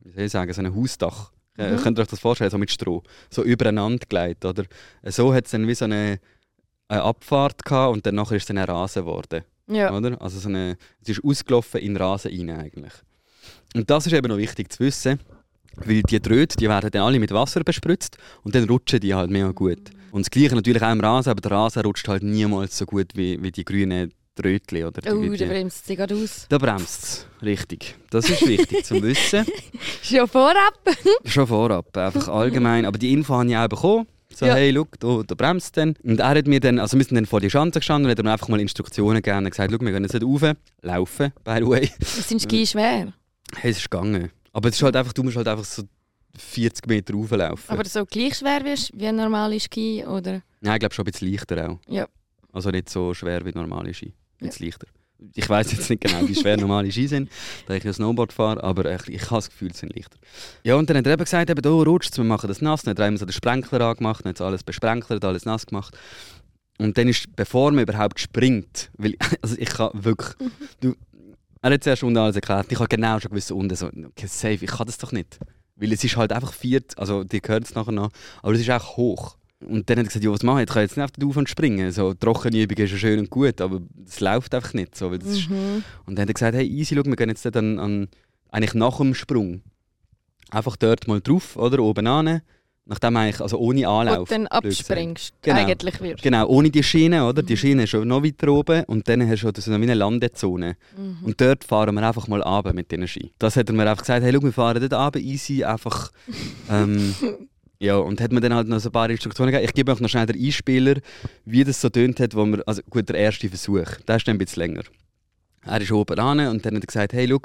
wie 0.00 0.12
soll 0.12 0.24
ich 0.24 0.32
sagen, 0.32 0.52
so 0.52 0.60
ein 0.60 0.74
Hausdach. 0.74 1.32
Äh, 1.56 1.72
Mhm. 1.72 1.76
Könnt 1.78 1.98
ihr 1.98 2.02
euch 2.02 2.08
das 2.08 2.20
vorstellen, 2.20 2.50
so 2.50 2.58
mit 2.58 2.70
Stroh. 2.70 3.02
So 3.30 3.42
übereinander 3.42 4.04
gelegt, 4.08 4.44
oder? 4.44 4.64
So 5.04 5.34
hat 5.34 5.46
es 5.46 5.50
dann 5.50 5.66
wie 5.66 5.74
so 5.74 5.86
eine 5.86 6.20
eine 6.90 7.02
Abfahrt 7.02 7.64
gehabt 7.64 7.94
und 7.94 8.04
dann 8.04 8.16
nachher 8.16 8.36
ist 8.36 8.42
es 8.42 8.46
dann 8.48 8.58
ein 8.58 8.64
Rasen 8.64 9.04
geworden. 9.04 9.44
Ja. 9.68 9.96
Oder? 9.96 10.20
Also 10.20 10.40
so 10.40 10.48
eine, 10.48 10.76
es 11.00 11.08
ist 11.08 11.24
ausgelaufen 11.24 11.80
in 11.80 11.96
Rasen 11.96 12.32
rein 12.32 12.58
eigentlich. 12.58 12.92
Und 13.74 13.88
das 13.88 14.06
ist 14.06 14.12
eben 14.12 14.26
noch 14.26 14.38
wichtig 14.38 14.72
zu 14.72 14.80
wissen, 14.80 15.20
weil 15.76 16.02
die 16.02 16.20
Dröte, 16.20 16.56
die 16.56 16.68
werden 16.68 16.90
dann 16.90 17.02
alle 17.02 17.18
mit 17.18 17.30
Wasser 17.32 17.62
bespritzt 17.64 18.16
und 18.42 18.54
dann 18.54 18.64
rutschen 18.68 19.00
die 19.00 19.14
halt 19.14 19.30
mega 19.30 19.50
gut. 19.52 19.90
Und 20.12 20.26
das 20.26 20.30
Gleiche 20.30 20.54
natürlich 20.54 20.82
auch 20.82 20.90
im 20.92 21.00
Rasen, 21.00 21.30
aber 21.30 21.40
der 21.40 21.52
Rasen 21.52 21.82
rutscht 21.82 22.08
halt 22.08 22.22
niemals 22.22 22.76
so 22.76 22.84
gut 22.86 23.12
wie, 23.14 23.40
wie 23.42 23.52
die 23.52 23.64
grünen. 23.64 24.12
Oder 24.38 24.52
die, 24.58 25.10
Oh, 25.10 25.20
wie 25.20 25.28
da 25.36 25.44
die, 25.44 25.44
bremst 25.50 25.86
sie 25.86 25.96
gerade 25.96 26.14
aus. 26.14 26.46
da 26.48 26.56
bremst 26.56 27.02
es, 27.04 27.26
richtig. 27.44 27.94
Das 28.08 28.30
ist 28.30 28.46
wichtig 28.48 28.86
zu 28.86 29.02
wissen. 29.02 29.44
Schon 30.02 30.26
vorab. 30.28 30.78
Schon 31.26 31.46
vorab, 31.46 31.94
einfach 31.94 32.26
allgemein. 32.28 32.86
Aber 32.86 32.96
die 32.96 33.12
Info 33.12 33.34
habe 33.34 33.50
ich 33.50 33.56
auch 33.58 33.68
bekommen. 33.68 34.06
So, 34.34 34.46
Ja. 34.46 34.54
hey, 34.54 34.72
schau, 34.74 34.86
da, 34.98 35.22
da 35.26 35.34
bremst 35.34 35.76
dann. 35.76 35.94
Und 36.02 36.20
er 36.20 36.28
hat 36.30 36.46
mir 36.46 36.58
dann, 36.60 36.78
also 36.78 36.96
wir 36.96 37.04
sind 37.04 37.16
dann 37.16 37.26
vor 37.26 37.40
die 37.40 37.50
Schanze 37.50 37.80
gestanden 37.80 38.06
und 38.10 38.16
hat 38.16 38.24
mir 38.24 38.32
einfach 38.32 38.48
mal 38.48 38.60
Instruktionen 38.60 39.20
gegeben 39.20 39.44
und 39.44 39.50
gesagt, 39.50 39.70
schau, 39.70 39.78
wir 39.84 39.92
gehen 39.92 40.04
jetzt 40.04 40.14
nicht 40.14 40.24
rauf, 40.24 40.54
laufen, 40.80 41.32
by 41.44 41.56
the 41.58 41.66
way. 41.66 41.90
Sind 42.00 42.40
Ski 42.40 42.66
schwer? 42.66 43.12
Hey, 43.56 43.70
es 43.72 43.76
ist 43.78 43.90
gegangen. 43.90 44.30
Aber 44.52 44.68
es 44.68 44.76
ist 44.76 44.82
halt 44.82 44.96
einfach, 44.96 45.12
du 45.12 45.22
musst 45.22 45.36
halt 45.36 45.48
einfach 45.48 45.64
so 45.64 45.82
40 46.36 46.86
Meter 46.86 47.14
rauflaufen. 47.14 47.70
Aber 47.70 47.84
so 47.84 48.04
gleich 48.04 48.36
schwer 48.36 48.64
wie, 48.64 48.74
wie 48.98 49.06
ein 49.06 49.16
normaler 49.16 49.58
Ski, 49.58 50.04
oder? 50.04 50.42
Nein, 50.60 50.74
ich 50.74 50.80
glaube 50.80 50.94
schon 50.94 51.06
ein 51.06 51.10
bisschen 51.10 51.30
leichter 51.30 51.70
auch. 51.70 51.78
Ja. 51.88 52.06
Also 52.52 52.70
nicht 52.70 52.88
so 52.88 53.14
schwer 53.14 53.44
wie 53.44 53.52
normale 53.52 53.94
Ski. 53.94 54.12
Ein 54.40 54.48
bisschen 54.48 54.66
leichter. 54.66 54.86
Ich 55.34 55.48
weiß 55.48 55.72
jetzt 55.72 55.90
nicht 55.90 56.00
genau, 56.00 56.26
wie 56.26 56.34
schwer 56.34 56.56
normale 56.56 56.90
Ski 56.90 57.06
sind, 57.06 57.30
da 57.66 57.74
ich 57.74 57.84
ja 57.84 57.92
Snowboard 57.92 58.32
fahre, 58.32 58.62
aber 58.64 58.90
ich, 58.90 59.08
ich 59.08 59.22
habe 59.26 59.36
das 59.36 59.50
Gefühl, 59.50 59.72
sie 59.72 59.80
sind 59.80 59.94
leichter. 59.94 60.16
Ja, 60.64 60.76
und 60.76 60.88
dann 60.88 60.96
hat 60.96 61.06
er 61.06 61.12
eben 61.12 61.24
gesagt, 61.24 61.50
eben, 61.50 61.66
oh, 61.66 61.82
rutscht 61.82 62.16
wir 62.16 62.24
machen 62.24 62.48
das 62.48 62.62
nass. 62.62 62.82
Dann 62.82 62.92
hat 62.92 62.98
er 62.98 63.18
so 63.18 63.26
den 63.26 63.32
Sprenkler 63.32 63.80
angemacht, 63.82 64.24
dann 64.24 64.30
hat 64.30 64.40
alles 64.40 64.64
besprenklert, 64.64 65.24
alles 65.24 65.44
nass 65.44 65.66
gemacht. 65.66 65.96
Und 66.78 66.96
dann 66.96 67.08
ist, 67.08 67.36
bevor 67.36 67.70
man 67.72 67.82
überhaupt 67.82 68.18
springt, 68.18 68.90
weil, 68.96 69.14
also 69.42 69.56
ich 69.58 69.68
kann 69.68 69.90
wirklich, 69.92 70.34
du, 70.80 70.94
er 71.62 71.70
hat 71.72 71.84
zuerst 71.84 72.02
unten 72.02 72.18
alles 72.18 72.36
erklärt, 72.36 72.66
ich 72.70 72.78
habe 72.78 72.88
genau 72.88 73.18
schon 73.20 73.30
gewusst, 73.30 73.52
unten 73.52 73.74
so, 73.76 73.86
okay, 73.86 74.26
safe, 74.26 74.64
ich 74.64 74.70
kann 74.70 74.86
das 74.86 74.98
doch 74.98 75.12
nicht. 75.12 75.38
Weil 75.76 75.92
es 75.92 76.04
ist 76.04 76.16
halt 76.16 76.32
einfach 76.32 76.52
vier, 76.52 76.82
also 76.96 77.24
die 77.24 77.40
gehört 77.40 77.64
es 77.64 77.74
nachher 77.74 77.92
noch, 77.92 78.10
aber 78.42 78.52
es 78.52 78.60
ist 78.60 78.70
auch 78.70 78.96
hoch. 78.96 79.36
Und 79.66 79.90
dann 79.90 79.98
hat 79.98 80.04
er 80.04 80.08
gesagt, 80.08 80.24
ja, 80.24 80.30
was 80.30 80.42
mache 80.42 80.62
ich? 80.62 80.68
Ich 80.68 80.72
kann 80.72 80.82
jetzt 80.82 80.96
nicht 80.96 81.04
auf 81.04 81.10
den 81.10 81.28
Auf 81.28 81.36
und 81.36 81.48
springen. 81.50 81.92
So, 81.92 82.14
Trockenübung 82.14 82.78
ist 82.78 82.92
ja 82.92 82.96
schön 82.96 83.18
und 83.18 83.28
gut, 83.28 83.60
aber 83.60 83.80
es 84.06 84.18
läuft 84.20 84.54
einfach 84.54 84.72
nicht. 84.72 84.96
So, 84.96 85.10
weil 85.10 85.18
das 85.18 85.28
ist, 85.30 85.50
Mhm. 85.50 85.84
und 86.06 86.16
dann 86.16 86.22
hat 86.22 86.30
er 86.30 86.34
gesagt, 86.34 86.56
hey, 86.56 86.66
easy, 86.66 86.94
schau, 86.94 87.04
wir 87.04 87.16
gehen 87.16 87.28
jetzt 87.28 87.44
dort 87.44 87.58
an, 87.58 87.78
an, 87.78 88.08
eigentlich 88.50 88.72
nach 88.74 88.96
dem 88.96 89.14
Sprung. 89.14 89.60
Einfach 90.50 90.76
dort 90.76 91.06
mal 91.08 91.20
drauf, 91.20 91.56
oder, 91.56 91.80
oben 91.80 92.06
an. 92.06 92.40
Nachdem 92.90 93.16
eigentlich, 93.16 93.40
also 93.40 93.56
ohne 93.56 93.86
Anlauf. 93.86 94.18
Und 94.18 94.30
dann 94.32 94.46
abspringst. 94.48 95.32
Genau. 95.42 95.60
Eigentlich 95.60 96.00
wirst. 96.00 96.24
Genau, 96.24 96.48
ohne 96.48 96.70
die 96.70 96.82
Schiene, 96.82 97.24
oder? 97.24 97.40
Die 97.40 97.52
Mhm. 97.52 97.56
Schiene 97.56 97.82
ist 97.84 97.90
schon 97.90 98.08
noch 98.08 98.24
weiter 98.24 98.48
oben 98.48 98.82
und 98.86 99.08
dann 99.08 99.26
hast 99.28 99.44
du 99.44 99.52
so 99.60 99.70
wie 99.70 99.74
eine 99.76 99.94
Landezone. 99.94 100.76
Mhm. 100.98 101.18
Und 101.22 101.40
dort 101.40 101.62
fahren 101.62 101.94
wir 101.94 102.02
einfach 102.02 102.26
mal 102.26 102.42
runter 102.42 102.72
mit 102.72 102.90
diesen 102.90 103.06
Ski. 103.06 103.30
Das 103.38 103.54
hat 103.54 103.68
er 103.68 103.76
mir 103.76 103.88
einfach 103.88 104.02
gesagt, 104.02 104.24
hey, 104.24 104.32
schau, 104.34 104.42
wir 104.42 104.52
fahren 104.52 104.80
dort 104.80 104.92
runter, 104.92 105.20
easy, 105.20 105.62
einfach... 105.62 106.10
Ähm, 106.68 107.14
ja, 107.78 107.94
und 107.96 108.20
hat 108.20 108.32
mir 108.32 108.40
dann 108.40 108.54
halt 108.54 108.66
noch 108.66 108.80
so 108.80 108.88
ein 108.88 108.92
paar 108.92 109.08
Instruktionen 109.08 109.52
gegeben. 109.52 109.68
Ich 109.68 109.74
gebe 109.74 109.92
euch 109.92 110.00
noch 110.00 110.08
schnell 110.08 110.26
den 110.26 110.44
Einspieler, 110.44 110.96
wie 111.44 111.62
das 111.62 111.80
so 111.80 111.90
tönt 111.90 112.18
hat, 112.18 112.34
wo 112.34 112.44
wir... 112.44 112.60
Also 112.66 112.82
gut, 112.90 113.08
der 113.08 113.16
erste 113.16 113.48
Versuch, 113.48 113.86
der 114.08 114.16
ist 114.16 114.26
dann 114.26 114.34
ein 114.34 114.38
bisschen 114.38 114.62
länger. 114.62 114.82
Er 115.64 115.80
ist 115.80 115.92
oben 115.92 116.18
ran 116.18 116.40
und 116.40 116.66
dann 116.66 116.74
hat 116.74 116.82
er 116.82 116.86
gesagt, 116.88 117.12
hey, 117.12 117.28
schau, 117.28 117.38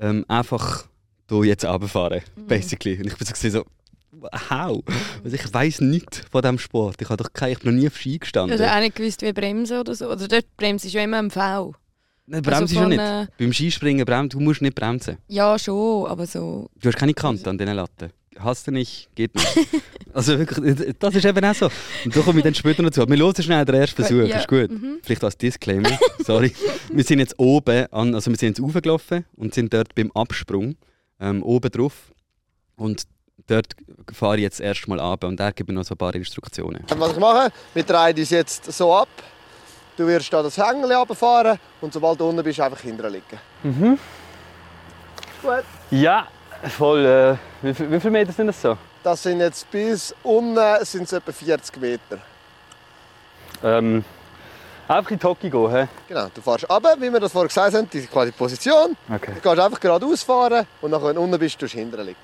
ähm, 0.00 0.24
einfach 0.26 0.86
hier 1.30 1.44
jetzt 1.44 1.64
runterfahren, 1.64 2.22
Mhm. 2.34 2.46
basically. 2.48 2.98
Und 2.98 3.06
ich 3.06 3.16
bin 3.16 3.50
so 3.50 3.64
how? 4.50 4.82
Also 5.24 5.36
ich 5.36 5.52
weiß 5.54 5.80
nichts 5.80 6.22
von 6.30 6.42
diesem 6.42 6.58
Sport. 6.58 7.00
Ich, 7.00 7.08
habe 7.08 7.22
doch 7.22 7.32
kein, 7.32 7.52
ich 7.52 7.58
bin 7.60 7.74
noch 7.74 7.80
nie 7.80 7.86
auf 7.86 7.96
Ski 7.96 8.18
gestanden. 8.18 8.58
Oder 8.58 8.74
auch 8.74 8.80
nicht 8.80 8.96
gewusst, 8.96 9.22
wie 9.22 9.32
bremsen 9.32 9.78
oder 9.78 9.94
so. 9.94 10.10
Oder 10.10 10.28
dort 10.28 10.56
bremst 10.56 10.84
ist 10.84 10.92
ja 10.92 11.02
immer 11.02 11.18
im 11.18 11.30
V. 11.30 11.74
Nein, 12.26 12.42
bremst 12.42 12.62
Also 12.62 12.74
schon 12.74 12.88
nicht. 12.90 12.98
von, 13.00 13.06
äh, 13.08 13.26
Beim 13.38 13.52
Skispringen 13.52 14.04
bremst 14.04 14.34
du 14.34 14.40
musst 14.40 14.62
nicht 14.62 14.74
bremsen. 14.74 15.18
Ja, 15.28 15.58
schon, 15.58 16.06
aber 16.06 16.26
so. 16.26 16.68
Du 16.80 16.88
hast 16.88 16.96
keine 16.96 17.14
Kante 17.14 17.48
an 17.50 17.58
diesen 17.58 17.74
Latten. 17.74 18.10
Hast 18.38 18.66
du 18.66 18.70
nicht, 18.70 19.08
geht 19.14 19.34
nicht. 19.34 19.46
also 20.14 20.38
wirklich, 20.38 20.94
das 20.98 21.14
ist 21.14 21.24
eben 21.24 21.44
auch 21.44 21.54
so. 21.54 21.68
Und 22.04 22.16
da 22.16 22.20
komme 22.20 22.38
ich 22.38 22.44
dann 22.44 22.54
später 22.54 22.82
noch 22.82 22.90
zu. 22.90 23.06
Wir 23.06 23.16
hören 23.18 23.42
schnell 23.42 23.64
den 23.64 23.74
ersten 23.74 24.02
Versuch, 24.02 24.26
Ja. 24.26 24.38
ist 24.38 24.48
gut. 24.48 24.70
Mhm. 24.70 24.98
Vielleicht 25.02 25.22
als 25.22 25.36
Disclaimer, 25.36 25.98
sorry. 26.24 26.52
wir 26.92 27.04
sind 27.04 27.18
jetzt 27.18 27.38
oben, 27.38 27.86
an, 27.92 28.14
also 28.14 28.30
wir 28.30 28.38
sind 28.38 28.56
jetzt 28.56 28.62
raufgelaufen 28.62 29.26
und 29.36 29.52
sind 29.52 29.72
dort 29.74 29.94
beim 29.94 30.10
Absprung 30.12 30.76
ähm, 31.20 31.42
oben 31.42 31.70
drauf. 31.70 32.12
Und 32.76 33.02
dort 33.46 33.66
fahre 34.12 34.36
ich 34.36 34.42
jetzt 34.42 34.60
erst 34.60 34.86
mal 34.88 35.00
ab 35.00 35.24
und 35.24 35.38
da 35.38 35.50
gebe 35.50 35.72
ich 35.72 35.76
noch 35.76 35.84
so 35.84 35.94
ein 35.94 35.98
paar 35.98 36.14
Instruktionen. 36.14 36.84
Was 36.96 37.12
ich 37.12 37.18
mache, 37.18 37.50
wir 37.74 37.82
drehen 37.82 38.16
uns 38.18 38.30
jetzt 38.30 38.72
so 38.72 38.94
ab. 38.94 39.08
Du 39.96 40.06
wirst 40.06 40.32
da 40.32 40.42
das 40.42 40.56
Hängel 40.56 40.90
runterfahren 40.92 41.58
und 41.80 41.92
sobald 41.92 42.18
du 42.18 42.28
unten 42.28 42.42
bist, 42.42 42.58
einfach 42.60 42.80
hinten 42.80 43.06
liegen. 43.12 43.38
Mhm. 43.62 43.98
Gut. 45.42 45.64
Ja, 45.90 46.26
voll. 46.78 47.04
Äh, 47.04 47.36
wie, 47.66 47.74
viel- 47.74 47.90
wie 47.90 48.00
viele 48.00 48.10
Meter 48.10 48.32
sind 48.32 48.46
das 48.46 48.60
so? 48.62 48.78
Das 49.02 49.22
sind 49.22 49.40
jetzt 49.40 49.70
bis 49.70 50.14
unten 50.22 50.56
sind 50.84 51.02
es 51.04 51.12
etwa 51.12 51.32
40 51.32 51.76
Meter. 51.78 52.18
Ähm, 53.62 54.04
einfach 54.88 55.10
in 55.10 55.18
die 55.18 55.26
Hockey 55.26 55.50
gehen, 55.50 55.70
hä? 55.70 55.88
Genau, 56.08 56.28
du 56.32 56.40
fährst 56.40 56.70
runter, 56.70 56.96
wie 56.98 57.12
wir 57.12 57.20
das 57.20 57.32
vorher 57.32 57.48
gesagt 57.48 57.74
haben, 57.74 57.90
die 57.90 58.06
quasi 58.06 58.32
Position. 58.32 58.96
Okay. 59.12 59.32
Du 59.34 59.40
gehst 59.40 59.60
einfach 59.60 59.80
geradeaus 59.80 60.22
fahren 60.22 60.66
und 60.80 60.90
dann, 60.90 61.02
wenn 61.04 61.16
du 61.16 61.20
unten 61.22 61.38
bist, 61.38 61.60
du 61.60 61.66
hinten 61.66 62.00
liegen. 62.00 62.16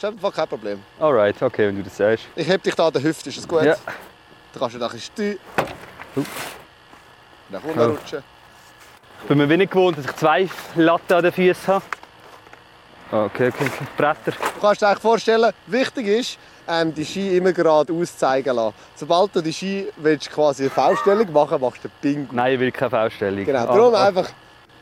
Das 0.00 0.10
ist 0.10 0.16
einfach 0.16 0.34
kein 0.34 0.48
Problem. 0.48 0.82
Alright, 0.98 1.42
okay, 1.42 1.68
wenn 1.68 1.76
du 1.76 1.82
das 1.82 1.96
sagst. 1.96 2.24
Ich 2.34 2.48
heb 2.48 2.62
dich 2.62 2.74
da 2.74 2.86
an 2.86 2.92
der 2.92 3.02
Hüfte, 3.02 3.28
ist 3.28 3.36
das 3.38 3.46
gut? 3.46 3.62
Ja. 3.64 3.76
Du 4.52 4.58
kannst 4.58 4.74
dann 4.74 4.82
ein 4.82 4.88
bisschen 4.90 5.12
stehen. 5.12 5.38
Uh. 6.16 6.22
Nach 7.50 7.62
unten 7.62 7.78
Ja. 7.80 7.86
rutschen. 7.86 8.22
Ich 9.22 9.28
bin 9.28 9.36
mir 9.38 9.48
wenig 9.48 9.68
gewohnt, 9.68 9.98
dass 9.98 10.06
ich 10.06 10.16
zwei 10.16 10.48
Latten 10.76 11.12
an 11.16 11.22
den 11.22 11.32
Füßen 11.32 11.66
habe. 11.74 11.84
Okay, 13.12 13.48
okay, 13.48 13.64
okay. 13.66 13.86
Bretter. 13.96 14.30
Du 14.30 14.60
kannst 14.60 14.80
dir 14.80 14.86
eigentlich 14.88 15.00
vorstellen, 15.02 15.52
wichtig 15.66 16.06
ist, 16.06 16.38
ähm, 16.68 16.94
die 16.94 17.04
Ski 17.04 17.36
immer 17.36 17.52
geradeaus 17.52 18.16
zeigen 18.16 18.54
lassen. 18.54 18.74
Sobald 18.94 19.34
du 19.36 19.42
die 19.42 19.52
Ski 19.52 19.88
willst, 19.96 20.30
quasi 20.30 20.62
eine 20.62 20.70
V-Stellung 20.70 21.30
machen 21.32 21.60
machst 21.60 21.84
du 21.84 21.88
Bingo. 22.00 22.32
Nein, 22.34 22.54
ich 22.54 22.60
will 22.60 22.72
keine 22.72 22.90
V-Stellung. 22.90 23.44
Genau, 23.44 23.64
Ah, 23.64 23.66
darum 23.66 23.94
ah. 23.94 24.06
einfach, 24.06 24.28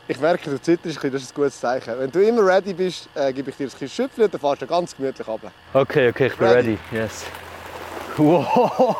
ich 0.09 0.19
merke, 0.19 0.49
du 0.49 0.59
zitterst 0.59 0.97
das 1.03 1.13
ist 1.21 1.31
ein 1.31 1.35
gutes 1.35 1.59
Zeichen. 1.59 1.93
Wenn 1.99 2.09
du 2.11 2.19
immer 2.27 2.43
ready 2.43 2.73
bist, 2.73 3.07
äh, 3.13 3.31
gebe 3.31 3.51
ich 3.51 3.57
dir 3.57 3.65
ein 3.65 3.69
bisschen 3.69 3.87
Schüpfchen 3.89 4.23
und 4.23 4.33
dann 4.33 4.41
fährst 4.41 4.61
du 4.63 4.67
ganz 4.67 4.95
gemütlich 4.95 5.27
runter. 5.27 5.51
Okay, 5.73 6.09
okay, 6.09 6.27
ich 6.27 6.35
bin 6.35 6.47
Ready. 6.47 6.69
ready. 6.71 6.79
Yes. 6.91 7.25
Wow! 8.17 8.97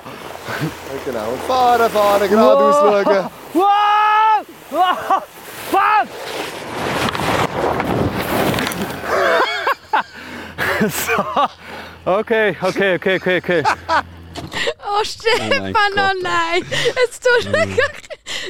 Genau, 1.06 1.30
und 1.32 1.42
fahren, 1.44 1.90
fahren, 1.90 2.30
geradeaus 2.30 2.76
Wow. 2.82 3.04
schauen. 3.04 3.30
Wow! 3.54 4.46
Wow! 4.70 5.24
Fuck! 5.72 6.08
so. 10.92 11.24
Okay, 12.06 12.56
okay, 12.62 12.96
okay, 12.96 13.16
okay, 13.16 13.38
okay. 13.38 13.64
Oh, 14.92 15.04
Stefan, 15.04 15.52
oh, 15.52 15.74
Gott. 15.96 16.16
nein! 16.24 16.64
Es 17.10 17.20
tut 17.20 17.52
mir 17.52 17.68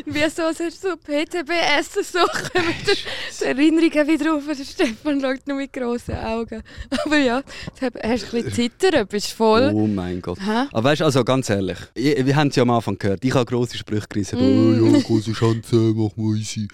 Wie 0.05 0.29
so, 0.29 0.43
du 0.51 0.71
so 0.71 0.95
PTBS 0.97 2.11
so 2.11 2.19
kommen 2.53 2.75
die 2.85 3.43
Erinnerungen 3.45 4.07
wieder 4.07 4.35
auf. 4.35 4.43
Der 4.45 4.63
Stefan 4.63 5.19
schaut 5.21 5.47
nur 5.47 5.57
mit 5.57 5.73
grossen 5.73 6.15
Augen. 6.17 6.63
Aber 7.05 7.17
ja, 7.17 7.41
jetzt 7.81 7.95
hast 8.03 8.31
du 8.33 8.37
ein 8.37 8.43
bisschen 8.43 8.53
zittern, 8.79 9.07
bist 9.07 9.31
voll. 9.33 9.71
Oh 9.73 9.87
mein 9.87 10.21
Gott. 10.21 10.39
Hä? 10.39 10.67
Aber 10.71 10.83
weißt 10.83 11.01
du, 11.01 11.05
also 11.05 11.23
ganz 11.23 11.49
ehrlich, 11.49 11.77
ich, 11.93 12.25
wir 12.25 12.35
haben 12.35 12.47
es 12.49 12.55
ja 12.55 12.63
am 12.63 12.69
Anfang 12.71 12.97
gehört. 12.97 13.23
Ich 13.23 13.33
habe 13.33 13.45
grosse 13.45 13.77
Sprüche 13.77 14.07
gerissen. 14.07 14.37
Mm. 14.39 14.83
Oh 14.83 14.95
ja, 14.95 15.01
große 15.01 15.33
Schanze, 15.35 15.75
mach 15.75 16.15
mal 16.15 16.37
easy. 16.37 16.67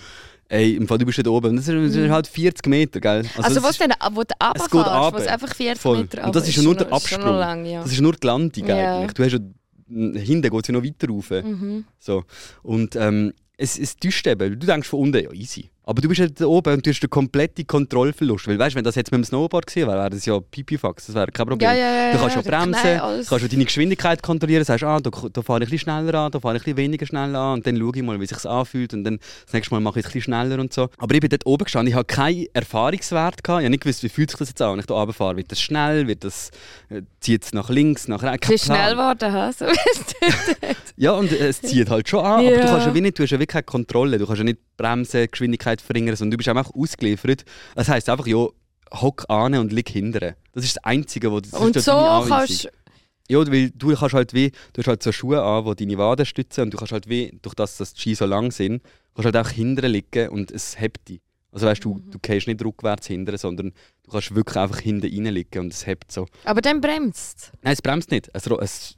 Ey, 0.47 0.75
im 0.75 0.87
Fall, 0.87 0.99
du 0.99 1.05
bist 1.07 1.17
dort 1.17 1.27
oben. 1.27 1.55
Das 1.55 1.65
sind, 1.65 2.11
halt 2.11 2.27
40 2.27 2.67
Meter, 2.67 2.99
gell? 2.99 3.23
Also, 3.35 3.55
das 3.55 3.63
was 3.63 3.71
ist- 3.71 3.81
denn, 3.81 3.91
wo 4.11 4.21
du 4.21 4.33
runterfährst, 4.43 4.71
wo 4.73 4.79
es 4.79 4.85
runter. 4.85 5.31
einfach 5.33 5.55
40 5.55 5.81
Voll. 5.81 5.97
Meter 6.01 6.23
Und 6.23 6.35
das 6.35 6.47
ist 6.47 6.55
ja 6.55 6.61
nur 6.63 6.75
der 6.75 6.85
ist 6.85 6.93
Absprung. 6.93 7.35
lang, 7.35 7.65
ja. 7.65 7.81
Das 7.81 7.91
ist 7.91 7.99
nur 8.01 8.13
die 8.13 8.27
Landung 8.27 8.67
Ja. 8.67 8.99
eigentlich. 8.99 9.13
Du 9.13 9.23
hast 9.23 9.31
ja, 9.33 9.39
hinten 9.87 10.49
geht 10.49 10.61
es 10.61 10.67
ja 10.67 10.73
noch 10.73 10.83
weiter 10.83 11.07
rauf. 11.09 11.29
Mhm. 11.31 11.85
So. 11.99 12.23
Und 12.63 12.95
ähm, 12.95 13.33
es, 13.57 13.77
es 13.77 13.97
täuscht 13.97 14.27
eben. 14.27 14.59
Du 14.59 14.65
denkst 14.65 14.87
von 14.87 15.01
unten, 15.01 15.23
ja 15.23 15.31
easy. 15.31 15.69
Aber 15.85 16.01
du 16.01 16.07
bist 16.07 16.19
ja 16.19 16.27
da 16.27 16.45
oben 16.45 16.73
und 16.73 16.85
du 16.85 16.89
hast 16.89 16.99
den 16.99 17.09
kompletten 17.09 17.67
Kontrollverlust. 17.67 18.47
Weil 18.47 18.57
weißt 18.57 18.73
du, 18.73 18.77
wenn 18.77 18.83
das 18.83 18.95
jetzt 18.95 19.11
mit 19.11 19.19
dem 19.19 19.23
Snowboard 19.23 19.67
gewesen 19.67 19.87
wäre, 19.87 19.99
wäre 19.99 20.09
das 20.09 20.25
ja 20.25 20.39
Pipifax. 20.39 21.07
Das 21.07 21.15
wäre 21.15 21.27
kein 21.27 21.45
Problem. 21.45 21.69
Ja, 21.69 21.75
ja, 21.75 22.07
ja, 22.07 22.11
du 22.13 22.19
kannst 22.19 22.35
ja, 22.35 22.41
bremsen, 22.41 22.99
alles. 22.99 23.29
kannst 23.29 23.51
deine 23.51 23.65
Geschwindigkeit 23.65 24.23
kontrollieren. 24.23 24.63
Sagst, 24.63 24.83
ah, 24.83 24.99
da, 24.99 25.09
da 25.09 25.41
fahre 25.41 25.59
ich 25.59 25.67
ein 25.67 25.71
bisschen 25.71 25.79
schneller 25.79 26.13
an, 26.15 26.31
da 26.31 26.39
fahre 26.39 26.55
ich 26.55 26.61
ein 26.61 26.65
bisschen 26.65 26.77
weniger 26.77 27.05
schnell 27.05 27.35
an. 27.35 27.53
Und 27.55 27.67
dann 27.67 27.77
schaue 27.77 27.91
ich 27.95 28.03
mal, 28.03 28.19
wie 28.19 28.25
sich 28.25 28.45
anfühlt. 28.45 28.93
Und 28.93 29.03
dann 29.03 29.19
das 29.45 29.53
nächste 29.53 29.73
Mal 29.75 29.81
mache 29.81 29.99
ich 29.99 30.05
es 30.05 30.09
ein 30.09 30.13
bisschen 30.13 30.33
schneller 30.33 30.59
und 30.59 30.73
so. 30.73 30.89
Aber 30.97 31.13
ich 31.13 31.21
bin 31.21 31.29
dort 31.29 31.45
oben 31.45 31.63
gestanden, 31.65 31.89
ich 31.89 31.95
habe 31.95 32.05
keinen 32.05 32.47
Erfahrungswert. 32.53 33.43
Gehabt. 33.43 33.61
Ich 33.61 33.65
habe 33.65 33.69
nicht 33.69 33.83
gewusst, 33.83 34.03
wie 34.03 34.09
fühlt 34.09 34.31
sich 34.31 34.39
das 34.39 34.49
jetzt 34.49 34.61
an, 34.61 34.73
wenn 34.73 34.79
ich 34.79 34.85
da 34.87 34.95
runterfahre. 34.95 35.37
Wird 35.37 35.51
das 35.51 35.61
schnell? 35.61 36.07
Wird 36.07 36.23
das, 36.23 36.49
äh, 36.89 37.01
zieht 37.19 37.43
es 37.43 37.53
nach 37.53 37.69
links, 37.69 38.07
nach 38.07 38.23
rechts? 38.23 38.47
Es 38.47 38.55
ist 38.55 38.65
schnell 38.65 38.93
geworden, 38.93 39.53
so 39.57 39.65
wie 39.67 39.77
es 39.91 40.75
Ja, 40.97 41.11
und 41.11 41.31
äh, 41.31 41.47
es 41.47 41.61
zieht 41.61 41.89
halt 41.89 42.07
schon 42.07 42.25
an, 42.25 42.45
aber 42.45 42.49
du 42.49 42.61
kannst 42.61 42.87
ja 42.87 42.93
wie 42.93 43.01
nicht, 43.01 43.19
du 43.19 43.23
hast 43.23 43.29
ja 43.29 43.37
wirklich 43.37 43.53
keine 43.53 43.63
Kontrolle. 43.63 44.17
Du 44.17 44.25
kannst 44.25 44.39
ja 44.39 44.43
nicht 44.45 44.59
bremsen, 44.77 45.27
Geschwindigkeit 45.29 45.81
verringern, 45.81 46.15
sondern 46.15 46.31
du 46.31 46.37
bist 46.37 46.49
einfach 46.49 46.71
ausgeliefert. 46.73 47.45
Das 47.75 47.87
heisst 47.89 48.09
einfach, 48.09 48.27
ja, 48.27 48.47
hock 48.93 49.25
an 49.29 49.55
und 49.55 49.73
lieg 49.73 49.89
hinten. 49.89 50.35
Das 50.53 50.63
ist 50.63 50.77
das 50.77 50.83
Einzige, 50.83 51.31
was 51.31 51.43
das 51.43 51.53
Und 51.59 51.75
ist 51.75 51.85
so 51.85 51.91
kannst 52.27 52.69
Ja, 53.27 53.39
weil 53.51 53.71
du 53.71 53.95
kannst 53.95 54.13
halt 54.13 54.33
wie, 54.33 54.51
du 54.73 54.79
hast 54.81 54.87
halt 54.87 55.03
so 55.03 55.11
Schuhe 55.11 55.41
an, 55.41 55.65
die 55.75 55.85
deine 55.85 55.97
Waden 55.97 56.25
stützen 56.25 56.65
und 56.65 56.73
du 56.73 56.77
kannst 56.77 56.93
halt 56.93 57.09
wie, 57.09 57.37
durch 57.41 57.55
das, 57.55 57.77
dass 57.77 57.93
die 57.93 58.01
Ski 58.01 58.15
so 58.15 58.25
lang 58.25 58.51
sind, 58.51 58.83
kannst 59.15 59.25
halt 59.25 59.37
auch 59.37 59.49
hinten 59.49 59.85
liegen 59.91 60.29
und 60.29 60.51
es 60.51 60.79
hebt 60.79 61.09
dich. 61.09 61.21
Also 61.51 61.67
weißt 61.67 61.83
du, 61.85 61.95
Mhm. 61.95 62.11
du 62.11 62.19
gehst 62.19 62.47
nicht 62.47 62.63
rückwärts 62.63 63.07
hinten, 63.07 63.35
sondern 63.37 63.71
du 64.03 64.11
kannst 64.11 64.35
wirklich 64.35 64.57
einfach 64.57 64.79
hinten 64.79 65.07
reinliegen 65.25 65.61
und 65.61 65.73
es 65.73 65.87
hebt 65.87 66.11
so. 66.11 66.27
Aber 66.43 66.61
dann 66.61 66.81
bremst 66.81 67.51
Nein, 67.63 67.73
es 67.73 67.81
bremst 67.81 68.11
nicht. 68.11 68.29
Es, 68.33 68.45
es, 68.45 68.95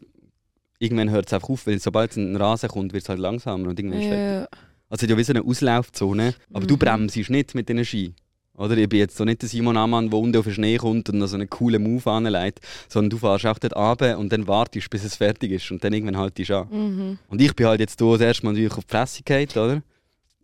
irgendwann 0.79 1.09
hört 1.11 1.27
es 1.27 1.33
einfach 1.33 1.49
auf, 1.49 1.65
weil 1.67 1.79
sobald 1.79 2.15
ein 2.17 2.35
Rasen 2.35 2.69
kommt, 2.69 2.93
wird 2.93 3.03
es 3.03 3.09
halt 3.09 3.19
langsamer 3.19 3.69
und 3.69 3.79
irgendwann 3.79 3.99
ist 4.01 4.05
es 4.05 4.09
fertig. 4.11 4.59
Also 4.89 4.99
es 4.99 5.03
hat 5.03 5.09
ja 5.09 5.17
wie 5.17 5.23
so 5.23 5.33
eine 5.33 5.43
Auslaufzone, 5.43 6.33
aber 6.53 6.65
du 6.65 6.75
Mhm. 6.75 6.79
bremst 6.79 7.29
nicht 7.29 7.55
mit 7.55 7.67
diesen 7.69 7.85
Ski. 7.85 8.13
Oder? 8.55 8.75
Ich 8.77 8.89
bin 8.89 8.99
jetzt 8.99 9.15
so 9.17 9.23
nicht 9.25 9.41
der 9.43 9.49
Simon 9.49 9.77
Amann, 9.77 10.09
der 10.09 10.17
unten 10.19 10.37
auf 10.37 10.45
den 10.45 10.53
Schnee 10.53 10.77
kommt 10.77 11.09
und 11.09 11.19
noch 11.19 11.27
so 11.27 11.35
einen 11.35 11.49
coolen 11.49 11.83
Move 11.83 12.09
anlegt, 12.09 12.59
sondern 12.89 13.11
du 13.11 13.17
fährst 13.17 13.45
auch 13.45 13.59
dort 13.59 13.75
runter 13.75 14.17
und 14.17 14.31
dann 14.31 14.47
wartest, 14.47 14.89
bis 14.89 15.03
es 15.03 15.15
fertig 15.15 15.51
ist 15.51 15.69
und 15.69 15.83
dann 15.83 15.93
irgendwann 15.93 16.17
haltest 16.17 16.49
du 16.49 16.57
an. 16.57 16.67
Mhm. 16.71 17.19
Und 17.27 17.39
ich 17.41 17.55
bin 17.55 17.67
halt 17.67 17.79
jetzt 17.81 17.99
hier 17.99 18.11
das 18.13 18.21
erste 18.21 18.45
Mal 18.45 18.53
natürlich 18.53 18.73
auf 18.75 18.85
die 18.85 19.23
gefallen, 19.23 19.49
oder? 19.51 19.81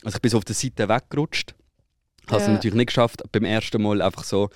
Also 0.04 0.16
ich 0.18 0.22
bin 0.22 0.30
so 0.32 0.38
auf 0.38 0.46
der 0.46 0.56
Seite 0.56 0.88
weggerutscht. 0.90 1.56
Habe 2.28 2.38
es 2.42 2.48
Ja. 2.48 2.54
natürlich 2.54 2.76
nicht 2.76 2.88
geschafft, 2.88 3.24
beim 3.32 3.46
ersten 3.46 3.82
Mal 3.82 4.02
einfach 4.02 4.24
so 4.26 4.50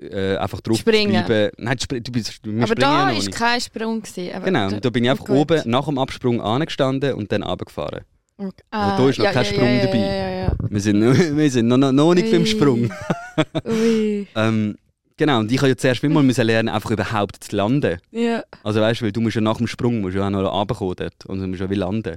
äh, 0.00 0.36
einfach 0.36 0.60
drauf 0.62 0.78
Springen. 0.78 1.14
zu 1.20 1.26
bleiben. 1.26 1.52
Nein, 1.58 1.76
spr- 1.76 2.00
du 2.00 2.10
bist, 2.12 2.40
wir 2.42 2.62
Aber 2.62 2.74
da 2.74 3.06
war 3.12 3.14
kein 3.30 3.60
Sprung. 3.60 4.00
Gewesen, 4.00 4.42
Genau, 4.44 4.70
da 4.70 4.88
bin 4.90 5.04
ich 5.04 5.10
einfach 5.10 5.26
gut. 5.26 5.36
oben 5.36 5.62
nach 5.66 5.84
dem 5.84 5.98
Absprung 5.98 6.40
angestanden 6.40 7.12
und 7.14 7.30
dann 7.32 7.42
runtergefahren. 7.42 8.00
Okay. 8.40 8.62
Also 8.70 9.02
da 9.04 9.08
ist 9.10 9.18
noch 9.18 9.32
kein 9.32 9.44
Sprung 9.44 9.68
ja, 9.76 9.84
dabei. 9.84 9.98
Ja, 9.98 10.14
ja, 10.14 10.30
ja. 10.44 10.52
Wir 10.68 10.80
sind, 10.80 10.98
noch- 11.00 11.14
wir 11.36 11.50
sind 11.50 11.68
noch, 11.68 11.76
noch, 11.76 11.92
noch 11.92 12.14
nicht 12.14 12.30
beim. 12.30 12.46
Sprung. 12.46 12.90
Ähm, 14.34 14.76
genau, 15.16 15.38
und 15.40 15.50
ich 15.52 15.58
habe 15.58 15.68
ja 15.68 15.76
zuerst 15.76 16.02
mal 16.02 16.22
müssen 16.22 16.44
lernen, 16.46 16.68
einfach 16.68 16.90
überhaupt 16.90 17.42
zu 17.42 17.56
landen. 17.56 17.98
Ja. 18.10 18.42
Also 18.62 18.80
weißt 18.80 19.00
du, 19.00 19.04
weil 19.06 19.12
du 19.12 19.20
musst 19.20 19.36
ja 19.36 19.40
nach 19.40 19.56
dem 19.56 19.66
Sprung 19.66 20.00
musst 20.00 20.16
ja 20.16 20.26
auch 20.26 20.30
noch 20.30 20.52
runterkommen 20.52 20.94
dort 20.96 21.26
und 21.26 21.40
du 21.40 21.46
musst 21.46 21.60
ja 21.60 21.70
wie 21.70 21.74
landen. 21.74 22.16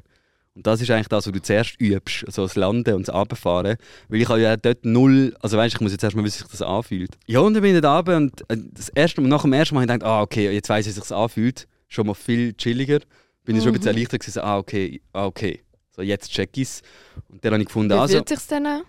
Und 0.56 0.68
das 0.68 0.82
ist 0.82 0.92
eigentlich 0.92 1.08
das, 1.08 1.26
was 1.26 1.34
du 1.34 1.42
zuerst 1.42 1.80
übst, 1.80 2.26
also 2.28 2.44
das 2.44 2.56
Landen 2.56 2.94
und 2.94 3.08
das 3.08 3.16
Runterfahren. 3.16 3.78
Weil 4.10 4.22
ich 4.22 4.30
habe 4.30 4.42
ja 4.42 4.56
dort 4.58 4.86
null, 4.86 5.34
also 5.42 5.58
weißt 5.58 5.74
du, 5.74 5.78
ich 5.78 5.82
muss 5.82 5.92
jetzt 5.94 6.04
erst 6.04 6.16
mal 6.16 6.24
wissen, 6.24 6.40
wie 6.40 6.44
sich 6.44 6.52
das 6.52 6.62
anfühlt. 6.62 7.12
Ja, 7.26 7.40
und 7.40 7.54
dann 7.54 7.64
bin 7.64 7.76
ich 7.76 7.84
runter 7.84 8.18
und 8.18 8.42
äh, 8.50 8.58
das 8.72 8.90
erste 8.90 9.22
nach 9.22 9.42
dem 9.42 9.54
ersten 9.54 9.76
Mal 9.76 9.82
habe 9.82 9.94
ich 9.94 10.00
gedacht, 10.00 10.12
ah 10.12 10.22
okay, 10.22 10.52
jetzt 10.52 10.70
weiss 10.70 10.86
ich, 10.86 10.90
wie 10.90 10.94
sich 10.94 11.04
das 11.04 11.12
anfühlt. 11.12 11.68
Schon 11.88 12.06
mal 12.08 12.14
viel 12.14 12.54
chilliger. 12.54 13.00
Bin 13.46 13.56
ich 13.56 13.64
schon 13.64 13.72
ein 13.72 13.80
bisschen 13.80 13.92
Mhm. 13.92 13.98
erleichtert 13.98 14.20
gewesen, 14.22 14.40
ah 14.44 14.58
okay, 14.58 15.02
ah 15.14 15.26
okay. 15.26 15.62
So, 15.96 16.02
jetzt 16.02 16.32
check 16.32 16.50
ich's. 16.58 16.82
Und 17.30 17.44
dann 17.46 17.54
habe 17.54 17.62
ich 17.64 17.68
gefunden, 17.68 17.92
Wie 17.94 18.00
also... 18.00 18.16
fühlt 18.18 18.30
sich 18.30 18.48
denn 18.48 18.66
an? 18.66 18.82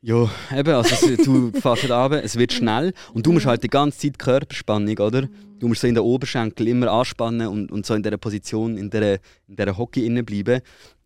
Ja, 0.00 0.30
eben, 0.56 0.74
also 0.74 1.16
du 1.16 1.50
fährst 1.60 1.82
halt 1.82 1.90
runter, 1.90 2.22
es 2.22 2.36
wird 2.36 2.52
schnell 2.52 2.92
und 3.14 3.26
du 3.26 3.32
musst 3.32 3.46
halt 3.46 3.64
die 3.64 3.68
ganze 3.68 3.98
Zeit 3.98 4.18
Körperspannung, 4.18 4.96
oder? 4.98 5.28
Du 5.58 5.66
musst 5.66 5.80
so 5.80 5.88
in 5.88 5.96
den 5.96 6.04
Oberschenkel 6.04 6.68
immer 6.68 6.92
anspannen 6.92 7.48
und, 7.48 7.72
und 7.72 7.84
so 7.84 7.94
in 7.94 8.02
dieser 8.04 8.16
Position, 8.16 8.78
in 8.78 8.90
dieser, 8.90 9.14
in 9.48 9.56
dieser 9.56 9.76
Hockey 9.76 10.06
innen 10.06 10.24
bleiben. 10.24 10.60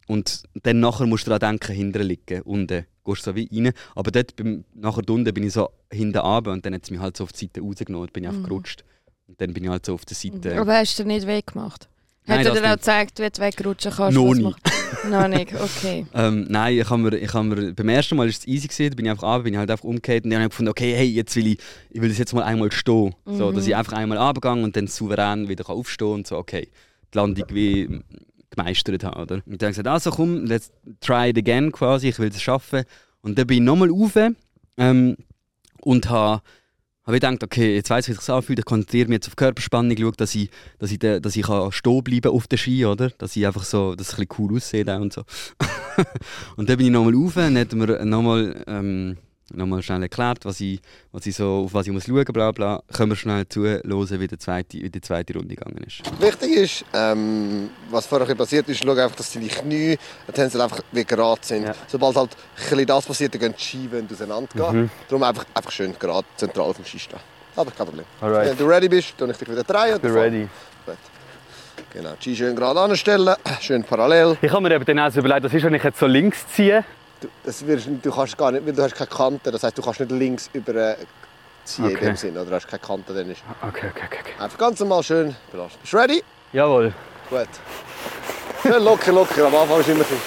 Und 0.09 0.43
dann 0.63 0.81
nachher 0.81 1.07
musst 1.07 1.27
du 1.27 1.31
daran 1.31 1.57
denken, 1.59 1.73
hinten 1.75 2.03
liegen, 2.03 2.43
unten. 2.43 2.85
Gehst 3.05 3.23
so 3.23 3.35
wie 3.35 3.49
rein. 3.51 3.73
Aber 3.95 4.11
dort, 4.11 4.37
beim, 4.37 4.65
nachher 4.75 5.09
unten 5.09 5.33
bin 5.33 5.45
ich 5.45 5.55
so 5.55 5.71
hinten 5.91 6.19
runter 6.19 6.53
und 6.53 6.67
dann 6.67 6.75
hat 6.75 6.83
es 6.85 6.91
mich 6.91 7.01
halt 7.01 7.17
so 7.17 7.25
auf 7.25 7.33
die 7.33 7.47
Seite 7.47 7.63
rausgenommen 7.63 8.09
und 8.09 8.13
bin 8.13 8.25
ich 8.25 8.31
Mhm. 8.31 8.43
gerutscht. 8.43 8.85
Und 9.27 9.41
dann 9.41 9.55
bin 9.55 9.65
ich 9.65 9.71
halt 9.71 9.87
so 9.87 9.95
auf 9.95 10.05
der 10.05 10.17
Seite. 10.17 10.61
Aber 10.61 10.75
hast 10.77 10.99
du 10.99 11.05
dir 11.05 11.09
nicht 11.09 11.27
weggemacht? 11.27 11.85
Nein, 11.85 11.92
Hat 12.29 12.45
er 12.47 12.53
dir 12.53 12.59
auch 12.61 12.63
nicht. 12.63 12.73
gezeigt, 12.75 13.19
wie 13.19 13.31
du 13.31 13.41
wegrutschen 13.43 13.93
kannst? 13.93 14.17
Noch 14.17 14.35
macht- 14.35 14.63
Noch 15.11 15.27
nicht, 15.29 15.53
okay. 15.55 16.07
Ähm, 16.15 16.47
nein, 16.49 16.79
ich 16.79 16.89
hab 16.89 16.99
mir, 16.99 17.17
ich 17.17 17.33
hab 17.35 17.45
mir, 17.45 17.73
beim 17.75 17.89
ersten 17.89 18.15
Mal 18.17 18.23
war 18.25 18.29
es 18.29 18.47
easy, 18.47 18.69
gewesen, 18.69 18.91
da 18.91 18.95
bin 18.97 19.07
ich 19.07 19.11
einfach 19.11 19.25
runter, 19.25 19.43
bin 19.43 19.55
ich 19.55 19.59
halt 19.59 19.71
einfach 19.71 19.85
umgekehrt 19.85 20.25
und 20.25 20.31
dann 20.31 20.39
habe 20.41 20.47
ich 20.47 20.51
gefunden, 20.51 20.71
okay, 20.71 20.95
hey, 20.95 21.07
jetzt 21.09 21.35
will 21.35 21.47
ich, 21.49 21.59
ich 21.91 22.01
will 22.01 22.09
das 22.09 22.19
jetzt 22.19 22.33
mal 22.33 22.43
einmal 22.45 22.71
stehen. 22.71 23.15
So, 23.27 23.51
Mhm. 23.51 23.55
dass 23.57 23.67
ich 23.67 23.75
einfach 23.75 23.95
einmal 23.95 24.19
runtergehe 24.19 24.63
und 24.63 24.77
dann 24.77 24.87
souverän 24.87 25.49
wieder 25.49 25.69
aufstehen 25.69 26.09
und 26.13 26.27
so, 26.27 26.37
okay, 26.37 26.69
die 27.13 27.19
Landung 27.19 27.45
wie 27.51 28.01
gemeistert 28.51 29.03
habe, 29.03 29.21
oder? 29.23 29.35
Und 29.47 29.61
dann 29.61 29.69
habe 29.69 29.71
ich 29.71 29.77
gesagt, 29.79 29.89
also 29.89 30.11
komm, 30.11 30.45
let's 30.45 30.71
try 31.01 31.31
it 31.31 31.39
again 31.39 31.73
quasi, 31.73 32.09
ich 32.09 32.19
will 32.19 32.29
es 32.29 32.41
schaffen. 32.41 32.85
Und 33.23 33.39
dann 33.39 33.47
bin 33.47 33.59
ich 33.59 33.63
nochmal 33.65 33.91
rauf 33.91 34.13
ähm, 34.79 35.17
und 35.81 36.09
habe 36.11 36.43
habe 37.05 37.17
ich 37.17 37.21
gedacht, 37.21 37.43
okay, 37.43 37.75
jetzt 37.75 37.91
weiß 37.91 38.05
ich, 38.05 38.09
wie 38.11 38.13
sich 38.13 38.21
das 38.27 38.31
anfühlt. 38.31 38.59
Ich 38.61 38.65
konzentriere 38.65 39.09
mich 39.09 39.17
jetzt 39.17 39.29
auf 39.29 39.37
Körperspannung, 39.37 39.97
schaue, 39.99 40.13
dass 40.13 40.35
ich, 40.35 40.51
dass 40.79 40.93
ich, 40.93 40.99
da- 41.01 41.19
dass 41.21 41.35
ich 41.37 41.47
stehen 41.71 42.05
bleiben 42.05 42.31
auf 42.31 42.47
der 42.47 42.57
Ski, 42.59 42.87
oder? 42.87 43.11
Dass 43.11 43.35
ich 43.35 43.47
einfach 43.47 43.65
so, 43.65 43.95
dass 43.97 44.09
es 44.09 44.15
ein 44.19 44.27
bisschen 44.27 44.47
cool 44.51 44.57
aussieht 44.57 44.89
auch 44.89 45.01
und 45.01 45.13
so. 45.13 45.23
und 46.57 46.69
dann 46.69 46.77
bin 46.77 46.87
ich 46.87 46.93
nochmal 46.93 47.15
rauf 47.15 47.37
und 47.37 47.59
hat 47.59 47.73
mir 47.73 48.05
nochmal 48.05 48.63
ähm, 48.67 49.17
nochmal 49.55 49.83
schnell 49.83 50.03
erklärt, 50.03 50.45
was 50.45 50.61
ich, 50.61 50.81
was 51.13 51.27
ich 51.27 51.37
so, 51.37 51.65
auf 51.65 51.75
was 51.75 51.87
ich 51.87 51.93
muss 51.93 52.07
schauen 52.07 52.25
bla 52.25 52.53
bla. 52.53 52.83
Können 52.93 53.13
wir 53.13 53.17
schnell 53.17 53.49
zuhören, 53.49 53.83
wie, 53.85 54.27
der 54.27 54.39
zweite, 54.39 54.79
wie 54.79 54.91
die 54.91 55.01
zweite 55.01 55.35
Runde 55.35 55.55
gegangen 55.55 55.85
ist. 55.87 56.03
Wichtig 56.21 56.51
ist, 56.57 56.85
ähm, 56.93 57.71
was 57.91 58.07
vorher 58.07 58.35
passiert 58.35 58.69
ist, 58.69 58.83
schau 58.83 58.93
einfach, 58.93 59.17
dass 59.17 59.33
deine 59.33 59.49
Knie 59.49 59.99
die 60.29 60.33
Tänze 60.33 60.63
einfach 60.63 60.81
wie 60.93 61.05
gerade 61.05 61.41
sind. 61.43 61.65
Ja. 61.65 61.75
Sobald 61.87 62.17
halt 62.17 62.31
ein 62.71 62.87
das 62.87 63.07
passiert, 63.07 63.35
dann 63.35 63.41
gehen 63.41 63.55
die 63.57 63.63
Skiwände 63.63 64.15
auseinander. 64.15 64.73
Mhm. 64.73 64.91
Darum 65.09 65.23
einfach, 65.23 65.45
einfach 65.55 65.71
schön 65.71 65.95
gerade 65.99 66.27
zentral 66.37 66.71
auf 66.71 66.77
dem 66.77 66.85
Ski 66.85 66.99
stehen. 66.99 67.21
Aber 67.57 67.71
kein 67.71 67.87
Problem. 67.87 68.07
Alright. 68.21 68.51
Wenn 68.51 68.57
du 68.57 68.65
ready 68.67 68.89
bist, 68.89 69.15
dann 69.19 69.31
ich 69.31 69.37
dich 69.37 69.49
wieder 69.49 69.65
drehen. 69.65 70.01
Bin 70.01 70.13
ready. 70.13 70.49
Gut. 70.87 70.97
Genau, 71.93 72.11
die 72.13 72.23
Ski 72.23 72.37
schön 72.37 72.57
gerade 72.57 72.81
anstellen, 72.81 73.35
schön 73.61 73.85
parallel. 73.85 74.39
Ich 74.41 74.51
habe 74.51 74.63
mir 74.63 74.75
eben 74.75 74.85
dann 74.85 74.99
auch 74.99 75.11
so 75.11 75.21
überlegt, 75.21 75.45
was 75.45 75.53
ist, 75.53 75.63
wenn 75.63 75.75
ich 75.75 75.85
jetzt 75.85 75.99
so 75.99 76.07
links 76.07 76.47
ziehe? 76.55 76.85
Du, 77.23 77.29
das 77.45 77.65
wirst, 77.65 77.87
du 78.03 78.11
kannst 78.11 78.37
gar 78.37 78.51
nicht, 78.51 78.67
weil 78.67 78.73
du 78.73 78.83
hast 78.83 78.97
keine 78.97 79.09
Kante, 79.09 79.53
das 79.53 79.63
heißt, 79.63 79.79
du 79.79 79.83
kannst 79.83 80.01
nicht 80.01 80.11
links 80.11 80.51
über 80.53 80.75
äh, 80.75 80.97
ziehen 81.65 81.85
in 81.91 81.97
Okay. 81.97 82.05
dem 82.07 82.17
Sinn, 82.17 82.37
oder 82.37 82.47
du 82.47 82.55
hast 82.57 82.67
keine 82.67 82.81
Kante, 82.81 83.15
dann 83.15 83.31
ist 83.31 83.43
Okay, 83.63 83.91
okay, 83.91 84.03
okay. 84.07 84.19
okay. 84.21 84.33
einfach 84.43 84.59
ganz 84.59 84.81
normal 84.81 85.05
schön 85.05 85.37
belasten. 85.53 85.79
Bist 85.81 85.93
du 85.93 85.97
ready? 85.99 86.25
Jawohl. 86.53 86.93
Gut. 87.31 87.47
Schön 88.63 88.83
locker, 88.85 89.13
locker. 89.13 89.47
Am 89.47 89.55
Anfang 89.55 89.81
ist 89.81 89.89
immer 89.89 90.01
ein 90.01 90.05
bisschen 90.05 90.21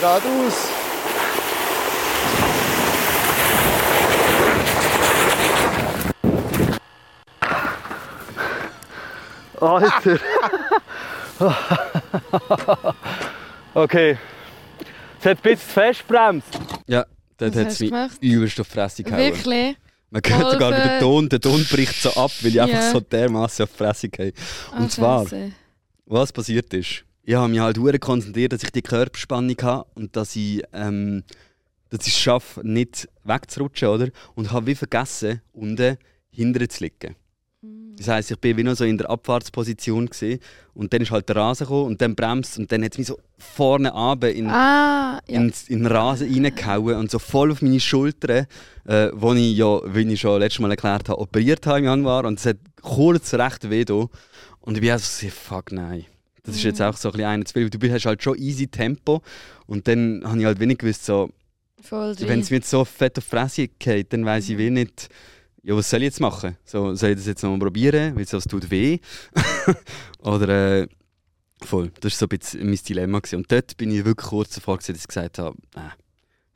geradeaus. 0.00 0.68
Alter. 9.60 10.18
okay. 13.74 14.18
Es 15.20 15.26
hat 15.26 15.38
ein 15.38 15.42
bisschen 15.42 15.56
fest 15.58 16.06
bremst. 16.06 16.48
Ja, 16.86 17.06
dort 17.38 17.56
hat 17.56 17.66
es 17.68 17.80
mich 17.80 17.90
gemacht? 17.90 18.18
übelst 18.20 18.60
auf 18.60 18.68
die 18.68 18.72
Fresse 18.74 19.02
gehauen. 19.02 19.18
Wirklich? 19.20 19.76
Man 20.10 20.22
hört 20.26 20.52
sogar 20.52 20.70
den 20.72 21.00
Ton, 21.00 21.28
der 21.28 21.40
Ton 21.40 21.64
bricht 21.70 21.94
so 22.00 22.10
ab, 22.10 22.30
weil 22.42 22.50
ich 22.52 22.60
einfach 22.60 22.74
Ja. 22.76 22.92
so 22.92 23.00
dermaßen 23.00 23.64
auf 23.64 23.70
die 23.72 23.76
Fresse 23.78 24.08
gehe. 24.08 24.32
Ah, 24.70 24.78
Und 24.78 24.92
zwar, 24.92 25.22
Scheisse. 25.26 25.52
was 26.06 26.32
passiert 26.32 26.72
ist, 26.74 27.04
ich 27.24 27.34
habe 27.34 27.48
mich 27.48 27.58
halt 27.60 27.78
hure 27.78 27.98
konzentriert, 27.98 28.52
dass 28.52 28.62
ich 28.62 28.70
die 28.70 28.82
Körperspannung 28.82 29.56
habe 29.62 29.86
und 29.94 30.14
dass 30.14 30.36
ich, 30.36 30.62
ähm, 30.72 31.24
dass 31.90 32.06
ich 32.06 32.12
es 32.12 32.20
schaffe, 32.20 32.60
nicht 32.66 33.08
wegzurutschen, 33.24 33.88
oder? 33.88 34.08
Und 34.34 34.52
habe 34.52 34.66
wie 34.66 34.74
vergessen, 34.74 35.40
unten 35.52 35.96
hinten 36.30 36.68
zu 36.68 36.84
liegen. 36.84 37.16
Das 37.96 38.08
heisst, 38.08 38.30
ich 38.32 38.38
bin 38.38 38.56
wie 38.56 38.64
noch 38.64 38.74
so 38.74 38.84
in 38.84 38.98
der 38.98 39.08
Abfahrtsposition 39.08 40.06
gewesen, 40.06 40.40
und 40.74 40.92
dann 40.92 41.00
ist 41.02 41.12
halt 41.12 41.28
der 41.28 41.36
Rasen 41.36 41.64
gekommen 41.66 41.86
und 41.86 42.00
dann 42.02 42.16
bremst 42.16 42.58
und 42.58 42.70
dann 42.72 42.82
hat 42.84 42.92
es 42.92 42.98
mich 42.98 43.06
so 43.06 43.18
vorne 43.38 43.92
runter 43.92 44.32
in, 44.32 44.48
Ah, 44.48 45.20
ja. 45.28 45.40
ins, 45.40 45.68
in 45.68 45.84
den 45.84 45.86
Rasen 45.86 46.28
reingehauen 46.32 46.96
und 46.96 47.10
so 47.10 47.20
voll 47.20 47.52
auf 47.52 47.62
meine 47.62 47.78
Schultern, 47.78 48.46
äh, 48.86 49.10
wo 49.12 49.32
ich 49.34 49.56
ja, 49.56 49.80
wie 49.94 50.12
ich 50.12 50.20
schon 50.20 50.40
letztes 50.40 50.58
Mal 50.60 50.72
erklärt 50.72 51.08
habe, 51.08 51.20
operiert 51.20 51.64
habe 51.68 51.78
im 51.78 51.84
Januar 51.84 52.24
und 52.24 52.40
es 52.40 52.46
hat 52.46 52.56
kurz 52.82 53.32
recht 53.34 53.70
weh 53.70 53.84
da. 53.84 54.06
Und 54.60 54.74
ich 54.74 54.80
bin 54.80 54.90
also 54.90 55.04
so, 55.26 55.28
fuck 55.32 55.70
nein. 55.70 56.04
Das 56.42 56.56
ist 56.56 56.64
jetzt 56.64 56.82
auch 56.82 56.96
so 56.96 57.08
ein 57.08 57.12
bisschen 57.12 57.26
einer 57.28 57.44
zu 57.44 57.52
viel. 57.54 57.70
Du 57.70 57.90
hast 57.92 58.04
halt 58.06 58.22
schon 58.22 58.36
easy 58.36 58.66
Tempo 58.66 59.22
und 59.66 59.86
dann 59.86 60.22
habe 60.26 60.38
ich 60.40 60.44
halt 60.46 60.58
wenig 60.58 60.78
gewusst, 60.78 61.06
so, 61.06 61.30
wenn 62.28 62.40
es 62.40 62.50
mir 62.50 62.56
jetzt 62.56 62.70
so 62.70 62.84
fett 62.84 63.16
auf 63.18 63.24
die 63.24 63.30
Fresse 63.30 63.68
geht, 63.68 64.12
dann 64.12 64.24
weiß 64.24 64.48
ich 64.48 64.58
wie 64.58 64.70
nicht, 64.70 65.08
ja, 65.64 65.74
was 65.74 65.88
soll 65.88 66.00
ich 66.00 66.04
jetzt 66.06 66.20
machen? 66.20 66.56
So, 66.64 66.94
soll 66.94 67.10
ich 67.10 67.16
das 67.16 67.26
jetzt 67.26 67.42
noch 67.42 67.50
mal 67.50 67.58
probieren, 67.58 68.14
weil 68.14 68.22
es 68.22 68.30
tut 68.44 68.70
weh? 68.70 68.98
Oder 70.18 70.80
äh, 70.82 70.88
voll, 71.62 71.90
das 72.00 72.12
war 72.12 72.18
so 72.18 72.26
ein 72.26 72.38
bisschen 72.38 72.66
mein 72.66 72.76
Dilemma. 72.86 73.18
Gewesen. 73.18 73.36
Und 73.36 73.50
dort 73.50 73.76
bin 73.76 73.90
ich 73.90 74.04
wirklich 74.04 74.28
kurz 74.28 74.50
davor, 74.54 74.76
gewesen, 74.76 74.92
dass 74.92 75.02
ich 75.02 75.08
gesagt 75.08 75.38
habe, 75.38 75.56
nein, 75.74 75.92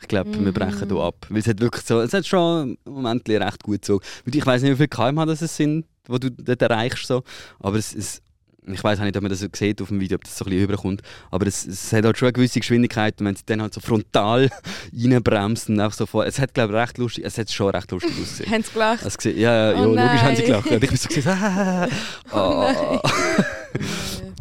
ich 0.00 0.08
glaube, 0.08 0.32
wir 0.32 0.40
Mhm. 0.40 0.52
brechen 0.52 0.88
hier 0.88 1.00
ab. 1.00 1.26
Weil 1.28 1.38
es 1.40 1.46
hat 1.48 1.60
wirklich 1.60 1.84
so, 1.84 2.00
es 2.00 2.12
hat 2.12 2.26
schon 2.26 2.76
im 2.84 2.92
Moment 2.92 3.28
recht 3.28 3.62
gut 3.62 3.84
so. 3.84 4.00
Weil 4.24 4.36
Ich 4.36 4.46
weiß 4.46 4.62
nicht, 4.62 4.72
wie 4.72 4.76
viele 4.76 4.88
kmh 4.88 5.26
das 5.26 5.42
es 5.42 5.56
sind, 5.56 5.86
die 6.08 6.20
du 6.20 6.30
dort 6.30 6.62
erreichst. 6.62 7.06
So. 7.06 7.24
Aber 7.58 7.78
es, 7.78 7.94
es 7.94 8.22
ich 8.72 8.84
weiß 8.84 8.98
nicht, 9.00 9.16
ob 9.16 9.22
man 9.22 9.30
das 9.30 9.40
sieht 9.40 9.82
auf 9.82 9.88
dem 9.88 10.00
Video, 10.00 10.16
ob 10.16 10.24
das 10.24 10.36
so 10.36 10.44
ein 10.44 10.50
bisschen 10.50 10.64
überkommt. 10.64 11.02
Aber 11.30 11.46
es, 11.46 11.66
es 11.66 11.92
hat 11.92 12.04
halt 12.04 12.18
schon 12.18 12.26
eine 12.26 12.32
gewisse 12.34 12.60
Geschwindigkeit 12.60 13.20
und 13.20 13.26
wenn 13.26 13.36
sie 13.36 13.42
dann 13.46 13.62
halt 13.62 13.74
so 13.74 13.80
frontal 13.80 14.50
reinbremst 14.92 15.68
und 15.68 15.80
einfach 15.80 15.96
so 15.96 16.06
vor. 16.06 16.26
Es 16.26 16.38
hat, 16.38 16.54
glaube 16.54 16.74
ich, 16.74 16.80
recht 16.80 16.98
lustig, 16.98 17.24
es 17.24 17.38
hat 17.38 17.50
schon 17.50 17.70
recht 17.70 17.90
lustig 17.90 18.12
ausgesehen. 18.20 18.50
Haben 18.50 18.62
sie 18.62 18.72
gelacht? 18.72 19.16
Gesehen, 19.16 19.38
ja, 19.38 19.52
ja, 19.52 19.72
ja 19.72 19.86
Oh 19.86 19.94
logisch 19.94 20.22
haben 20.22 20.36
sie 20.36 20.42
gelacht. 20.42 20.66
Und 20.66 20.84
ich 20.84 20.88
bin 20.90 20.98
so 20.98 21.08
gesagt, 21.08 21.42
ah, 21.42 21.88
Oh 22.32 22.62
nein. 22.62 23.86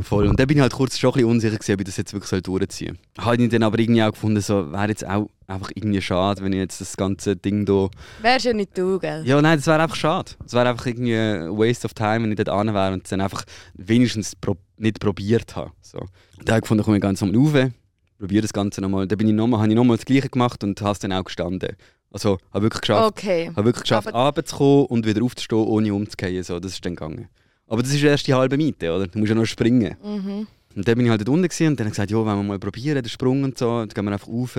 Voll. 0.07 0.27
Und 0.27 0.39
dann 0.39 0.47
bin 0.47 0.57
ich 0.57 0.61
halt 0.61 0.73
kurz 0.73 0.97
schon 0.97 1.09
ein 1.09 1.13
bisschen 1.15 1.29
unsicher 1.29 1.55
gewesen, 1.57 1.73
ob 1.73 1.79
ich 1.81 1.85
das 1.85 1.97
jetzt 1.97 2.13
wirklich 2.13 2.41
durchziehen 2.43 2.97
soll. 3.17 3.25
Habe 3.25 3.43
ich 3.43 3.49
dann 3.49 3.63
aber 3.63 3.77
irgendwie 3.79 4.01
auch 4.03 4.11
gefunden, 4.11 4.39
so 4.41 4.71
wäre 4.71 4.87
jetzt 4.87 5.05
auch 5.05 5.27
einfach 5.47 5.71
irgendwie 5.75 6.01
schade, 6.01 6.41
wenn 6.43 6.53
ich 6.53 6.59
jetzt 6.59 6.79
das 6.81 6.95
ganze 6.95 7.35
Ding 7.35 7.65
hier... 7.65 7.89
Wärst 8.21 8.45
ja 8.45 8.53
nicht 8.53 8.77
du, 8.77 8.99
gell? 8.99 9.23
Ja, 9.25 9.41
nein, 9.41 9.57
das 9.57 9.67
wäre 9.67 9.81
einfach 9.81 9.95
schade. 9.95 10.31
Es 10.45 10.53
wäre 10.53 10.69
einfach 10.69 10.85
irgendwie 10.85 11.15
ein 11.15 11.49
Waste 11.57 11.85
of 11.85 11.93
time, 11.93 12.23
wenn 12.23 12.31
ich 12.31 12.37
dort 12.37 12.49
an 12.49 12.73
wäre 12.73 12.93
und 12.93 13.03
es 13.03 13.09
dann 13.09 13.21
einfach 13.21 13.43
wenigstens 13.75 14.35
pro 14.35 14.55
nicht 14.77 14.99
probiert 14.99 15.55
habe. 15.55 15.71
So. 15.81 15.97
Dann 16.37 16.47
habe 16.47 16.57
ich 16.57 16.61
gefunden, 16.61 16.83
komme 16.83 16.97
ich 16.97 17.01
ganz 17.01 17.21
nochmal 17.21 17.61
rauf, 17.63 17.71
probiere 18.19 18.41
das 18.43 18.53
Ganze 18.53 18.79
nochmal. 18.81 19.07
Dann 19.07 19.17
bin 19.17 19.27
ich 19.27 19.33
nochmal, 19.33 19.59
habe 19.61 19.69
ich 19.69 19.75
nochmal 19.75 19.97
das 19.97 20.05
Gleiche 20.05 20.29
gemacht 20.29 20.63
und 20.63 20.79
habe 20.81 20.91
es 20.91 20.99
dann 20.99 21.11
auch 21.13 21.23
gestanden. 21.23 21.75
Also 22.11 22.37
habe 22.53 22.63
wirklich 22.65 22.81
geschafft, 22.81 23.05
Okay. 23.07 23.47
habe 23.55 23.65
wirklich 23.65 23.83
geschafft, 23.83 24.07
Aber- 24.09 24.25
runterzukommen 24.27 24.85
und 24.85 25.05
wieder 25.05 25.23
aufzustehen, 25.23 25.61
ohne 25.61 25.93
umzugehen. 25.93 26.43
So, 26.43 26.59
das 26.59 26.73
ist 26.73 26.85
dann 26.85 26.95
gegangen. 26.95 27.27
Aber 27.67 27.81
das 27.83 27.93
ist 27.93 28.03
erst 28.03 28.27
die 28.27 28.33
halbe 28.33 28.57
Miete, 28.57 28.91
oder? 28.93 29.07
Du 29.07 29.19
musst 29.19 29.29
ja 29.29 29.35
noch 29.35 29.45
springen. 29.45 29.95
Mhm. 30.03 30.47
Und 30.75 30.87
dann 30.87 30.95
bin 30.95 31.05
ich 31.05 31.09
halt 31.09 31.21
dort 31.21 31.29
unten 31.29 31.47
gewesen 31.47 31.67
und 31.67 31.79
dann 31.79 31.85
habe 31.85 31.89
ich 31.89 31.95
gesagt, 31.95 32.11
ja, 32.11 32.17
wollen 32.17 32.37
wir 32.37 32.43
mal 32.43 32.59
probieren, 32.59 33.01
den 33.03 33.09
Sprung 33.09 33.43
und 33.43 33.57
so. 33.57 33.79
Dann 33.79 33.89
gehen 33.89 34.05
wir 34.05 34.11
einfach 34.11 34.27
rauf. 34.27 34.57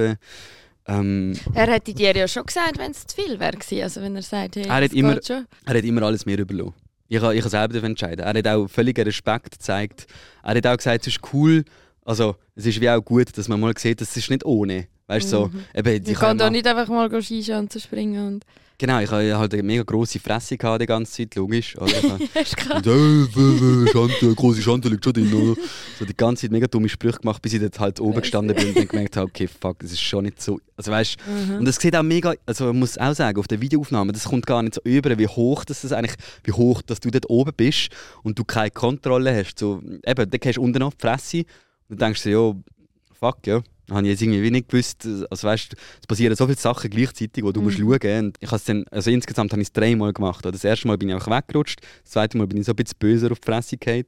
Ähm, 0.87 1.33
Er 1.55 1.67
hätte 1.69 1.93
dir 1.95 2.15
ja 2.17 2.27
schon 2.27 2.45
gesagt, 2.47 2.79
wenn 2.79 2.91
es 2.91 3.07
zu 3.07 3.15
viel 3.17 3.39
wäre. 3.39 3.57
Also 3.83 4.01
wenn 4.01 4.17
er 4.17 4.23
sagt, 4.23 4.57
hey, 4.57 4.65
Er 4.67 4.75
hat 4.85 4.93
immer- 4.93 5.21
schon. 5.23 5.47
er 5.67 5.75
hat 5.77 5.85
immer 5.85 6.03
alles 6.03 6.27
mir 6.27 6.39
überlassen. 6.39 6.75
Ich 7.09 7.21
habe 7.21 7.35
ich 7.35 7.41
habe 7.41 7.51
selber 7.51 7.83
entscheiden. 7.85 8.25
Er 8.25 8.35
hat 8.35 8.47
auch 8.49 8.69
völligen 8.69 9.05
Respekt 9.05 9.53
gezeigt. 9.53 10.07
Er 10.43 10.55
hat 10.57 10.67
auch 10.67 10.77
gesagt, 10.77 11.07
es 11.07 11.15
ist 11.15 11.21
cool. 11.33 11.65
Also, 12.05 12.37
es 12.55 12.67
ist 12.67 12.81
wie 12.81 12.89
auch 12.91 13.01
gut, 13.03 13.37
dass 13.37 13.49
man 13.49 13.61
mal 13.61 13.73
sieht, 13.77 14.01
dass 14.01 14.11
es 14.11 14.17
ist 14.19 14.31
nicht 14.31 14.45
ohne. 14.45 14.89
Weißt 15.07 15.27
du, 15.33 15.37
so, 15.37 15.51
eben, 15.75 16.03
Ich 16.07 16.19
kann 16.19 16.37
da 16.37 16.51
nicht 16.51 16.67
einfach 16.67 16.89
mal 16.89 17.11
Skischanzen 17.23 17.81
springen 17.81 18.27
und... 18.27 18.45
Genau, 18.81 19.01
ich 19.01 19.11
hatte 19.11 19.37
halt 19.37 19.53
eine 19.55 19.63
mega 19.65 19.83
grosse 19.83 20.21
Fresse 20.21 20.57
gehabt 20.57 20.81
die 20.81 20.87
ganze 20.87 21.11
Zeit, 21.13 21.35
logisch. 21.35 21.77
Oder? 21.79 21.93
Habe- 22.01 22.29
Hast 22.33 22.87
du 22.87 23.87
Schande, 23.93 24.35
große 24.37 24.63
Schande 24.63 24.89
liegt 24.89 25.03
schon 25.03 25.13
drin, 25.15 25.33
oder? 25.35 25.61
So 25.99 26.05
die 26.05 26.17
ganze 26.17 26.43
Zeit 26.43 26.53
mega 26.53 26.69
dumme 26.69 26.89
Sprüche 26.89 27.19
gemacht, 27.19 27.43
bis 27.43 27.55
ich 27.55 27.61
dort 27.61 27.81
halt 27.81 27.99
oben 28.01 28.21
gestanden 28.21 28.55
bin 28.55 28.69
und 28.69 28.77
dann 28.77 28.87
gemerkt 28.87 29.17
habe, 29.17 29.27
okay, 29.27 29.49
fuck, 29.49 29.81
das 29.81 29.91
ist 29.91 30.01
schon 30.01 30.25
nicht 30.25 30.41
so. 30.41 30.61
Also 30.77 30.93
weißt 30.93 31.17
Mhm. 31.27 31.57
und 31.59 31.65
das 31.65 31.77
sieht 31.77 31.97
auch 31.97 32.05
mega, 32.05 32.35
also 32.47 32.67
man 32.67 32.79
muss 32.79 32.97
auch 32.99 33.15
sagen, 33.15 33.39
auf 33.41 33.49
der 33.49 33.61
Videoaufnahme, 33.61 34.13
das 34.13 34.25
kommt 34.27 34.47
gar 34.47 34.63
nicht 34.63 34.75
so 34.75 34.81
über, 34.85 35.19
wie 35.19 35.27
hoch 35.27 35.65
das 35.65 35.83
ist 35.83 35.93
eigentlich, 35.93 36.15
wie 36.45 36.53
hoch, 36.53 36.81
dass 36.83 37.01
du 37.01 37.11
dort 37.11 37.29
oben 37.29 37.53
bist 37.57 37.89
und 38.23 38.39
du 38.39 38.45
keine 38.45 38.71
Kontrolle 38.71 39.35
hast. 39.35 39.59
So, 39.59 39.83
eben, 39.83 40.31
dann 40.31 40.41
gehst 40.41 40.57
du 40.57 40.63
unten 40.63 40.83
auf 40.85 40.95
die 40.95 41.01
Fresse 41.05 41.39
und 41.89 42.01
dann 42.01 42.11
denkst 42.13 42.23
du, 42.23 42.31
ja, 42.31 42.55
fuck, 43.19 43.45
ja. 43.47 43.61
Habe 43.91 44.03
ich 44.03 44.09
jetzt 44.09 44.23
irgendwie 44.23 44.43
wie 44.43 44.51
nicht 44.51 44.69
gewusst, 44.69 45.07
also 45.07 45.49
weißt, 45.49 45.75
es 46.01 46.07
passieren 46.07 46.37
so 46.37 46.47
viele 46.47 46.59
Sachen 46.59 46.91
gleichzeitig, 46.91 47.43
wo 47.43 47.53
du 47.53 47.63
musst 47.63 47.79
schauen 47.79 48.27
und 48.27 48.37
ich 48.41 48.51
dann, 48.51 48.85
also 48.91 49.11
insgesamt 49.11 49.53
habe 49.53 49.63
ich 49.63 49.69
es 49.69 49.73
dreimal 49.73 50.13
gemacht. 50.13 50.45
Das 50.45 50.65
erste 50.65 50.89
Mal 50.89 50.99
bin 50.99 51.09
ich 51.09 51.15
einfach 51.15 51.35
weggerutscht, 51.35 51.81
das 52.03 52.13
zweite 52.13 52.37
Mal 52.37 52.47
bin 52.47 52.59
ich 52.59 52.67
so 52.67 52.73
ein 52.73 52.77
bisschen 52.77 52.99
böser 52.99 53.33
auf 53.33 53.41
die 53.41 53.47
Fresse 53.47 53.79
gefallen. 53.79 54.05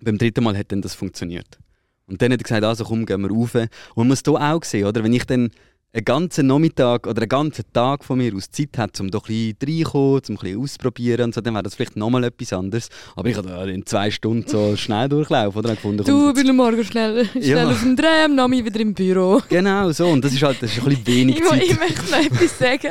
Beim 0.00 0.18
dritten 0.18 0.44
Mal 0.44 0.56
hat 0.56 0.70
dann 0.70 0.82
das 0.82 0.94
funktioniert. 0.94 1.58
Und 2.06 2.22
dann 2.22 2.32
hat 2.32 2.40
er 2.40 2.44
gesagt, 2.44 2.64
also 2.64 2.84
komm, 2.84 3.06
gehen 3.06 3.22
wir 3.22 3.30
rauf. 3.30 3.54
Und 3.54 3.68
man 3.96 4.08
muss 4.08 4.22
hier 4.24 4.34
auch 4.34 4.62
sehen, 4.62 4.86
oder? 4.86 5.02
wenn 5.02 5.12
ich 5.12 5.24
dann 5.24 5.50
einen 5.96 6.04
ganzen 6.04 6.46
Nachmittag 6.46 7.06
oder 7.06 7.22
einen 7.22 7.28
ganzen 7.28 7.64
Tag 7.72 8.04
von 8.04 8.18
mir 8.18 8.34
aus 8.34 8.50
Zeit 8.50 8.76
hätte, 8.76 9.02
um 9.02 9.10
da 9.10 9.18
ein 9.18 9.22
bisschen 9.26 9.56
reinzukommen, 9.62 10.20
um 10.28 10.34
ein 10.34 10.36
bisschen 10.36 10.60
auszuprobieren 10.62 11.24
und 11.24 11.34
so, 11.34 11.40
dann 11.40 11.54
wäre 11.54 11.62
das 11.62 11.74
vielleicht 11.74 11.96
nochmal 11.96 12.24
etwas 12.24 12.52
anderes. 12.52 12.88
Aber 13.16 13.28
ich 13.28 13.36
habe 13.36 13.72
in 13.72 13.86
zwei 13.86 14.10
Stunden 14.10 14.46
so 14.46 14.76
schnell 14.76 15.08
durchlaufen 15.08 15.58
oder? 15.58 15.70
Und 15.70 15.76
gefunden, 15.76 16.04
Du, 16.04 16.32
bin 16.34 16.54
morgen 16.54 16.84
schnell, 16.84 17.24
schnell 17.32 17.42
Ja. 17.48 17.68
auf 17.70 17.80
dem 17.80 17.96
Dreh, 17.96 18.24
am 18.24 18.34
Nami 18.34 18.64
wieder 18.64 18.80
im 18.80 18.92
Büro. 18.94 19.40
Genau, 19.48 19.90
so. 19.92 20.06
Und 20.08 20.22
das 20.24 20.32
ist 20.34 20.42
halt 20.42 20.62
das 20.62 20.70
ist 20.76 20.78
ein 20.82 20.84
bisschen 20.88 21.06
wenig 21.06 21.42
Zeit. 21.42 21.62
ich 21.62 21.78
möchte 21.78 22.10
noch 22.10 22.18
etwas 22.18 22.58
sagen. 22.58 22.90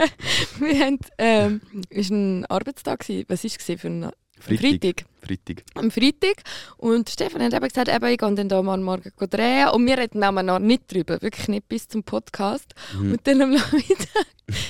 Wir 0.60 0.80
haben, 0.80 0.98
ähm, 1.20 1.62
es 1.90 2.10
war 2.10 2.18
ein 2.18 2.46
Arbeitstag. 2.48 3.00
gewesen. 3.02 3.26
Was 3.28 3.44
war 3.44 3.52
es 3.56 3.82
für 3.82 3.88
ein 3.88 4.10
Freitag? 4.40 4.60
Freitag. 4.60 5.06
Am 5.76 5.92
Freitag. 5.92 6.44
Und 6.78 7.10
Stefan 7.10 7.42
hat 7.44 7.54
eben 7.54 7.68
gesagt, 7.68 7.88
eben, 7.90 8.06
ich 8.06 8.18
gehe 8.18 8.34
dann 8.36 8.50
da 8.50 8.62
mal 8.62 8.78
morgen 8.78 9.12
drehen. 9.30 9.70
Und 9.70 9.86
wir 9.86 9.98
reden 9.98 10.24
aber 10.24 10.44
noch 10.44 10.60
nicht 10.60 10.92
drüber, 10.94 11.22
wirklich 11.22 11.48
nicht 11.48 11.68
bis 11.68 11.88
zum 11.88 12.04
Podcast. 12.04 12.74
Mhm. 13.00 13.12
Und 13.14 13.28
dann 13.28 13.42
am 13.42 13.50
Nachmittag, 13.56 14.26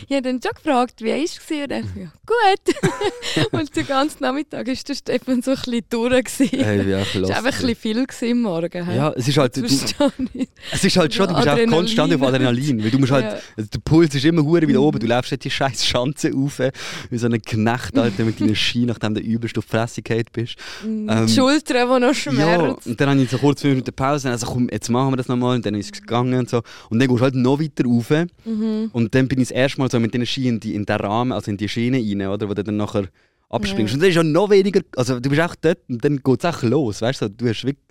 ich 0.08 0.16
habe 0.16 0.22
dann 0.22 0.40
schon 0.42 0.52
gefragt, 0.56 1.02
wie 1.02 1.10
war 1.10 1.18
es? 1.18 1.38
Und 1.38 1.72
er 1.72 1.80
ja, 1.80 2.12
gut. 2.26 3.52
und 3.52 3.76
den 3.76 3.88
ganzen 3.88 4.24
Nachmittag 4.24 4.68
war 4.68 4.74
der 4.74 4.96
Stefan 4.96 5.42
so 5.42 5.52
ein 5.52 5.58
bisschen 5.58 5.82
durch. 5.90 6.26
Hey, 6.40 6.80
Es 6.92 7.16
war 7.16 7.38
einfach 7.38 7.60
ein 7.64 7.76
bisschen 7.76 8.08
viel 8.10 8.32
am 8.32 8.42
Morgen. 8.42 8.86
hä? 8.86 8.96
Ja, 8.96 9.12
es 9.16 9.28
ist 9.28 9.38
halt, 9.38 9.58
du, 9.58 9.64
es 9.66 10.84
ist 10.84 10.98
halt 10.98 11.14
schon, 11.14 11.28
du 11.28 11.34
bist 11.36 11.48
auch 11.48 11.52
Adrenalin. 11.54 11.70
konstant 11.70 12.14
auf 12.14 12.22
Adrenalin. 12.22 12.84
Weil 12.84 12.92
du 12.92 13.00
musst 13.00 13.12
halt, 13.12 13.26
Ja. 13.58 13.64
der 13.64 13.80
Puls 13.84 14.16
ist 14.16 14.24
immer 14.24 14.44
hure 14.44 14.68
wieder 14.68 14.82
oben. 14.82 15.00
Du 15.00 15.08
läufst 15.08 15.32
halt 15.32 15.44
die 15.44 15.52
scheiß 15.52 15.86
Schanze 15.86 16.32
rauf, 16.34 16.62
wie 17.10 17.18
so 17.18 17.28
ein 17.28 17.42
Knecht, 17.42 17.98
Alter, 17.98 18.24
mit 18.24 18.40
deinen 18.40 18.56
Ski, 18.56 18.86
nachdem 18.86 19.14
du 19.14 19.20
übelst 19.22 19.58
auf 19.58 19.66
die 19.66 19.72
Fresse 19.72 20.02
bist. 20.32 20.45
Ähm, 20.84 21.26
die 21.28 21.34
Schultern, 21.34 21.88
die 21.88 22.00
noch 22.00 22.08
Ja, 22.08 22.14
schmerzen. 22.14 22.90
und 22.90 23.02
dann 23.02 23.10
habe 23.10 23.22
ich 23.22 23.30
so 23.30 23.38
kurz 23.38 23.62
fünf 23.62 23.74
Minuten 23.74 23.94
Pause, 23.94 24.30
also 24.30 24.46
komm, 24.48 24.70
jetzt 24.72 24.90
machen 24.90 25.12
wir 25.12 25.18
das 25.18 25.28
nochmal, 25.28 25.56
und 25.56 25.66
dann 25.66 25.76
ist 25.76 25.94
es 25.96 26.02
gegangen 26.02 26.40
und 26.40 26.50
so. 26.50 26.62
Und 26.90 27.00
dann 27.00 27.08
gehst 27.08 27.20
du 27.20 27.24
halt 27.24 27.36
noch 27.36 27.60
weiter 27.60 27.86
rauf. 27.86 28.10
Mhm. 28.46 28.90
Und 28.92 29.16
dann 29.16 29.28
bin 29.28 29.40
ich 29.40 29.50
das 29.50 29.56
erste 29.58 29.80
Mal 29.80 29.90
so 29.92 30.00
mit 30.00 30.14
den 30.14 30.26
Schienen 30.26 30.56
in, 30.56 30.60
die, 30.60 30.76
in 30.76 30.86
den 30.86 30.96
Rahmen, 30.96 31.32
also 31.32 31.52
in 31.52 31.58
die 31.58 31.70
Schiene 31.70 31.98
rein, 31.98 32.28
oder, 32.28 32.50
wo 32.50 32.54
du 32.54 32.64
dann 32.64 32.78
nachher 32.78 33.06
abspringst. 33.50 33.94
Und 33.94 34.02
dann 34.02 34.10
ist 34.10 34.16
ja 34.16 34.24
noch 34.24 34.50
weniger, 34.50 34.82
also 34.96 35.20
du 35.20 35.30
bist 35.30 35.42
auch 35.42 35.56
dort 35.56 35.80
und 35.88 36.04
dann 36.04 36.18
geht 36.18 36.44
es 36.44 36.46
auch 36.46 36.64
los, 36.64 37.02
weißt 37.02 37.22
du, 37.22 37.30
du 37.30 37.48
hast 37.48 37.64
wirklich, 37.64 37.85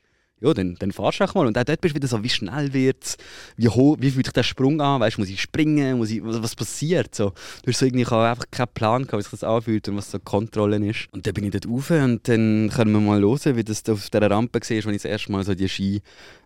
ja, 0.45 0.55
dann, 0.55 0.77
dann 0.79 0.93
fahrst 0.93 1.21
du 1.21 1.25
auch 1.25 1.35
mal 1.35 1.47
und 1.47 1.57
auch 1.57 1.65
dort 1.65 1.81
bist 1.81 1.95
du 1.95 1.97
wieder 1.97 2.09
so, 2.09 2.23
wie 2.23 2.29
schnell 2.29 2.73
wird 2.73 3.17
wie 3.57 3.69
hoch, 3.69 3.97
wie 4.01 4.11
fühlt 4.11 4.27
sich 4.27 4.33
der 4.33 4.43
Sprung 4.43 4.81
an, 4.81 5.01
weißt 5.01 5.19
muss 5.19 5.29
ich 5.29 5.41
springen, 5.41 5.99
muss 5.99 6.11
ich, 6.11 6.23
was, 6.25 6.43
was 6.43 6.55
passiert, 6.55 7.15
so. 7.15 7.33
Du 7.63 7.71
hast 7.71 7.79
so 7.79 7.87
irgendwie, 7.87 8.03
ich 8.03 8.11
habe 8.11 8.29
einfach 8.29 8.51
keinen 8.51 8.69
Plan 8.75 9.03
gehabt, 9.03 9.19
wie 9.19 9.23
sich 9.23 9.31
das 9.31 9.45
anfühlt 9.45 9.89
und 9.89 9.97
was 9.97 10.11
so 10.11 10.19
Kontrolle 10.19 10.77
ist. 10.89 11.09
Und 11.13 11.27
dann 11.27 11.35
bin 11.35 11.45
ich 11.45 11.53
dort 11.53 11.69
rauf 11.69 11.91
und 11.91 12.29
dann 12.29 12.71
können 12.75 12.93
wir 12.93 13.01
mal 13.01 13.21
hören, 13.21 13.57
wie 13.57 13.65
das 13.65 13.83
da 13.83 13.93
auf 13.93 14.11
dieser 14.11 14.31
Rampe 14.31 14.61
siehst, 14.63 14.87
wenn 14.87 14.95
ich 14.95 15.03
das 15.03 15.11
erste 15.11 15.33
Mal 15.33 15.45
so 15.45 15.55
die 15.55 15.69
Ski 15.69 16.03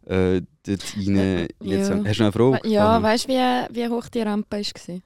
äh, 0.06 0.42
dort 0.66 0.84
rein, 0.96 1.48
Ja. 1.62 1.76
rein 1.88 2.06
Hast 2.06 2.20
du 2.20 2.24
noch 2.24 2.28
eine 2.28 2.32
Frage? 2.32 2.68
Ja, 2.68 3.02
weißt 3.02 3.28
du, 3.28 3.32
wie, 3.32 3.74
wie 3.74 3.88
hoch 3.88 4.08
die 4.08 4.20
Rampe 4.20 4.58
war? 4.58 5.00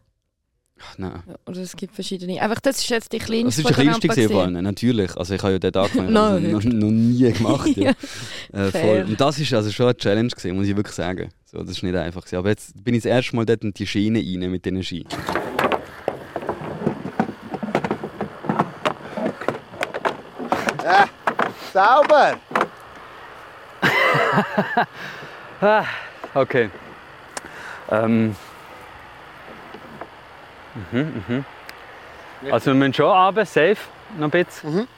Ach, 0.84 0.98
Nein. 0.98 1.22
Oder 1.46 1.60
es 1.60 1.76
gibt 1.76 1.94
verschiedene. 1.94 2.40
Einfach, 2.42 2.60
das 2.60 2.78
ist 2.78 2.88
jetzt 2.90 3.12
die 3.12 3.18
kleinste 3.18 3.46
Das 3.46 3.58
ist 3.58 3.68
der 3.68 3.74
kleinste 3.84 4.08
gesehen 4.08 4.24
gewesen. 4.28 4.40
vorne, 4.40 4.62
natürlich. 4.62 5.16
Also 5.16 5.34
ich 5.34 5.42
habe 5.42 5.52
ja 5.52 5.58
den 5.58 5.72
Tag 5.72 5.94
noch, 5.94 6.02
Nein. 6.10 6.50
noch, 6.50 6.64
noch 6.64 6.90
nie 6.90 7.32
gemacht. 7.32 7.68
ja. 7.76 7.90
äh, 7.90 7.94
Fair. 8.52 8.70
voll. 8.70 9.04
Und 9.08 9.20
das 9.20 9.38
ist 9.38 9.52
also 9.54 9.70
schon 9.70 9.86
eine 9.86 9.96
Challenge 9.96 10.28
gewesen, 10.28 10.56
muss 10.56 10.66
ich 10.66 10.76
wirklich 10.76 10.94
sagen. 10.96 11.30
So, 11.44 11.58
das 11.58 11.70
ist 11.70 11.82
nicht 11.82 11.94
einfach. 11.94 12.22
Gewesen. 12.22 12.36
Aber 12.36 12.48
jetzt 12.48 12.82
bin 12.84 12.94
ich 12.94 13.02
das 13.02 13.10
erste 13.10 13.36
Mal 13.36 13.46
dort 13.46 13.62
in 13.62 13.72
die 13.72 13.86
Schiene 13.86 14.18
rein 14.18 14.50
mit 14.50 14.64
diesen 14.64 14.82
Ski. 14.82 15.06
Äh, 20.84 21.06
sauber! 21.72 22.38
Okay. 26.34 26.70
Ähm. 27.90 28.34
Mhm, 30.74 31.24
mhm. 31.28 31.44
Also 32.50 32.66
wir 32.66 32.74
müssen 32.74 32.94
schon 32.94 33.06
runter, 33.06 33.44
safe, 33.44 33.76
noch 34.16 34.26
ein 34.26 34.30
bisschen. 34.30 34.62
Mhm. 34.64 34.88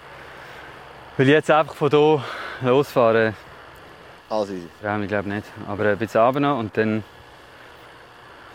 Weil 1.16 1.26
ich 1.26 1.32
jetzt 1.32 1.50
einfach 1.50 1.74
von 1.74 1.90
hier 1.90 2.22
losfahren, 2.62 3.34
Also 4.30 4.52
easy. 4.54 4.68
ja, 4.82 4.98
ich 4.98 5.08
glaube 5.08 5.28
nicht. 5.28 5.46
Aber 5.68 5.84
ein 5.84 5.98
bisschen 5.98 6.20
runter 6.20 6.40
noch 6.40 6.58
und 6.58 6.76
dann 6.76 7.04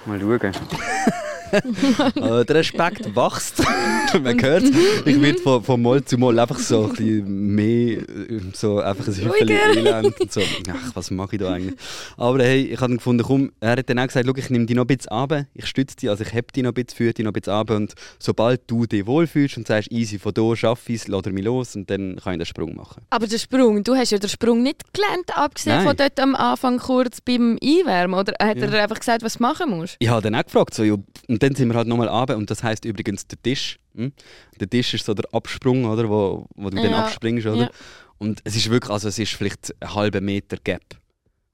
mal 0.05 0.19
schauen. 0.19 0.51
Äh, 2.15 2.45
der 2.45 2.55
Respekt 2.55 3.15
wächst. 3.15 3.59
Man 4.21 4.41
hört 4.41 4.63
Ich 5.05 5.21
werde 5.21 5.39
von, 5.39 5.63
von 5.63 5.81
Mal 5.81 6.03
zu 6.03 6.17
Mal 6.17 6.37
einfach 6.39 6.57
so 6.59 6.83
ein 6.85 6.89
bisschen 6.89 7.55
mehr, 7.55 7.97
äh, 7.99 8.39
so 8.53 8.79
einfach 8.79 9.07
ein 9.07 9.13
Hüpfchen 9.15 9.49
elend 9.49 10.19
und 10.19 10.31
so. 10.31 10.41
Ach, 10.69 10.91
was 10.95 11.11
mache 11.11 11.35
ich 11.35 11.41
da 11.41 11.53
eigentlich? 11.53 11.75
Aber 12.17 12.43
hey, 12.43 12.61
ich 12.73 12.79
habe 12.81 12.95
gefunden, 12.95 13.23
komm, 13.23 13.51
er 13.59 13.71
hat 13.77 13.89
dann 13.89 13.99
auch 13.99 14.07
gesagt, 14.07 14.27
ich 14.37 14.49
nehme 14.49 14.65
dich 14.65 14.75
noch 14.75 14.83
ein 14.83 14.87
bisschen 14.87 15.11
runter, 15.13 15.45
ich 15.53 15.65
stütze 15.67 15.95
dich, 15.97 16.09
also 16.09 16.23
ich 16.23 16.33
heb 16.33 16.51
dich 16.53 16.63
noch 16.63 16.71
ein 16.71 16.73
bisschen, 16.75 16.97
führe 16.97 17.13
dich 17.13 17.23
noch 17.23 17.31
ein 17.31 17.33
bisschen 17.33 17.53
runter 17.53 17.75
und 17.75 17.93
sobald 18.19 18.61
du 18.67 18.85
dich 18.85 19.05
wohlfühlst 19.05 19.57
und 19.57 19.67
sagst, 19.67 19.91
easy, 19.91 20.19
von 20.19 20.33
hier 20.35 20.55
schaffe 20.55 20.91
ich 20.93 21.01
es, 21.01 21.07
lass 21.07 21.23
er 21.25 21.31
mich 21.31 21.45
los 21.45 21.75
und 21.75 21.89
dann 21.89 22.17
kann 22.23 22.33
ich 22.33 22.39
den 22.39 22.45
Sprung 22.45 22.75
machen. 22.75 23.03
Aber 23.09 23.27
der 23.27 23.37
Sprung, 23.37 23.83
du 23.83 23.95
hast 23.95 24.11
ja 24.11 24.17
den 24.17 24.29
Sprung 24.29 24.63
nicht 24.63 24.81
gelernt, 24.93 25.29
abgesehen 25.35 25.77
Nein. 25.77 25.87
von 25.87 25.95
dort 25.97 26.19
am 26.19 26.35
Anfang 26.35 26.79
kurz 26.79 27.21
beim 27.21 27.57
Einwärmen. 27.63 28.19
Oder 28.19 28.33
hat 28.39 28.57
Ja. 28.57 28.65
er 28.67 28.83
einfach 28.83 28.99
gesagt, 28.99 29.23
was 29.23 29.35
du 29.35 29.43
machen 29.43 29.69
musst? 29.71 29.95
Ich 29.99 30.09
habe 30.09 30.21
dann 30.21 30.35
auch 30.35 30.43
gefragt, 30.43 30.73
so, 30.73 30.83
ja, 30.83 30.95
und 31.39 31.43
dann 31.43 31.55
sind 31.55 31.69
wir 31.69 31.75
halt 31.75 31.87
nochmal 31.87 32.09
runter 32.09 32.35
und 32.35 32.51
das 32.51 32.63
heisst 32.63 32.83
übrigens 32.83 33.25
der 33.27 33.41
Tisch. 33.41 33.79
Hm? 33.95 34.11
Der 34.59 34.69
Tisch 34.69 34.93
ist 34.93 35.05
so 35.05 35.13
der 35.13 35.25
Absprung, 35.33 35.85
oder, 35.85 36.09
wo, 36.09 36.45
wo 36.55 36.69
du 36.69 36.75
dann 36.75 36.91
Ja. 36.91 37.05
abspringst. 37.05 37.47
Oder? 37.47 37.61
Ja. 37.63 37.69
Und 38.17 38.41
es 38.43 38.57
ist 38.57 38.69
wirklich, 38.69 38.91
also 38.91 39.07
es 39.07 39.17
ist 39.17 39.31
vielleicht 39.33 39.73
einen 39.81 39.93
halben 39.95 40.25
Meter 40.25 40.57
Gap. 40.61 40.83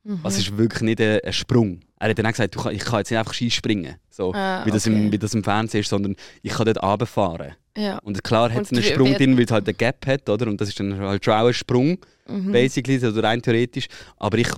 Mhm. 0.03 0.19
Also 0.23 0.39
es 0.39 0.47
ist 0.47 0.57
wirklich 0.57 0.81
nicht 0.81 0.99
ein, 1.01 1.19
ein 1.23 1.33
Sprung. 1.33 1.81
Er 1.99 2.09
hat 2.09 2.17
dann 2.17 2.25
auch 2.25 2.31
gesagt, 2.31 2.55
ich 2.55 2.79
kann 2.83 2.97
jetzt 2.99 3.11
nicht 3.11 3.19
einfach 3.19 3.33
Ski 3.33 3.51
springen, 3.51 3.95
so, 4.09 4.33
Ah, 4.33 4.65
wie, 4.65 4.71
das 4.71 4.87
okay. 4.87 4.95
im, 4.95 5.11
wie 5.11 5.19
das 5.19 5.33
im 5.35 5.43
Fernsehen 5.43 5.81
ist, 5.81 5.89
sondern 5.89 6.15
ich 6.41 6.51
kann 6.53 6.65
dort 6.65 6.81
runterfahren. 6.81 7.53
Ja. 7.77 7.99
Und 7.99 8.23
klar 8.23 8.51
hat 8.51 8.63
es 8.63 8.71
einen 8.71 8.81
Sprung 8.83 9.13
drin, 9.13 9.37
weil 9.37 9.45
es 9.45 9.51
halt 9.51 9.67
einen 9.67 9.77
Gap 9.77 10.05
hat, 10.07 10.27
oder? 10.29 10.47
Und 10.47 10.59
das 10.59 10.69
ist 10.69 10.79
dann 10.79 10.97
halt 10.99 11.23
schon 11.23 11.33
auch 11.35 11.45
ein 11.47 11.53
Sprung, 11.53 11.97
Mhm. 12.27 12.51
basically, 12.51 13.03
also 13.05 13.19
rein 13.21 13.39
theoretisch. 13.41 13.85
Aber 14.17 14.39
ich, 14.39 14.49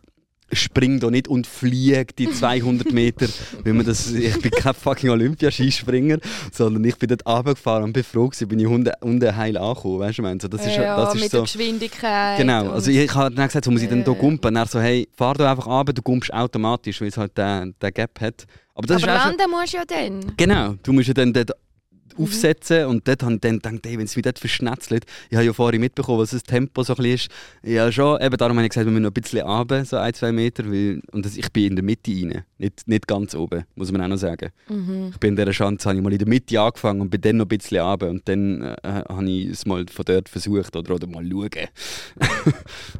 springe 0.51 0.99
da 0.99 1.09
nicht 1.09 1.27
und 1.27 1.45
fliege 1.47 2.07
die 2.17 2.31
200 2.31 2.91
Meter, 2.93 3.27
weil 3.63 3.73
man 3.73 3.85
das, 3.85 4.11
ich 4.11 4.39
bin 4.41 4.51
kein 4.51 4.73
fucking 4.73 5.09
Olympiaskispringer, 5.09 6.19
sondern 6.51 6.83
ich 6.85 6.95
bin 6.97 7.09
dort 7.09 7.25
runtergefahren 7.25 7.83
und 7.83 7.93
bin 7.93 8.03
froh 8.03 8.27
gewesen, 8.27 8.47
bin 8.47 8.59
ich 8.59 8.67
unten, 8.67 8.91
unten 9.01 9.35
heil 9.35 9.57
angekommen, 9.57 9.99
weißt 9.99 10.17
du, 10.19 10.21
meine, 10.21 10.39
so, 10.41 10.47
das 10.47 10.65
ist, 10.65 10.77
ja, 10.77 10.95
das 10.95 11.15
ist 11.15 11.21
mit 11.21 11.31
so... 11.31 11.37
der 11.37 11.43
Geschwindigkeit. 11.43 12.37
Genau, 12.37 12.69
also 12.71 12.91
ich, 12.91 13.13
habe 13.13 13.33
dann 13.35 13.47
gesagt, 13.47 13.65
so 13.65 13.71
muss 13.71 13.81
ich 13.81 13.89
dann 13.89 14.03
hier 14.03 14.13
Ja. 14.13 14.19
gumpen. 14.19 14.47
Und 14.49 14.55
er 14.55 14.65
so, 14.65 14.79
hey, 14.79 15.07
fahr 15.15 15.33
da 15.33 15.51
einfach 15.51 15.67
runter, 15.67 15.93
du 15.93 16.01
gumpst 16.01 16.33
automatisch, 16.33 17.01
weil 17.01 17.09
es 17.09 17.17
halt 17.17 17.37
den, 17.37 17.75
den 17.81 17.93
Gap 17.93 18.19
hat. 18.21 18.45
Aber 18.73 18.87
das 18.87 19.03
Aber 19.03 19.13
landen 19.13 19.49
musst 19.49 19.73
du 19.73 19.77
ja 19.77 19.85
dann. 19.85 20.33
Genau, 20.37 20.75
du 20.83 20.93
musst 20.93 21.07
ja 21.07 21.13
dann 21.13 21.33
dort 21.33 21.51
Mhm. 22.17 22.23
aufsetzen 22.23 22.85
und 22.85 23.07
dort 23.07 23.23
habe 23.23 23.35
ich 23.35 23.41
dann 23.41 23.55
gedacht, 23.59 23.85
hey, 23.85 23.97
wenn 23.97 24.05
es 24.05 24.15
wieder 24.15 24.27
dort 24.31 24.39
verschnetzelt, 24.39 25.05
ich 25.29 25.35
habe 25.35 25.45
ja 25.45 25.53
vorhin 25.53 25.81
mitbekommen, 25.81 26.19
was 26.19 26.31
das 26.31 26.43
Tempo 26.43 26.83
so 26.83 26.93
ein 26.93 26.97
bisschen 26.97 27.15
ist. 27.15 27.29
Ja 27.63 27.91
schon, 27.91 28.21
eben 28.21 28.37
darum 28.37 28.57
habe 28.57 28.65
ich 28.65 28.71
gesagt, 28.71 28.85
wir 28.85 28.91
müssen 28.91 29.03
noch 29.03 29.11
ein 29.11 29.21
bisschen 29.21 29.41
runter, 29.41 29.85
so 29.85 29.97
ein, 29.97 30.13
zwei 30.13 30.31
Meter, 30.31 30.65
weil, 30.65 31.01
und 31.11 31.25
das, 31.25 31.37
ich 31.37 31.51
bin 31.51 31.67
in 31.67 31.75
der 31.75 31.83
Mitte 31.83 32.11
rein, 32.11 32.43
nicht, 32.57 32.87
nicht 32.87 33.07
ganz 33.07 33.35
oben, 33.35 33.63
muss 33.75 33.91
man 33.91 34.01
auch 34.01 34.07
noch 34.07 34.17
sagen. 34.17 34.49
Mhm. 34.69 35.09
Ich 35.13 35.17
bin 35.19 35.29
in 35.29 35.35
dieser 35.35 35.53
Schanze, 35.53 35.89
habe 35.89 35.97
ich 35.97 36.03
mal 36.03 36.11
in 36.11 36.19
der 36.19 36.27
Mitte 36.27 36.59
angefangen 36.59 37.01
und 37.01 37.09
bin 37.09 37.21
dann 37.21 37.37
noch 37.37 37.45
ein 37.45 37.49
bisschen 37.49 37.81
runter 37.81 38.09
und 38.09 38.27
dann 38.27 38.61
äh, 38.61 38.75
habe 38.83 39.29
ich 39.29 39.47
es 39.47 39.65
mal 39.65 39.85
von 39.87 40.05
dort 40.05 40.29
versucht 40.29 40.75
oder, 40.75 40.95
oder 40.95 41.07
mal 41.07 41.25
schauen. 41.29 41.67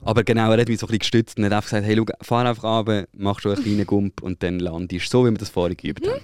Aber 0.03 0.23
genau, 0.23 0.51
er 0.51 0.62
hat 0.62 0.67
mich 0.67 0.80
so 0.80 0.86
ein 0.86 0.89
bisschen 0.89 0.99
gestützt 0.99 1.38
und 1.38 1.45
hat 1.45 1.53
einfach 1.53 1.69
gesagt, 1.69 1.86
hey, 1.86 1.95
schau, 1.97 2.06
fahr 2.21 2.45
einfach 2.45 2.63
runter, 2.63 3.08
mach 3.13 3.39
schon 3.39 3.53
einen 3.53 3.63
kleinen 3.63 3.86
Gump 3.86 4.21
und 4.21 4.41
dann 4.43 4.60
landest 4.60 5.13
du, 5.13 5.17
so 5.17 5.25
wie 5.25 5.32
wir 5.32 5.38
das 5.38 5.49
vorhin 5.49 5.77
geübt 5.77 6.08
haben. 6.08 6.21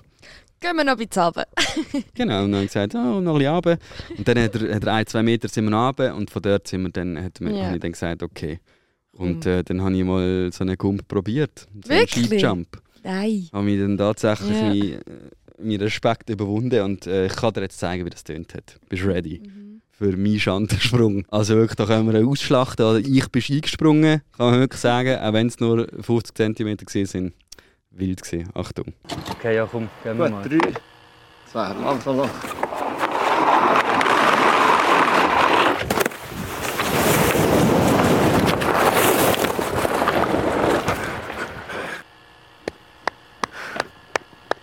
Gehen 0.64 0.76
wir 0.78 0.84
noch 0.86 0.94
ein 0.94 1.08
bisschen 1.08 1.24
runter. 1.24 1.46
Genau, 2.16 2.44
und 2.46 2.52
dann 2.52 2.56
habe 2.56 2.64
ich 2.66 2.72
gesagt, 2.72 2.96
oh, 2.96 3.20
noch 3.20 3.34
ein 3.34 3.38
bisschen 3.40 3.54
runter. 3.54 3.78
Und 4.18 4.28
dann 4.28 4.40
hat 4.40 4.56
er, 4.56 4.76
hat 4.76 4.84
er 4.86 4.94
ein, 4.94 5.08
zwei 5.08 5.24
Meter 5.24 5.48
sind 5.50 5.66
wir 5.66 5.72
noch 5.72 5.88
runter 5.88 6.16
und 6.16 6.30
von 6.32 6.42
dort 6.42 6.68
sind 6.68 6.84
wir 6.84 6.90
dann, 6.90 7.22
hat 7.24 7.42
mir, 7.42 7.54
Ja. 7.56 7.66
habe 7.66 7.76
ich 7.76 7.82
dann 7.82 7.92
gesagt, 7.92 8.24
okay. 8.24 8.60
Und 9.12 9.46
äh, 9.46 9.64
dann 9.64 9.82
habe 9.82 9.96
ich 9.96 10.04
mal 10.04 10.50
so 10.52 10.64
einen 10.64 10.78
Gump 10.78 11.08
probiert. 11.08 11.68
So 11.84 11.92
einen 11.92 12.00
Wirklich? 12.02 12.26
Skijump. 12.28 12.82
Nein. 13.04 13.48
Habe 13.52 13.64
mich 13.66 13.80
dann 13.80 13.98
tatsächlich 13.98 14.50
Ja. 14.58 14.64
mein, 14.70 14.82
äh, 14.82 15.00
meinen 15.62 15.82
Respekt 15.82 16.30
überwunden 16.30 16.82
und 16.82 17.06
äh, 17.08 17.26
ich 17.28 17.36
kann 17.36 17.54
dir 17.54 17.62
jetzt 17.62 17.78
zeigen, 17.80 18.06
wie 18.06 18.10
das 18.10 18.24
tönt 18.24 18.54
hat. 18.56 18.80
Bist 18.90 19.04
du 19.04 19.08
ready? 19.08 19.42
Mhm. 19.46 19.82
Für 19.92 20.18
meinen 20.18 20.40
Schandensprung. 20.40 21.26
Also 21.30 21.56
wirklich, 21.56 21.76
da 21.76 21.86
können 21.86 22.08
wir 22.12 22.18
einen 22.18 22.28
ausschlachten. 22.28 22.84
Oder 22.86 23.00
ich 23.00 23.28
bin 23.30 23.44
eingesprungen, 23.48 24.22
kann 24.36 24.52
man 24.52 24.60
wirklich 24.62 24.82
sagen, 24.82 25.18
auch 25.20 25.34
wenn 25.34 25.48
es 25.48 25.60
nur 25.60 25.88
50 26.02 26.36
cm 26.36 27.06
sind. 27.06 27.34
Wild 27.94 28.22
gewesen. 28.24 28.50
Achtung. 28.54 28.94
Okay, 29.32 29.56
ja 29.56 29.66
komm, 29.66 29.90
gehen 30.04 30.18
wir 30.18 30.26
Gut, 30.30 30.32
mal. 30.32 30.50
drei, 30.50 30.74
zwei, 31.52 31.74
langsam 31.74 32.18
lang. 32.18 32.30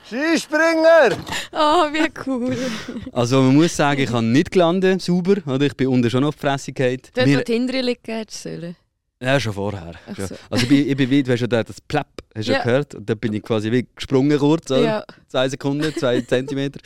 Skispringer! 0.06 1.16
Oh, 1.52 1.86
wie 1.92 2.10
cool. 2.26 2.56
Also 3.12 3.42
man 3.42 3.54
muss 3.54 3.76
sagen, 3.76 4.00
ich 4.00 4.10
habe 4.10 4.24
nicht 4.24 4.50
gelandet, 4.50 5.02
sauber. 5.02 5.36
Oder? 5.46 5.66
Ich 5.66 5.76
bin 5.76 5.86
unten 5.88 6.10
schon 6.10 6.24
auf 6.24 6.34
die 6.34 6.40
Fresse 6.40 6.72
gefallen. 6.72 7.00
Dort, 7.14 7.28
wo 7.28 7.40
die 7.40 7.52
Hinterli 7.52 7.80
liegen 7.82 8.00
hättest 8.06 8.42
sollen. 8.42 8.76
Ja, 9.22 9.38
schon 9.38 9.52
vorher. 9.52 9.92
So. 10.16 10.22
Also 10.48 10.62
ich 10.62 10.68
bin, 10.68 10.88
ich 10.88 10.96
bin 10.96 11.10
wie, 11.10 11.22
du 11.22 11.30
hast 11.32 11.40
ja 11.40 11.46
da 11.46 11.62
das 11.62 11.78
Plapp, 11.80 12.08
hast 12.34 12.46
ja. 12.48 12.54
Ja. 12.54 12.62
gehört? 12.62 12.94
Und 12.94 13.08
dann 13.10 13.18
bin 13.18 13.34
ich 13.34 13.42
quasi 13.42 13.70
wie 13.70 13.86
gesprungen 13.94 14.38
kurz? 14.38 14.70
Ja. 14.70 15.04
zwei 15.28 15.46
Sekunden, 15.48 15.94
zwei 15.94 16.20
Zentimeter. 16.26 16.80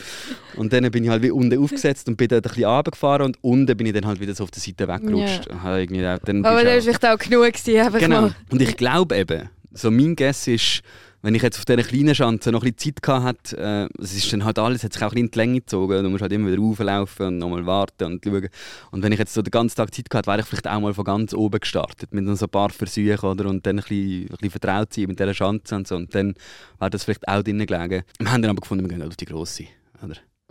Und 0.57 0.73
dann 0.73 0.91
bin 0.91 1.05
ich 1.05 1.11
halt 1.11 1.23
wie 1.23 1.31
unten 1.31 1.57
aufgesetzt 1.63 2.09
und 2.09 2.17
bin 2.17 2.27
dort 2.27 2.45
ein 2.45 2.49
bisschen 2.49 2.65
runtergefahren 2.65 3.23
und 3.27 3.39
unten 3.43 3.77
bin 3.77 3.87
ich 3.87 3.93
dann 3.93 4.05
halt 4.07 4.19
wieder 4.21 4.35
so 4.35 4.43
auf 4.45 4.51
der 4.51 4.61
Seite 4.61 4.89
weggerutscht. 4.89 5.47
Ja. 5.49 5.79
Irgendwie, 5.79 6.01
dann 6.03 6.45
Aber 6.45 6.61
du 6.65 6.67
war 6.67 6.77
auch- 6.77 6.83
vielleicht 6.83 7.07
auch 7.07 7.19
genug. 7.19 7.53
Gewesen, 7.53 7.99
Genau. 8.01 8.21
mal. 8.23 8.35
Und 8.51 8.61
ich 8.63 8.77
glaube 8.77 9.17
eben, 9.17 9.49
so 9.73 9.93
mein 9.93 10.17
Guess 10.17 10.49
ist, 10.49 10.81
wenn 11.25 11.35
ich 11.35 11.41
jetzt 11.41 11.59
auf 11.59 11.65
dieser 11.65 11.83
kleinen 11.83 12.15
Schanze 12.15 12.53
noch 12.53 12.63
ein 12.63 12.75
bisschen 12.75 12.95
Zeit 12.95 13.03
gehabt 13.03 13.53
hätte, 13.53 13.89
äh, 13.99 14.03
es 14.03 14.15
ist 14.15 14.31
dann 14.31 14.45
halt 14.45 14.59
alles, 14.59 14.85
hat 14.85 14.93
sich 14.93 15.03
auch 15.03 15.07
ein 15.07 15.15
bisschen 15.15 15.25
in 15.25 15.31
die 15.31 15.39
Länge 15.39 15.61
gezogen. 15.61 16.05
Du 16.05 16.11
musst 16.11 16.21
halt 16.21 16.33
immer 16.33 16.51
wieder 16.51 16.61
rauflaufen 16.61 17.27
und 17.29 17.39
nochmal 17.39 17.65
warten 17.65 18.05
und 18.05 18.25
schauen. 18.25 18.49
Und 18.91 19.03
wenn 19.03 19.11
ich 19.11 19.19
jetzt 19.19 19.33
so 19.33 19.41
den 19.41 19.51
ganzen 19.51 19.77
Tag 19.77 19.95
Zeit 19.95 20.11
gehabt 20.11 20.27
hätte, 20.27 20.33
wäre 20.33 20.41
ich 20.41 20.47
vielleicht 20.47 20.69
auch 20.69 20.81
mal 20.81 20.93
von 20.93 21.05
ganz 21.05 21.33
oben 21.33 21.61
gestartet. 21.61 22.13
Mit 22.13 22.27
so 22.37 22.45
ein 22.45 22.51
paar 22.51 22.69
Versuchen 22.69 23.27
oder, 23.27 23.49
und 23.49 23.65
dann 23.65 23.79
ein 23.79 23.83
bisschen, 23.83 24.25
ein 24.25 24.29
bisschen 24.29 24.51
vertraut 24.51 24.93
sein 24.93 25.07
mit 25.07 25.19
dieser 25.19 25.33
Schanze 25.33 25.77
und 25.77 25.89
so. 25.89 25.97
Und 25.97 26.15
dann 26.15 26.35
wäre 26.79 26.91
das 26.91 27.05
vielleicht 27.05 27.27
auch 27.27 27.43
drinnen 27.43 27.67
gelegen. 27.67 28.05
Wir 28.19 28.31
haben 28.31 28.43
dann 28.43 28.51
aber 28.51 28.61
gefunden, 28.61 28.85
wir 28.85 28.91
gehen 28.91 29.01
halt 29.01 29.11
auf 29.11 29.17
die 29.17 29.25
grosse. 29.25 29.65
Oder? 30.03 30.17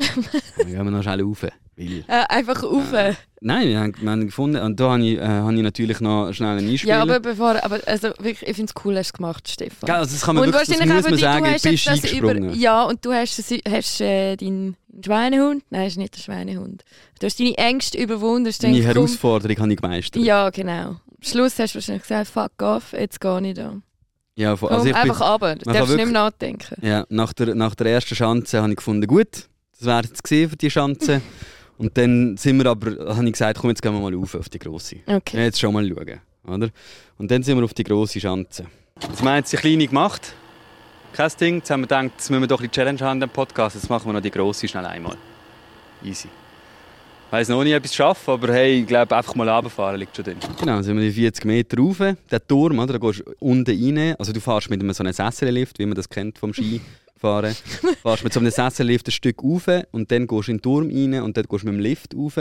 dann 0.58 0.66
gehen 0.66 0.84
wir 0.84 0.86
noch 0.86 1.04
schnell 1.04 1.22
rauf. 1.22 1.46
Weil, 1.76 2.04
Äh, 2.08 2.24
einfach 2.30 2.62
rauf. 2.62 2.94
nein, 3.42 3.68
wir 3.68 3.80
haben, 3.80 3.94
wir 4.00 4.12
haben 4.12 4.26
gefunden. 4.26 4.62
Und 4.62 4.80
da 4.80 4.92
habe 4.92 5.04
ich, 5.04 5.18
äh, 5.18 5.26
habe 5.26 5.56
ich 5.56 5.62
natürlich 5.62 6.00
noch 6.02 6.32
schnell 6.34 6.58
einen 6.58 6.70
Einspieler. 6.70 6.96
Ja, 6.96 7.02
aber 7.02 7.20
bevor, 7.20 7.64
aber 7.64 7.80
also 7.86 8.10
wirklich, 8.20 8.48
ich 8.48 8.56
finde 8.56 8.72
es 8.76 8.86
cool, 8.86 8.96
hast 8.98 9.10
du 9.10 9.14
es 9.14 9.14
gemacht, 9.14 9.48
Stefan. 9.48 9.88
Gell, 9.88 9.96
also 9.96 10.14
das 10.14 10.22
kann 10.22 10.36
man 10.36 10.46
und 10.46 10.54
wirklich, 10.54 10.78
das 10.78 10.88
muss 10.88 11.04
man 11.10 11.18
sagen, 11.18 11.46
du 11.46 11.52
hast 11.52 11.66
jetzt 11.66 11.88
das 11.88 12.12
über, 12.12 12.36
ja, 12.54 12.84
und 12.84 13.04
du 13.04 13.12
hast, 13.12 13.40
hast 13.68 14.02
äh, 14.02 14.36
deinen 14.36 14.78
Schweinehund, 15.04 15.64
nein, 15.72 15.88
ist 15.88 15.98
nicht 15.98 16.16
der 16.16 16.22
Schweinehund. 16.22 16.84
Du 17.20 17.26
hast 17.26 17.40
deine 17.40 17.58
Ängste 17.58 17.98
überwunden. 17.98 18.54
Meine 18.62 18.78
komm, 18.78 18.86
Herausforderung 18.86 19.58
habe 19.58 19.74
ich 19.74 19.82
gemeistert. 19.82 20.24
Ja, 20.24 20.50
genau. 20.50 20.90
Am 20.90 21.00
Schluss 21.22 21.58
hast 21.58 21.74
du 21.74 21.78
wahrscheinlich 21.78 22.04
gesagt, 22.04 22.28
fuck 22.30 22.62
off, 22.62 22.94
jetzt 22.94 23.20
gehe 23.20 23.48
ich 23.48 23.54
da. 23.56 23.82
Ja. 24.36 24.56
Komm, 24.56 24.70
also 24.70 24.86
ich 24.86 24.94
bin, 24.94 25.02
einfach 25.02 25.34
runter, 25.34 25.56
du 25.56 25.66
darfst 25.72 25.88
kann 25.88 25.96
nicht 25.96 26.06
mehr 26.06 26.14
nachdenken. 26.24 26.76
ja, 26.86 27.06
nach, 27.10 27.34
der, 27.34 27.56
nach 27.56 27.76
der 27.76 27.88
ersten 27.88 28.16
Schanze 28.16 28.62
habe 28.62 28.72
ich 28.72 28.78
gefunden, 28.78 29.08
gut, 29.08 29.48
das 29.78 29.88
wäre 29.88 30.04
jetzt 30.04 30.24
gesehen 30.24 30.50
für 30.50 30.58
die 30.58 30.70
Schanze. 30.70 31.22
Und 31.78 31.98
dann 31.98 32.38
sind 32.38 32.58
wir 32.58 32.70
aber, 32.70 33.16
habe 33.16 33.26
ich 33.26 33.34
gesagt, 33.34 33.60
komm, 33.60 33.70
jetzt 33.70 33.82
gehen 33.82 33.94
wir 33.94 34.00
mal 34.00 34.14
rauf 34.14 34.36
auf 34.36 34.50
die 34.50 34.60
grosse. 34.60 34.98
Okay. 35.06 35.38
Ja, 35.38 35.44
jetzt 35.44 35.60
schon 35.60 35.74
mal 35.74 35.88
schauen. 35.88 36.20
Oder? 36.46 36.70
Und 37.18 37.32
dann 37.32 37.44
sind 37.44 37.58
wir 37.58 37.64
auf 37.64 37.74
die 37.74 37.84
grosse 37.84 38.20
Schanze. 38.20 38.66
Jetzt 39.02 39.24
jetzt 39.24 39.54
die 39.54 39.58
kleine 39.58 39.88
gemacht. 39.88 40.34
Kein 41.14 41.32
Ding. 41.40 41.56
Jetzt 41.58 41.70
haben 41.70 41.82
wir 41.82 41.88
gedacht, 41.88 42.12
jetzt 42.18 42.30
müssen 42.30 42.42
wir 42.42 42.48
doch 42.48 42.60
ein 42.60 42.70
bisschen 42.70 42.86
Challenge 42.86 43.00
haben 43.02 43.22
im 43.22 43.30
Podcast. 43.30 43.76
Jetzt 43.76 43.90
machen 43.90 44.08
wir 44.08 44.14
noch 44.14 44.22
die 44.22 44.32
grosse 44.32 44.68
schnell 44.68 44.86
einmal. 44.86 45.16
Easy. 46.04 46.28
Ich 47.28 47.32
weiss 47.32 47.50
noch 47.50 47.64
nicht, 47.64 47.76
ob 47.76 47.84
ich 47.84 47.90
es 47.90 47.96
schaffe, 47.96 48.32
aber 48.32 48.54
hey, 48.54 48.82
ich 48.82 48.88
glaube, 48.88 49.16
einfach 49.16 49.34
mal 49.34 49.50
runterfahren 49.50 50.00
liegt 50.00 50.16
schon 50.16 50.26
drin. 50.26 50.38
Genau, 50.60 50.74
dann 50.74 50.84
sind 50.84 50.96
wir 50.98 51.04
die 51.04 51.12
40 51.12 51.46
Meter 51.46 51.78
rauf. 51.78 51.98
Der 51.98 52.48
Turm, 52.48 52.78
oder, 52.78 52.94
da 52.94 53.00
gehst 53.00 53.24
du 53.26 53.34
unten 53.40 53.98
rein. 53.98 54.16
Also 54.20 54.32
du 54.32 54.40
fährst 54.40 54.70
mit 54.70 54.82
einem 54.82 54.94
so 54.94 55.04
einem 55.04 55.14
Sessellift, 55.14 55.80
wie 55.80 55.86
man 55.88 55.96
das 55.96 56.10
kennt 56.10 56.38
vom 56.38 56.54
Skifahren. 57.24 57.56
fährst 58.02 58.24
mit 58.24 58.34
so 58.34 58.40
einem 58.40 58.52
Sessellift 58.52 59.08
ein 59.08 59.12
Stück 59.12 59.44
rauf 59.44 59.68
und 59.92 60.12
dann 60.12 60.28
gehst 60.28 60.48
du 60.48 60.52
in 60.52 60.58
den 60.58 60.62
Turm 60.62 60.90
rein 60.90 61.22
und 61.24 61.38
dann 61.38 61.46
gehst 61.46 61.64
du 61.64 61.68
mit 61.68 61.76
dem 61.76 61.80
Lift 61.80 62.16
rauf. 62.16 62.38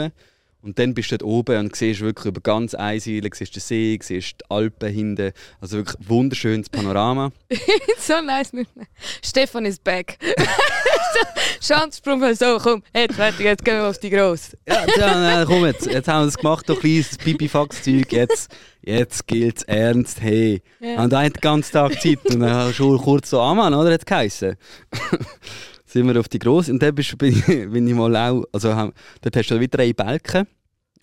Und 0.61 0.79
dann 0.79 0.93
bist 0.93 1.11
du 1.11 1.17
dort 1.17 1.29
oben 1.29 1.57
und 1.57 1.75
siehst 1.75 1.99
wirklich 1.99 2.25
über 2.25 2.39
ganz 2.39 2.73
Einseilen, 2.73 3.29
siehst 3.33 3.53
den 3.53 3.59
See, 3.59 3.99
siehst 4.01 4.35
die 4.39 4.45
Alpen 4.49 4.93
hinten. 4.93 5.33
Also 5.59 5.77
wirklich 5.77 5.97
wunderschönes 6.07 6.69
Panorama. 6.69 7.33
so 7.97 8.21
nice 8.21 8.53
mit 8.53 8.73
mir. 8.75 8.87
Stefan 9.21 9.65
ist 9.65 9.83
back. 9.83 10.17
Schanzsprung, 11.61 12.33
so, 12.35 12.57
komm, 12.61 12.83
jetzt 12.93 13.15
fertig, 13.15 13.45
jetzt 13.45 13.63
gehen 13.63 13.77
wir 13.77 13.89
auf 13.89 13.97
die 13.97 14.09
Grosse. 14.09 14.57
Ja, 14.67 14.85
ja 14.97 15.45
komm 15.45 15.65
jetzt. 15.65 15.85
Jetzt 15.85 16.07
haben 16.07 16.23
wir 16.23 16.27
es 16.27 16.37
gemacht, 16.37 16.67
doch 16.69 16.79
kleines 16.79 17.17
Pipifax-Zeug. 17.17 18.11
Jetzt, 18.11 18.53
jetzt 18.81 19.27
gilt 19.27 19.57
es 19.57 19.63
ernst. 19.63 20.21
Hey. 20.21 20.61
Ja. 20.79 21.03
Und 21.03 21.13
den 21.13 21.33
ganzen 21.33 21.71
Tag 21.71 22.01
Zeit. 22.01 22.25
Und 22.25 22.39
dann 22.39 22.73
schon 22.73 22.97
kurz 22.97 23.29
so 23.29 23.41
anmachen, 23.41 23.73
oder? 23.73 23.93
Hat 23.93 24.01
es 24.01 24.05
geheißen. 24.05 24.55
sind 25.85 26.07
wir 26.07 26.19
auf 26.19 26.27
die 26.27 26.39
Grosse. 26.39 26.71
Und 26.71 26.81
dann 26.81 26.95
bist, 26.95 27.17
bin, 27.17 27.87
ich, 27.87 27.93
mal 27.95 28.15
auch. 28.15 28.43
Also, 28.51 28.69
dort 28.69 29.35
hast 29.35 29.49
du 29.49 29.59
wieder 29.59 29.77
drei 29.77 29.93
Balken. 29.93 30.47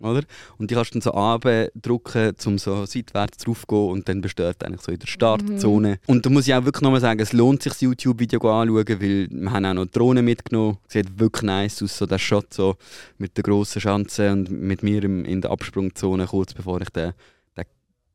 Oder? 0.01 0.23
Und 0.57 0.71
die 0.71 0.75
kannst 0.75 0.95
du 0.95 0.99
dann 0.99 1.43
so 1.43 1.71
drücken, 1.81 2.35
um 2.47 2.59
so 2.59 2.87
seitwärts 2.87 3.45
drauf 3.45 3.61
zu 3.61 3.67
gehen 3.67 3.91
und 3.91 4.09
dann 4.09 4.23
dort 4.23 4.65
eigentlich 4.65 4.81
so 4.81 4.93
in 4.93 4.99
der 4.99 5.07
Startzone. 5.07 5.99
Und 6.07 6.25
da 6.25 6.31
muss 6.31 6.49
ich 6.49 6.55
auch 6.55 6.65
wirklich 6.65 6.83
nochmal 6.83 7.01
sagen, 7.01 7.21
es 7.21 7.33
lohnt 7.33 7.63
sich, 7.63 7.73
das 7.73 7.83
YouTube-Video 7.83 8.41
anzuschauen, 8.51 9.01
weil 9.01 9.29
wir 9.31 9.51
haben 9.51 9.65
auch 9.67 9.75
noch 9.75 9.87
Drohnen 9.87 10.25
mitgenommen. 10.25 10.79
Sieht 10.89 11.19
wirklich 11.19 11.43
nice 11.43 11.83
aus, 11.83 11.99
so 11.99 12.07
der 12.07 12.19
Shot 12.19 12.55
so 12.55 12.77
mit 13.19 13.37
der 13.37 13.45
grossen 13.45 13.81
Schanze 13.81 14.33
und 14.33 14.51
mit 14.51 14.83
mir 14.83 15.05
im, 15.05 15.25
in 15.25 15.43
der 15.43 15.51
Absprungzone, 15.51 16.27
kurz 16.27 16.55
bevor 16.55 16.81
ich 16.81 16.91
den, 16.91 17.13
den 17.57 17.65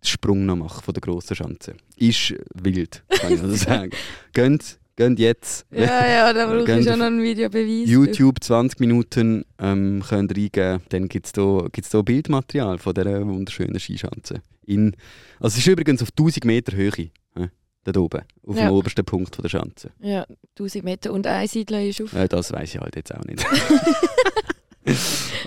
Sprung 0.01 0.45
noch 0.45 0.55
mache 0.55 0.81
von 0.81 0.93
der 0.93 1.01
grossen 1.01 1.35
Schanze. 1.35 1.75
Ist 1.97 2.33
wild, 2.53 3.03
kann 3.09 3.33
ich 3.33 3.41
also 3.43 3.55
sagen. 3.55 3.91
Geht, 4.33 4.79
geht 4.95 5.19
jetzt. 5.19 5.65
Ja, 5.71 6.07
ja, 6.07 6.33
da 6.33 6.45
brauche 6.51 6.79
ich 6.79 6.85
schon 6.85 6.99
noch 6.99 7.05
einen 7.05 7.21
Videobeweis. 7.21 7.87
YouTube 7.89 8.43
20 8.43 8.79
Minuten 8.79 9.45
ähm, 9.59 10.03
könnt 10.07 10.35
ihr 10.37 10.43
eingeben, 10.43 10.83
dann 10.89 11.07
gibt 11.07 11.25
es 11.27 11.31
da, 11.33 11.67
gibt's 11.71 11.89
da 11.89 12.01
Bildmaterial 12.01 12.77
von 12.77 12.93
dieser 12.93 13.25
wunderschönen 13.25 13.79
Skischanze. 13.79 14.41
In, 14.65 14.95
also 15.39 15.53
es 15.53 15.57
ist 15.59 15.67
übrigens 15.67 16.01
auf 16.01 16.09
1000 16.09 16.45
Meter 16.45 16.75
Höhe, 16.75 17.11
äh, 17.35 17.47
dort 17.83 17.97
oben, 17.97 18.21
auf 18.47 18.55
Ja. 18.57 18.67
dem 18.67 18.71
obersten 18.71 19.05
Punkt 19.05 19.35
von 19.35 19.43
der 19.43 19.49
Schanze. 19.49 19.91
Ja, 19.99 20.25
1000 20.57 20.83
Meter 20.83 21.13
und 21.13 21.27
ein 21.27 21.47
Siedler 21.47 21.83
ist 21.83 22.01
auf. 22.01 22.13
Äh, 22.13 22.27
das 22.27 22.51
weiß 22.51 22.73
ich 22.73 22.81
halt 22.81 22.95
jetzt 22.95 23.13
auch 23.13 23.23
nicht. 23.25 23.45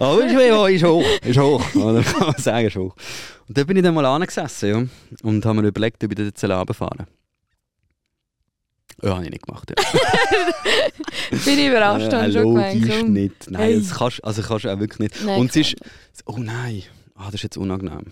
Aber 0.00 0.24
ist, 0.26 0.74
ist 0.74 0.84
hoch, 0.84 1.04
ist 1.24 1.38
hoch, 1.38 1.74
oder? 1.76 2.02
kann 2.18 2.26
man 2.28 2.36
sagen, 2.38 2.66
ist 2.66 2.76
hoch. 2.76 2.94
Und 3.48 3.56
da 3.56 3.64
bin 3.64 3.76
ich 3.76 3.82
dann 3.82 3.94
mal 3.94 4.04
angesessen 4.04 4.68
ja, 4.68 5.16
und 5.22 5.44
habe 5.46 5.60
mir 5.62 5.68
überlegt, 5.68 6.02
ob 6.04 6.10
ich 6.12 6.16
dort 6.16 6.58
runterfahren. 6.58 7.06
Ja, 9.02 9.14
habe 9.14 9.24
ich 9.24 9.30
nicht 9.30 9.46
gemacht. 9.46 9.70
Ja. 9.70 9.84
Bin 11.44 11.58
ich 11.58 11.66
überrascht, 11.68 12.12
Äh, 12.12 12.32
schon 12.32 12.42
gemeint. 12.54 12.74
logisch 12.80 12.98
komm. 13.00 13.12
nicht. 13.12 13.50
Nein, 13.50 13.62
Hey. 13.62 13.78
das 13.78 13.94
kannst, 13.98 14.24
also 14.24 14.42
kannst 14.42 14.64
du 14.64 14.72
auch 14.74 14.78
wirklich 14.80 14.98
nicht. 14.98 15.24
Nein, 15.24 15.40
Und 15.40 15.50
es 15.50 15.56
ist, 15.56 15.76
oh 16.26 16.36
nein, 16.38 16.82
ah, 17.14 17.26
das 17.26 17.34
ist 17.34 17.42
jetzt 17.44 17.56
unangenehm. 17.56 18.06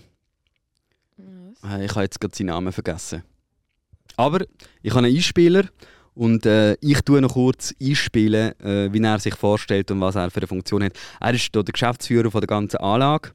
Was? 1.63 1.71
Äh, 1.81 1.85
Ich 1.85 1.91
habe 1.93 2.03
jetzt 2.03 2.21
gerade 2.21 2.37
seinen 2.37 2.47
Namen 2.49 2.73
vergessen. 2.73 3.23
Aber 4.17 4.45
ich 4.83 4.91
habe 4.95 5.05
einen 5.07 5.15
Einspieler 5.17 5.65
und 6.15 6.47
äh, 6.47 6.75
ich 6.81 7.01
tue 7.03 7.21
noch 7.21 7.35
kurz 7.35 7.75
einspielen, 7.83 8.59
äh, 8.61 8.93
wie 8.93 9.03
er 9.03 9.19
sich 9.19 9.35
vorstellt 9.35 9.91
und 9.91 10.01
was 10.01 10.15
er 10.15 10.31
für 10.31 10.39
eine 10.41 10.47
Funktion 10.47 10.83
hat. 10.85 10.93
Er 11.21 11.35
ist 11.35 11.51
hier 11.53 11.63
der 11.63 11.73
Geschäftsführer 11.73 12.31
von 12.31 12.41
der 12.41 12.47
ganzen 12.49 12.77
Anlage. 12.79 13.31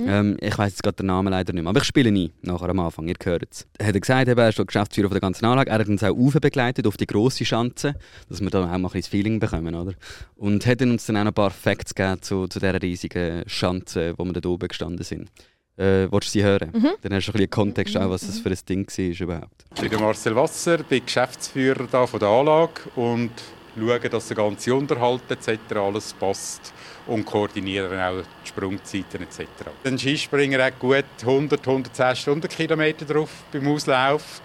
Ähm, 0.00 0.36
ich 0.40 0.56
weiß 0.56 0.72
jetzt 0.72 0.82
gerade 0.82 0.96
den 0.96 1.06
Namen 1.06 1.30
leider 1.30 1.52
nicht 1.52 1.62
mehr, 1.62 1.70
aber 1.70 1.80
ich 1.80 1.86
spiele 1.86 2.10
nie 2.10 2.32
nachher 2.42 2.68
am 2.68 2.80
Anfang, 2.80 3.08
ihr 3.08 3.14
hört 3.22 3.44
es. 3.50 3.66
Er 3.78 3.86
hat 3.88 4.00
gesagt, 4.00 4.28
eben, 4.28 4.38
er 4.38 4.48
ist 4.48 4.58
der 4.58 4.64
Geschäftsführer 4.64 5.08
von 5.08 5.14
der 5.14 5.20
ganzen 5.20 5.44
Anlage, 5.44 5.70
er 5.70 5.78
hat 5.78 5.88
uns 5.88 6.02
auch 6.02 6.14
begleitet 6.40 6.86
auf 6.86 6.96
die 6.96 7.06
grosse 7.06 7.44
Schanze, 7.44 7.94
dass 8.28 8.40
wir 8.40 8.50
da 8.50 8.64
auch 8.64 8.66
mal 8.66 8.76
ein 8.76 8.82
bisschen 8.82 9.00
das 9.00 9.08
Feeling 9.08 9.40
bekommen, 9.40 9.74
oder? 9.74 9.94
Und 10.36 10.66
hat 10.66 10.82
uns 10.82 11.06
dann 11.06 11.16
auch 11.16 11.26
ein 11.26 11.32
paar 11.32 11.50
Facts 11.50 11.94
gegeben 11.94 12.20
zu, 12.22 12.46
zu 12.48 12.58
dieser 12.58 12.82
riesigen 12.82 13.44
Schanze, 13.46 14.14
wo 14.16 14.24
wir 14.24 14.32
da 14.32 14.48
oben 14.48 14.68
gestanden 14.68 15.04
sind. 15.04 15.30
Äh, 15.76 16.10
willst 16.10 16.28
du 16.28 16.32
sie 16.32 16.42
hören? 16.42 16.70
Dann 17.00 17.14
hast 17.14 17.26
du 17.26 17.30
ein 17.30 17.32
bisschen 17.32 17.50
Kontext, 17.50 17.96
auch, 17.96 18.10
was 18.10 18.26
das 18.26 18.38
für 18.38 18.50
ein 18.50 18.58
Ding 18.68 18.86
war 18.86 19.20
überhaupt. 19.20 19.64
Ich 19.82 19.88
bin 19.88 20.00
Marcel 20.00 20.36
Wasser, 20.36 20.78
bin 20.78 21.04
Geschäftsführer 21.04 21.86
da 21.90 22.06
von 22.06 22.20
der 22.20 22.28
Anlage 22.28 22.82
und 22.96 23.30
schaue, 23.78 24.00
dass 24.00 24.28
der 24.28 24.36
ganze 24.36 24.74
Unterhalt 24.74 25.22
etc. 25.30 25.58
alles 25.76 26.12
passt 26.12 26.72
und 27.06 27.24
koordiniere 27.24 28.04
auch 28.06 28.22
die 28.44 28.48
Sprungzeiten 28.48 29.22
etc. 29.22 29.46
Ein 29.84 29.98
Skispringer 29.98 30.62
hat 30.64 30.78
gut 30.78 31.04
100, 31.20 31.60
110 31.66 32.16
Stundenkilometer 32.16 33.04
drauf 33.04 33.30
beim 33.52 33.68
Auslauf. 33.68 34.40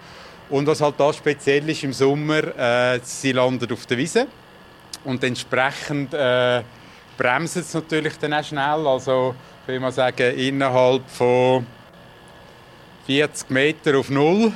Und 0.48 0.66
was 0.66 0.80
halt 0.80 0.94
da 0.98 1.12
speziell 1.12 1.68
ist 1.68 1.82
im 1.82 1.92
Sommer, 1.92 2.56
äh, 2.56 3.00
sie 3.02 3.32
landet 3.32 3.72
auf 3.72 3.84
der 3.86 3.98
Wiese 3.98 4.28
und 5.04 5.22
entsprechend 5.24 6.14
äh, 6.14 6.62
bremsen 7.16 7.62
sie 7.62 7.78
natürlich 7.78 8.16
dann 8.18 8.34
auch 8.34 8.44
schnell. 8.44 8.86
Also 8.86 9.34
ich 9.62 9.68
will 9.68 9.80
mal 9.80 9.92
sagen, 9.92 10.36
innerhalb 10.38 11.08
von 11.10 11.66
40 13.06 13.50
Meter 13.50 13.98
auf 13.98 14.10
Null 14.10 14.52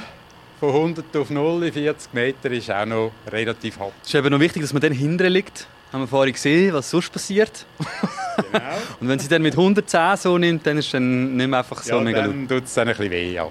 von 0.61 0.69
100 0.69 1.17
auf 1.17 1.31
0 1.31 1.65
in 1.65 1.73
40 1.73 2.13
Meter 2.13 2.51
ist 2.51 2.71
auch 2.71 2.85
noch 2.85 3.13
relativ 3.33 3.79
hart. 3.79 3.95
Es 4.03 4.09
ist 4.09 4.15
eben 4.15 4.31
noch 4.31 4.41
wichtig, 4.41 4.61
dass 4.61 4.75
man 4.75 4.83
dann 4.83 4.93
hinten 4.93 5.27
liegt. 5.33 5.67
Haben 5.91 6.03
wir 6.03 6.07
vorhin 6.07 6.35
gesehen, 6.35 6.73
was 6.75 6.91
sonst 6.91 7.11
passiert. 7.11 7.67
Genau. 8.53 8.65
Und 9.01 9.09
wenn 9.09 9.19
sie 9.19 9.27
dann 9.27 9.43
mit 9.43 9.55
110 9.55 10.17
so 10.19 10.39
nimmt, 10.39 10.65
dann 10.67 10.79
ist 10.79 10.87
es 10.87 10.93
dann 10.93 11.35
nicht 11.35 11.49
mehr 11.49 11.59
einfach 11.59 11.83
so 11.83 11.97
ja, 11.97 12.01
mega 12.01 12.23
dann 12.23 12.47
tut 12.47 12.65
es 12.65 12.75
dann 12.75 12.89
ein 12.89 12.95
bisschen 12.95 13.11
weh. 13.11 13.33
Ja. 13.33 13.49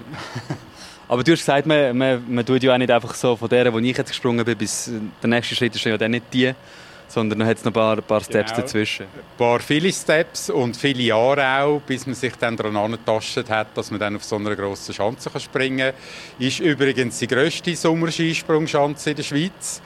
Aber 1.10 1.24
du 1.24 1.32
hast 1.32 1.40
gesagt, 1.40 1.66
man, 1.66 1.98
man, 1.98 2.24
man 2.28 2.46
tut 2.46 2.62
ja 2.62 2.74
auch 2.74 2.78
nicht 2.78 2.92
einfach 2.92 3.16
so 3.16 3.36
von 3.36 3.50
der, 3.50 3.74
wo 3.74 3.80
ich 3.80 3.98
jetzt 3.98 4.10
gesprungen 4.10 4.46
bin, 4.46 4.56
bis 4.56 4.92
der 5.22 5.30
nächste 5.30 5.56
Schritt 5.56 5.76
ist 5.76 5.84
ja 5.84 5.98
dann 5.98 6.12
nicht 6.12 6.26
die, 6.32 6.54
sondern 7.10 7.40
dann 7.40 7.48
hat 7.48 7.58
es 7.58 7.64
noch 7.66 7.72
ein 7.72 7.74
paar, 7.74 7.98
ein 7.98 8.04
paar 8.04 8.22
Steps 8.22 8.52
Genau. 8.52 8.62
dazwischen. 8.62 9.04
Ein 9.04 9.38
paar 9.38 9.60
viele 9.60 9.92
Steps 9.92 10.50
und 10.50 10.78
viele 10.78 11.02
Jahre 11.04 11.64
auch, 11.64 11.82
bis 11.82 12.06
man 12.06 12.16
sich 12.16 12.34
dann 12.36 12.56
daran 12.56 12.78
angetastet 12.78 13.50
hat, 13.50 13.76
dass 13.76 13.92
man 13.92 14.00
dann 14.00 14.16
auf 14.16 14.24
so 14.24 14.36
einer 14.38 14.56
grossen 14.56 14.94
Schanze 14.94 15.30
kann 15.30 15.42
springen 15.42 15.94
kann. 15.94 15.94
Ist 16.40 16.60
übrigens 16.60 17.20
die 17.20 17.28
grösste 17.28 17.76
Sommerskisprungschanze 17.76 19.10
in 19.12 19.16
der 19.18 19.24
Schweiz. 19.24 19.82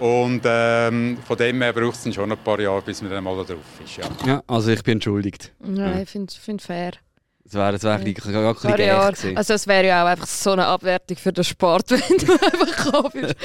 Und 0.00 0.40
ähm, 0.44 1.18
von 1.24 1.36
dem 1.36 1.62
her 1.62 1.72
braucht 1.72 1.94
es 1.94 2.02
dann 2.02 2.12
schon 2.12 2.30
ein 2.32 2.38
paar 2.38 2.58
Jahre, 2.58 2.82
bis 2.82 3.00
man 3.00 3.12
dann 3.12 3.22
mal 3.22 3.36
da 3.36 3.44
drauf 3.54 3.62
ist. 3.84 3.96
Ja. 3.96 4.04
Ja, 4.26 4.42
also 4.48 4.70
ich 4.72 4.82
bin 4.82 4.94
entschuldigt. 4.94 5.52
Ja, 5.72 6.00
ich 6.00 6.08
finde 6.10 6.32
find 6.34 6.60
fair. 6.60 6.92
Das 7.44 7.54
wäre 7.54 7.72
das 7.72 7.82
wär 7.82 7.92
ein 7.92 8.04
bisschen- 8.04 8.34
ein 8.34 8.54
bisschen 8.54 8.72
gewesen. 8.72 9.36
Also 9.36 9.54
es 9.54 9.66
wäre 9.66 9.86
ja 9.86 10.02
auch 10.04 10.08
einfach 10.08 10.26
so 10.26 10.52
eine 10.52 10.66
Abwertung 10.66 11.16
für 11.18 11.32
den 11.32 11.44
Sport, 11.44 11.90
wenn 11.90 12.18
du 12.18 12.32
einfach 12.32 12.84
gekommen 12.84 13.10
bist. 13.12 13.36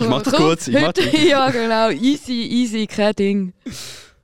Ich 0.00 0.06
mach 0.08 0.22
das 0.22 0.34
kurz, 0.34 0.68
ich 0.68 0.74
mach 0.80 0.92
das. 0.92 1.04
Ja, 1.22 1.48
genau. 1.50 1.90
Easy, 1.90 2.32
easy, 2.42 2.86
kein 2.86 3.14
Ding. 3.14 3.52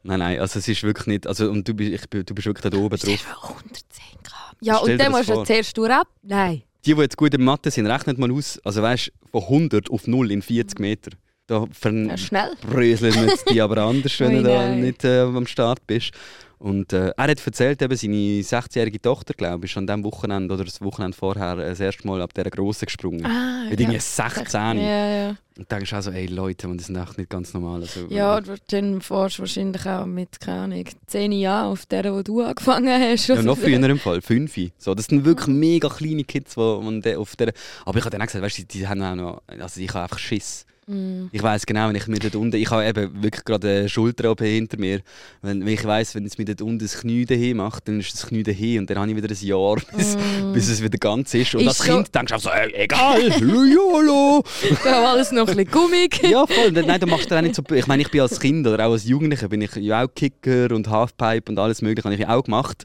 Nein, 0.02 0.18
nein, 0.18 0.40
also 0.40 0.58
es 0.58 0.66
ist 0.68 0.82
wirklich 0.82 1.06
nicht... 1.06 1.26
Also, 1.26 1.50
und 1.50 1.66
du 1.66 1.74
bist, 1.74 1.92
ich, 1.92 2.24
du 2.24 2.34
bist 2.34 2.46
wirklich 2.46 2.70
da 2.70 2.76
oben 2.78 2.96
drauf. 2.96 3.20
vor, 3.20 3.50
110 3.50 3.82
Gramm. 4.22 4.56
Ja, 4.60 4.78
Stell 4.78 4.92
und 4.92 4.98
dann 5.00 5.12
musst 5.12 5.28
du 5.28 5.42
zuerst 5.44 5.76
durch 5.76 5.90
ab. 5.92 6.08
Nein. 6.22 6.62
Die, 6.84 6.94
die 6.94 7.00
jetzt 7.00 7.16
gut 7.16 7.34
in 7.34 7.42
Mathe 7.44 7.70
sind, 7.70 7.86
rechnet 7.86 8.16
mal 8.18 8.30
aus, 8.32 8.60
also 8.64 8.82
weißt 8.82 9.12
von 9.32 9.42
100 9.42 9.90
auf 9.90 10.06
0 10.06 10.30
in 10.30 10.42
40 10.42 10.78
Meter. 10.78 11.10
Da 11.48 11.64
Ja, 11.84 12.16
schnell. 12.16 12.50
verbröseln 12.60 13.14
wir 13.14 13.26
jetzt 13.26 13.48
die 13.50 13.60
aber 13.60 13.78
anders, 13.78 14.12
wenn 14.20 14.32
du 14.32 14.42
da 14.42 14.68
nicht 14.68 15.04
äh, 15.04 15.20
am 15.22 15.46
Start 15.46 15.84
bist. 15.86 16.10
Und 16.58 16.92
äh, 16.94 17.08
er 17.16 17.24
hat 17.28 17.46
erzählt, 17.46 17.82
eben 17.82 17.96
seine 17.96 18.14
16-jährige 18.14 19.00
Tochter, 19.02 19.34
glaube 19.34 19.66
ich, 19.66 19.72
ist 19.72 19.76
an 19.76 19.86
dem 19.86 20.02
Wochenende 20.04 20.54
oder 20.54 20.64
das 20.64 20.80
Wochenende 20.80 21.14
vorher 21.16 21.58
äh, 21.58 21.68
das 21.68 21.80
erste 21.80 22.06
Mal 22.06 22.22
ab 22.22 22.32
dieser 22.32 22.48
Grossen 22.48 22.86
gesprungen. 22.86 23.26
Ah, 23.26 23.66
Mit 23.68 23.78
irgendwie 23.78 24.00
16. 24.00 24.78
Ja, 24.78 25.08
ja. 25.10 25.28
Und 25.58 25.70
da 25.70 25.76
denkst 25.76 25.90
du 25.90 25.96
auch 25.96 26.02
so, 26.02 26.10
ey 26.12 26.26
Leute, 26.26 26.66
man, 26.68 26.78
das 26.78 26.88
ist 26.88 26.96
echt 26.96 27.18
nicht 27.18 27.28
ganz 27.30 27.52
normal. 27.52 27.82
Also, 27.82 28.06
Ja, 28.08 28.38
und 28.38 28.48
dann 28.68 29.00
fährst 29.02 29.36
du 29.38 29.42
wahrscheinlich 29.42 29.86
auch 29.86 30.06
mit, 30.06 30.40
keine 30.40 30.60
Ahnung, 30.60 30.84
10 31.06 31.32
Jahren 31.32 31.72
auf 31.72 31.84
der, 31.86 32.12
wo 32.14 32.22
du 32.22 32.42
angefangen 32.42 32.88
hast. 33.02 33.28
Ja, 33.28 33.42
noch 33.42 33.58
früher 33.58 33.82
im 33.82 33.98
Fall, 33.98 34.22
fünf. 34.22 34.56
So, 34.78 34.94
das 34.94 35.06
sind 35.06 35.24
wirklich 35.26 35.48
mega 35.48 35.88
kleine 35.90 36.24
Kids, 36.24 36.56
man 36.56 37.02
de- 37.02 37.16
auf 37.16 37.36
der. 37.36 37.52
Aber 37.84 37.98
ich 37.98 38.04
habe 38.04 38.12
dann 38.12 38.22
auch 38.22 38.26
gesagt, 38.26 38.42
weißt 38.44 38.58
du, 38.58 38.62
die, 38.62 38.78
die 38.78 38.88
haben 38.88 39.02
auch 39.02 39.14
noch. 39.14 39.42
Also 39.46 39.80
ich 39.80 39.88
habe 39.90 40.04
einfach 40.04 40.18
Schiss. 40.18 40.64
Mm. 40.88 41.26
Ich 41.32 41.42
weiß 41.42 41.66
genau, 41.66 41.88
wenn 41.88 41.96
ich 41.96 42.06
mir 42.06 42.20
dort 42.20 42.36
unten. 42.36 42.54
Ich 42.56 42.70
habe 42.70 42.86
eben 42.86 43.22
wirklich 43.22 43.44
gerade 43.44 43.68
eine 43.68 43.88
Schulter 43.88 44.32
hinter 44.38 44.78
mir. 44.78 45.00
Wenn, 45.42 45.60
wenn 45.66 45.74
ich 45.74 45.84
weiß, 45.84 46.14
wenn 46.14 46.24
es 46.24 46.38
mir 46.38 46.44
dort 46.44 46.62
unten 46.62 46.78
das 46.78 47.00
Knie 47.00 47.24
dahin 47.24 47.56
macht, 47.56 47.88
dann 47.88 47.98
ist 47.98 48.14
das 48.14 48.26
Knie 48.28 48.44
dahin 48.44 48.80
und 48.80 48.90
dann 48.90 48.98
habe 48.98 49.10
ich 49.10 49.16
wieder 49.16 49.28
ein 49.28 49.36
Jahr, 49.46 49.76
bis, 49.96 50.16
bis 50.52 50.68
es 50.68 50.80
wieder 50.82 50.96
ganz 50.98 51.34
ist. 51.34 51.54
Und 51.56 51.62
Ist 51.62 51.68
als 51.68 51.78
so- 51.78 51.84
Kind 51.92 52.14
denkst 52.14 52.30
du 52.30 52.36
auch 52.36 52.40
so, 52.40 52.50
ey, 52.50 52.72
egal, 52.74 53.20
jolo. 53.40 54.44
Da 54.84 55.02
war 55.02 55.08
alles 55.10 55.32
noch 55.32 55.48
ein 55.48 55.56
bisschen 55.56 55.70
gummig. 55.72 56.22
Ja, 56.28 56.46
voll. 56.46 56.70
Nein, 56.70 57.00
du 57.00 57.06
machst 57.06 57.30
dann 57.30 57.38
auch 57.38 57.42
nicht 57.42 57.54
so. 57.56 57.62
Ich 57.74 57.86
meine, 57.88 58.02
ich 58.02 58.10
bin 58.10 58.20
als 58.20 58.38
Kind 58.38 58.66
oder 58.66 58.86
auch 58.86 58.92
als 58.92 59.04
Jugendlicher 59.04 59.48
bin 59.48 59.62
ich 59.62 59.74
ja 59.76 60.04
auch 60.04 60.08
Kicker 60.14 60.72
und 60.74 60.88
Halfpipe 60.88 61.50
und 61.50 61.58
alles 61.58 61.82
mögliche 61.82 62.04
habe 62.08 62.14
ich 62.14 62.26
auch 62.28 62.42
gemacht. 62.44 62.84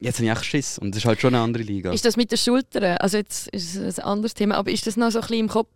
Jetzt 0.00 0.16
habe 0.18 0.26
ich 0.26 0.32
echt 0.32 0.44
Schiss 0.44 0.78
und 0.78 0.90
das 0.94 0.98
ist 1.02 1.06
halt 1.06 1.20
schon 1.20 1.34
eine 1.34 1.42
andere 1.42 1.62
Liga. 1.62 1.92
Ist 1.92 2.04
das 2.04 2.16
mit 2.16 2.30
den 2.30 2.38
Schultern? 2.38 2.98
Also 2.98 3.16
jetzt 3.16 3.48
ist 3.48 3.74
es 3.74 3.98
ein 3.98 4.04
anderes 4.04 4.34
Thema, 4.34 4.56
aber 4.56 4.70
ist 4.70 4.86
das 4.86 4.96
noch 4.96 5.10
so 5.10 5.18
ein 5.18 5.22
bisschen 5.22 5.38
im 5.40 5.48
Kopf? 5.48 5.70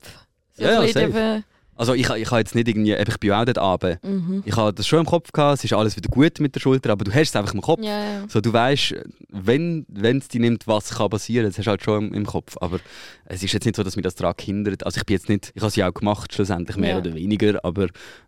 So 0.55 0.63
Ja, 0.65 0.83
ja, 0.85 0.93
safe. 0.93 1.43
Also 1.75 1.95
ich, 1.95 2.09
ich 2.11 2.31
habe 2.31 2.39
jetzt 2.39 2.55
nicht 2.55 2.69
irgendwie, 2.69 2.93
ich 2.93 3.19
bin 3.19 3.33
auch 3.33 3.45
dort 3.45 3.59
runter. 3.59 3.99
Mhm. 4.03 4.43
Ich 4.45 4.55
habe 4.57 4.73
das 4.75 4.87
schon 4.87 5.01
im 5.01 5.07
Kopf 5.07 5.33
gehabt, 5.33 5.59
es 5.59 5.65
ist 5.65 5.73
alles 5.73 5.97
wieder 5.97 6.09
gut 6.11 6.39
mit 6.39 6.55
der 6.55 6.61
Schulter, 6.61 6.91
aber 6.91 7.05
du 7.05 7.13
hast 7.13 7.31
es 7.31 7.37
einfach 7.37 7.55
im 7.55 7.63
Kopf. 7.63 7.83
Ja, 7.83 8.05
ja. 8.21 8.29
So, 8.29 8.41
du 8.41 8.53
weißt, 8.53 8.95
wenn 9.31 9.87
es 10.19 10.29
dich 10.29 10.41
nimmt, 10.41 10.67
was 10.67 10.91
kann 10.91 11.09
passieren, 11.09 11.47
das 11.47 11.57
hast 11.59 11.65
du 11.65 11.71
halt 11.71 11.83
schon 11.83 12.09
im, 12.09 12.15
im 12.15 12.27
Kopf. 12.27 12.57
Aber 12.61 12.79
es 13.25 13.43
ist 13.43 13.53
jetzt 13.53 13.65
nicht 13.65 13.77
so, 13.77 13.83
dass 13.83 13.97
mich 13.97 14.03
das 14.05 14.15
daran 14.15 14.35
hindert. 14.39 14.85
Also 14.85 14.99
ich 14.99 15.07
bin 15.07 15.15
jetzt 15.17 15.29
nicht, 15.29 15.51
ich 15.55 15.61
habe 15.63 15.69
es 15.69 15.77
ja 15.77 15.89
auch 15.89 15.95
gemacht, 15.95 16.33
schlussendlich 16.35 16.77
mehr 16.77 16.91
Ja. 16.91 16.99
oder 16.99 17.15
weniger, 17.15 17.65
aber 17.65 17.85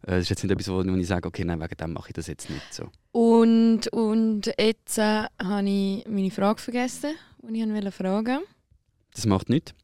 äh, 0.07 0.15
es 0.17 0.23
ist 0.23 0.31
jetzt 0.31 0.43
nicht 0.43 0.53
etwas, 0.53 0.69
wo, 0.69 0.77
wo 0.85 0.97
ich 0.97 1.07
sage, 1.07 1.29
okay, 1.29 1.45
nein, 1.45 1.61
wegen 1.61 1.77
dem 1.77 1.93
mache 1.93 2.09
ich 2.09 2.15
das 2.15 2.27
jetzt 2.27 2.49
nicht 2.49 2.73
so. 2.73 2.89
Und, 3.13 3.89
und 3.89 4.51
jetzt 4.59 4.99
äh, 4.99 5.25
habe 5.43 5.69
ich 5.69 6.05
meine 6.09 6.31
Frage 6.31 6.61
vergessen, 6.61 7.11
die 7.43 7.61
ich 7.63 7.69
wollte 7.69 7.93
fragen 7.93 8.39
Das 9.15 9.27
macht 9.27 9.51
nichts. 9.51 9.75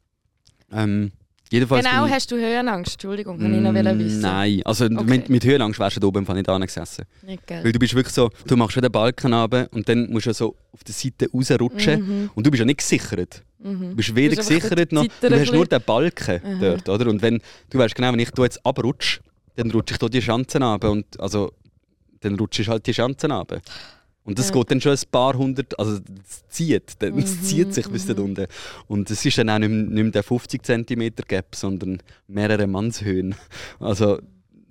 Ähm, 0.73 1.13
jedenfalls 1.51 1.85
Genau, 1.85 2.07
ich, 2.07 2.13
hast 2.13 2.31
du 2.31 2.37
Höhenangst? 2.37 2.93
Entschuldigung, 2.95 3.39
kann 3.39 3.53
ich 3.55 3.61
noch 3.61 3.75
wollen 3.75 3.99
wissen. 3.99 4.21
Nein, 4.21 4.61
also 4.65 4.85
Okay. 4.87 5.05
mit, 5.05 5.29
mit 5.29 5.45
Höhenangst 5.45 5.79
wärst 5.79 5.97
du 5.97 6.01
da 6.01 6.07
oben 6.07 6.19
im 6.21 6.27
Fall 6.27 6.37
nicht 6.37 6.49
angesessen. 6.49 7.05
Nicht, 7.23 7.43
Weil 7.49 7.63
gell? 7.63 7.73
du 7.73 7.79
bist 7.79 7.95
wirklich 7.95 8.15
so, 8.15 8.31
du 8.47 8.57
machst 8.57 8.75
schon 8.75 8.83
den 8.83 8.93
Balken 8.93 9.33
runter 9.35 9.69
und 9.73 9.89
dann 9.89 10.11
musst 10.11 10.27
du 10.27 10.33
so 10.35 10.57
auf 10.73 10.85
der 10.85 10.95
Seite 10.95 11.29
rausrutschen 11.33 12.01
Mhm, 12.25 12.31
und 12.35 12.47
du 12.47 12.51
bist 12.51 12.59
ja 12.61 12.65
nicht 12.65 12.79
gesichert. 12.79 13.43
mhm. 13.59 13.91
Du 13.91 13.97
bist 13.97 14.15
weder 14.15 14.37
bist 14.37 14.51
einfach 14.51 14.69
gesichert 14.71 14.93
noch, 14.93 15.07
du 15.21 15.41
hast 15.41 15.53
nur 15.53 15.67
den 15.67 15.83
Balken 15.83 16.41
Aha. 16.45 16.57
dort, 16.61 16.89
oder? 16.89 17.11
Und 17.11 17.21
wenn, 17.23 17.41
du 17.71 17.79
weißt 17.79 17.95
genau, 17.95 18.13
wenn 18.13 18.19
ich 18.21 18.31
da 18.31 18.43
jetzt 18.45 18.65
abrutsche, 18.65 19.21
dann 19.57 19.71
rutsche 19.71 19.95
ich 19.95 19.99
da 19.99 20.09
die 20.09 20.23
Schanzen 20.23 20.63
ab 20.63 20.85
und 20.85 21.19
also, 21.21 21.53
dann 22.21 22.39
rutschst 22.39 22.67
du 22.67 22.71
halt 22.73 22.87
die 22.87 22.95
Schanzen 22.95 23.33
ab. 23.33 23.61
Und 24.31 24.39
das 24.39 24.49
Ja. 24.49 24.55
geht 24.55 24.71
dann 24.71 24.81
schon 24.81 24.93
ein 24.93 24.99
paar 25.11 25.35
hundert, 25.35 25.79
also 25.79 25.99
es 26.27 26.49
zieht, 26.49 26.95
dann- 27.01 27.19
es 27.19 27.37
Mhm, 27.37 27.43
zieht 27.43 27.75
sich 27.75 27.89
bis 27.89 28.07
dort 28.07 28.21
unten. 28.21 28.47
Und 28.87 29.11
es 29.11 29.25
ist 29.25 29.37
dann 29.39 29.51
auch 29.51 29.59
nicht, 29.59 29.69
mehr- 29.71 29.83
nicht 29.85 30.03
mehr 30.03 30.11
der 30.13 30.23
50 30.23 30.63
cm 30.65 31.11
Gap, 31.29 31.55
sondern 31.55 32.03
mehrere 32.29 32.67
Mannshöhen. 32.67 33.35
Also 33.79 34.19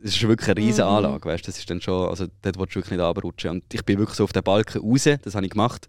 es 0.02 0.16
ist 0.16 0.28
wirklich 0.28 0.50
eine 0.50 0.62
riesige 0.62 0.86
Mhm. 0.88 0.94
Anlage, 0.94 1.26
weißt? 1.30 1.48
Das 1.48 1.58
ist 1.60 1.70
dann 1.70 1.82
schon, 1.82 2.10
also 2.10 2.26
dort 2.42 2.58
willst 2.58 2.74
du 2.76 2.80
wirklich 2.80 2.92
nicht 2.98 3.02
abrutschen. 3.02 3.52
Und 3.52 3.64
ich 3.74 3.84
bin 3.84 4.00
wirklich 4.00 4.16
so 4.18 4.24
auf 4.24 4.32
den 4.34 4.44
Balken 4.44 4.82
raus, 4.82 5.04
das 5.22 5.36
habe 5.36 5.46
ich 5.46 5.52
gemacht, 5.52 5.88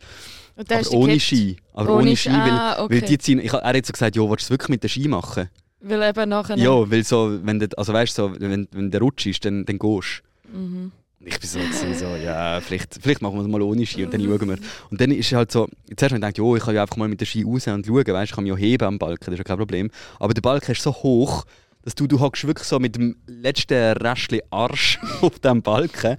aber 0.56 0.64
du 0.82 0.90
ohne 0.90 1.12
gekippt, 1.12 1.22
Ski. 1.22 1.56
Aber 1.72 1.90
Ohne 1.94 2.02
ohne, 2.08 2.16
Ski, 2.16 2.30
weil, 2.30 2.50
ah, 2.50 2.82
okay. 2.84 2.94
weil 3.02 3.08
die 3.08 3.18
ziehen, 3.18 3.38
ich, 3.38 3.52
er 3.52 3.62
hat 3.62 3.86
so 3.86 3.92
gesagt, 3.92 4.16
ja, 4.16 4.22
willst 4.22 4.42
du 4.42 4.44
es 4.46 4.50
wirklich 4.50 4.68
mit 4.68 4.82
den 4.82 4.90
Ski 4.90 5.06
machen? 5.08 5.48
Weil 5.82 6.02
eben 6.10 6.28
nachher... 6.28 6.58
Ja, 6.58 6.90
weil 6.90 7.04
so, 7.04 7.38
wenn 7.42 7.58
du, 7.60 7.66
also 7.78 7.92
weißt 7.94 8.14
so, 8.14 8.32
wenn, 8.38 8.68
wenn 8.72 8.90
der 8.90 9.00
Rutsch 9.00 9.26
ist, 9.26 9.44
dann, 9.44 9.64
dann 9.64 9.78
gehst 9.78 10.22
Mhm. 10.52 10.90
Ich 11.22 11.38
bin 11.38 11.48
so, 11.48 11.58
so 11.98 12.16
ja, 12.16 12.60
vielleicht, 12.62 12.98
vielleicht 13.02 13.20
machen 13.20 13.34
wir 13.34 13.42
es 13.42 13.48
mal 13.48 13.60
ohne 13.60 13.84
Ski 13.84 14.04
und 14.04 14.14
dann 14.14 14.22
schauen 14.22 14.48
wir. 14.48 14.58
Und 14.90 15.00
dann 15.00 15.10
ist 15.10 15.26
es 15.26 15.36
halt 15.36 15.52
so, 15.52 15.68
zuerst 15.94 16.02
habe 16.02 16.06
ich 16.06 16.20
gedacht, 16.22 16.38
jo, 16.38 16.56
ich 16.56 16.62
kann 16.62 16.74
ja 16.74 16.80
einfach 16.80 16.96
mal 16.96 17.08
mit 17.08 17.20
den 17.20 17.26
Ski 17.26 17.42
raus 17.42 17.66
und 17.66 17.84
schauen, 17.84 18.06
weißt, 18.06 18.30
ich 18.30 18.34
kann 18.34 18.44
mich 18.44 18.52
ja 18.52 18.56
heben 18.56 18.84
am 18.84 18.98
Balken, 18.98 19.26
das 19.26 19.34
ist 19.34 19.38
ja 19.38 19.44
kein 19.44 19.58
Problem. 19.58 19.90
Aber 20.18 20.32
der 20.32 20.40
Balken 20.40 20.72
ist 20.72 20.80
so 20.80 20.94
hoch, 20.94 21.44
dass 21.84 21.94
du, 21.94 22.06
du 22.06 22.20
hockst 22.20 22.46
wirklich 22.46 22.66
so 22.66 22.78
mit 22.78 22.96
dem 22.96 23.16
letzten 23.26 23.96
Restchen 23.96 24.40
Arsch 24.50 24.98
auf 25.20 25.38
dem 25.38 25.62
Balken 25.62 26.16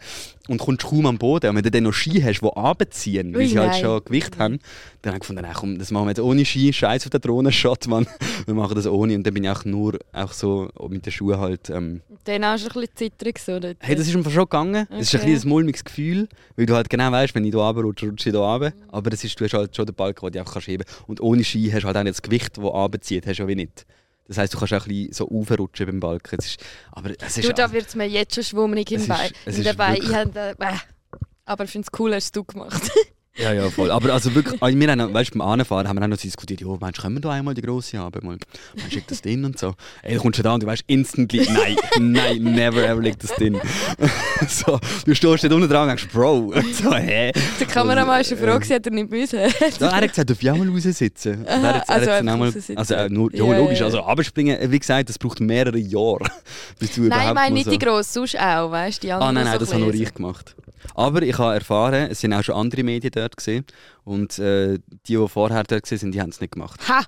und 0.47 0.57
kommst 0.57 0.83
kaum 0.83 1.05
am 1.05 1.17
Boden. 1.17 1.49
Und 1.49 1.55
wenn 1.55 1.63
du 1.63 1.71
dann 1.71 1.83
noch 1.83 1.93
Ski 1.93 2.21
hast, 2.21 2.41
die 2.41 2.45
runterziehen, 2.45 3.33
weil 3.33 3.47
sie 3.47 3.59
halt 3.59 3.75
schon 3.75 4.03
Gewicht 4.03 4.37
haben, 4.37 4.59
dann 5.01 5.13
habe 5.13 5.17
ich 5.17 5.27
gefunden, 5.27 5.45
komm, 5.53 5.77
das 5.77 5.91
machen 5.91 6.05
wir 6.05 6.11
jetzt 6.11 6.19
ohne 6.19 6.45
Ski, 6.45 6.73
scheiß 6.73 7.05
auf 7.05 7.11
den 7.11 7.21
Drohnenshot, 7.21 7.87
Mann. 7.87 8.07
Wir 8.45 8.55
machen 8.55 8.75
das 8.75 8.87
ohne. 8.87 9.15
Und 9.15 9.23
dann 9.23 9.33
bin 9.33 9.43
ich 9.43 9.49
auch 9.49 9.65
nur 9.65 9.99
auch 10.13 10.33
so 10.33 10.69
mit 10.89 11.05
den 11.05 11.11
Schuhen 11.11 11.37
halt... 11.37 11.69
Ähm, 11.69 12.01
Dann 12.23 12.43
auch 12.43 12.57
schon 12.57 12.69
ein 12.69 12.73
bisschen 12.73 12.95
zittrig 12.95 13.39
so 13.39 13.59
dort. 13.59 13.77
Hey, 13.79 13.95
das 13.95 14.07
ist 14.07 14.15
einfach 14.15 14.31
schon 14.31 14.43
gegangen. 14.43 14.87
Es 14.89 15.13
ist 15.13 15.21
ein 15.21 15.25
bisschen 15.25 15.47
ein 15.47 15.49
mulmiges 15.49 15.83
Gefühl, 15.83 16.27
weil 16.55 16.65
du 16.65 16.75
halt 16.75 16.89
genau 16.89 17.11
weißt, 17.11 17.35
wenn 17.35 17.45
ich 17.45 17.51
hier 17.51 17.61
runterrutsche, 17.61 18.07
rutsche 18.07 18.29
ich 18.29 18.35
hier 18.35 18.41
runter. 18.41 18.73
Aber 18.89 19.09
das 19.09 19.23
ist, 19.23 19.39
du 19.39 19.45
hast 19.45 19.53
halt 19.53 19.75
schon 19.75 19.85
den 19.85 19.95
Balken, 19.95 20.25
den 20.25 20.33
du 20.33 20.39
einfach 20.39 20.53
kannst 20.53 20.67
heben 20.67 20.83
kannst. 20.85 21.07
Und 21.07 21.21
ohne 21.21 21.43
Ski 21.43 21.69
hast 21.71 21.83
du 21.83 21.87
halt 21.87 21.97
auch 21.97 22.03
nicht 22.03 22.15
das 22.15 22.21
Gewicht, 22.21 22.57
das 22.57 22.63
runterzieht, 22.63 23.27
hast 23.27 23.37
du 23.37 23.43
ja 23.43 23.47
wie 23.47 23.55
nicht. 23.55 23.85
Das 24.27 24.37
heisst, 24.37 24.53
du 24.53 24.59
kannst 24.59 24.73
auch 24.73 24.85
ein 24.85 24.89
bisschen 24.89 25.13
so 25.13 25.29
aufrutschen 25.29 25.87
beim 25.87 25.99
Balken. 25.99 26.37
Es 26.39 26.45
ist, 26.45 26.63
aber 26.91 27.11
es 27.19 27.37
ist 27.37 27.47
Du, 27.47 27.53
da 27.53 27.71
wird 27.71 27.87
es 27.87 27.95
mir 27.95 28.07
jetzt 28.07 28.35
schon 28.35 28.43
schwummrig 28.43 28.91
im 28.91 29.05
Bein. 29.07 29.31
Ich 29.45 29.65
äh, 29.65 30.55
aber 31.45 31.63
ich 31.65 31.71
finde 31.71 31.87
es 31.91 31.99
cool, 31.99 32.15
hast 32.15 32.35
du 32.35 32.43
gemacht. 32.43 32.91
Ja, 33.37 33.53
ja, 33.53 33.69
voll. 33.69 33.89
Aber 33.91 34.11
also 34.11 34.35
wirklich, 34.35 34.61
also 34.61 34.77
wir 34.77 34.91
haben, 34.91 35.13
weißt, 35.13 35.31
beim 35.31 35.41
Anfahren 35.41 35.87
haben 35.87 35.97
wir 35.97 36.03
auch 36.03 36.09
noch 36.09 36.17
diskutiert, 36.17 36.59
ja, 36.59 36.67
meinst 36.67 36.97
du, 36.97 37.01
können 37.03 37.15
wir 37.15 37.21
da 37.21 37.31
einmal 37.31 37.53
die 37.53 37.61
grosse 37.61 37.97
haben? 37.97 38.25
Mal, 38.25 38.37
meinst 38.75 38.91
du, 38.91 38.95
liegt 38.95 39.09
das 39.09 39.21
drin 39.21 39.45
und 39.45 39.57
so? 39.57 39.73
Ey, 40.03 40.15
du 40.15 40.21
kommst 40.21 40.35
schon 40.35 40.43
da 40.43 40.53
und 40.53 40.63
du 40.63 40.67
weißt 40.67 40.83
instantly, 40.87 41.47
nein, 41.49 41.77
nein, 41.99 42.43
never 42.43 42.85
ever 42.85 43.01
liegt 43.01 43.23
das 43.23 43.33
drin. 43.35 43.57
so, 44.49 44.79
du 45.05 45.15
stehst 45.15 45.43
dort 45.45 45.53
unten 45.53 45.69
dran 45.69 45.83
und 45.83 45.87
denkst, 45.87 46.09
Bro, 46.11 46.53
so, 46.73 46.93
hä? 46.93 47.31
Der 47.57 47.67
Kameramann 47.67 48.17
war 48.17 48.23
schon 48.23 48.37
froh, 48.37 48.55
gewesen, 48.55 48.73
hat 48.73 48.85
er 48.85 48.91
nicht 48.91 49.09
müssen. 49.09 49.39
Ja, 49.39 49.45
er 49.45 49.91
hat 49.91 50.09
gesagt, 50.09 50.29
darf 50.29 50.41
ich 50.43 50.51
auch 50.51 50.57
mal 50.57 50.67
raussitzen? 50.67 51.39
Und 51.39 51.47
er 51.47 51.61
hat, 51.61 51.89
Aha, 51.89 51.93
also 51.93 52.09
er 52.09 52.17
hat 52.17 52.27
dann 52.27 52.39
mal, 52.39 52.53
also, 52.75 52.93
äh, 52.93 53.09
nur, 53.09 53.33
ja, 53.33 53.45
Ja, 53.45 53.57
logisch, 53.59 53.79
ja. 53.79 53.85
also 53.85 54.01
abspringen, 54.01 54.59
äh, 54.59 54.69
wie 54.69 54.79
gesagt, 54.79 55.07
das 55.07 55.17
braucht 55.17 55.39
mehrere 55.39 55.77
Jahre, 55.77 56.25
bis 56.79 56.95
du 56.95 57.01
Nein, 57.03 57.11
ich 57.11 57.15
überhaupt 57.15 57.35
meine 57.35 57.49
mal 57.49 57.53
nicht 57.53 57.65
so... 57.65 57.71
die 57.71 57.79
grosse, 57.79 58.11
sonst 58.11 58.37
auch, 58.37 58.71
weißt 58.71 59.03
du? 59.03 59.07
Die 59.07 59.13
Ah 59.13 59.19
anderen 59.19 59.35
nein, 59.35 59.43
nein, 59.45 59.53
so 59.53 59.59
das 59.59 59.73
habe 59.73 59.83
nur 59.83 59.93
ich 59.93 60.13
gemacht. 60.13 60.53
Aber 60.95 61.21
ich 61.21 61.37
habe 61.37 61.53
erfahren, 61.53 62.09
es 62.09 62.21
sind 62.21 62.33
auch 62.33 62.43
schon 62.43 62.55
andere 62.55 62.83
Medien 62.83 63.11
dort 63.21 63.37
gesehen 63.37 63.65
und 64.03 64.39
äh, 64.39 64.79
die, 65.07 65.15
die 65.15 65.27
vorher 65.27 65.63
dort 65.63 65.91
waren, 65.91 66.11
die 66.11 66.21
haben 66.21 66.29
es 66.29 66.41
nicht 66.41 66.53
gemacht. 66.53 66.79
Ha! 66.87 67.05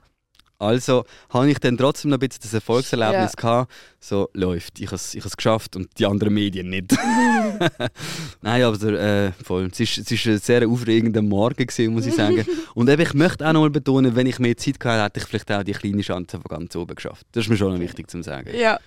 Also 0.64 1.03
habe 1.30 1.49
ich 1.49 1.59
dann 1.59 1.78
trotzdem 1.78 2.11
noch 2.11 2.18
ein 2.18 2.28
bisschen 2.28 2.43
das 2.43 2.53
Erfolgserlebnis 2.53 3.36
gehabt, 3.36 3.72
so 3.99 4.30
läuft, 4.34 4.80
ich 4.80 4.88
habe 4.88 4.95
es 4.95 5.14
ich 5.14 5.24
has 5.26 5.36
geschafft 5.36 5.76
und 5.76 5.89
die 5.99 6.05
anderen 6.05 6.34
Medien 6.34 6.70
nicht. 6.70 6.91
Nein, 8.41 8.64
aber 8.64 8.82
äh, 8.93 9.32
voll. 9.43 9.70
Es 9.72 9.80
ist, 9.80 9.97
es 9.97 10.11
ist 10.11 10.26
ein 10.26 10.38
sehr 10.38 10.68
aufregender 10.68 11.22
Morgen 11.22 11.66
gewesen, 11.66 11.93
muss 11.93 12.05
ich 12.05 12.16
sagen. 12.16 12.45
und 12.76 12.89
eben, 12.89 13.01
ich 13.01 13.14
möchte 13.14 13.45
auch 13.45 13.51
noch 13.51 13.61
mal 13.61 13.72
betonen, 13.72 14.16
wenn 14.16 14.28
ich 14.28 14.39
mehr 14.39 14.55
Zeit 14.55 14.80
gehabt 14.80 14.95
hätte, 14.95 15.03
hätte 15.03 15.20
ich 15.20 15.26
vielleicht 15.26 15.51
auch 15.51 15.64
die 15.64 15.74
kleine 15.74 16.01
Chance 16.01 16.39
von 16.39 16.43
ganz 16.43 16.76
oben 16.76 16.95
geschafft. 16.95 17.26
Das 17.34 17.43
ist 17.43 17.49
mir 17.49 17.57
schon 17.57 17.74
noch 17.74 17.80
wichtig 17.82 18.09
zu 18.09 18.22
sagen. 18.24 18.55
Ja. 18.55 18.80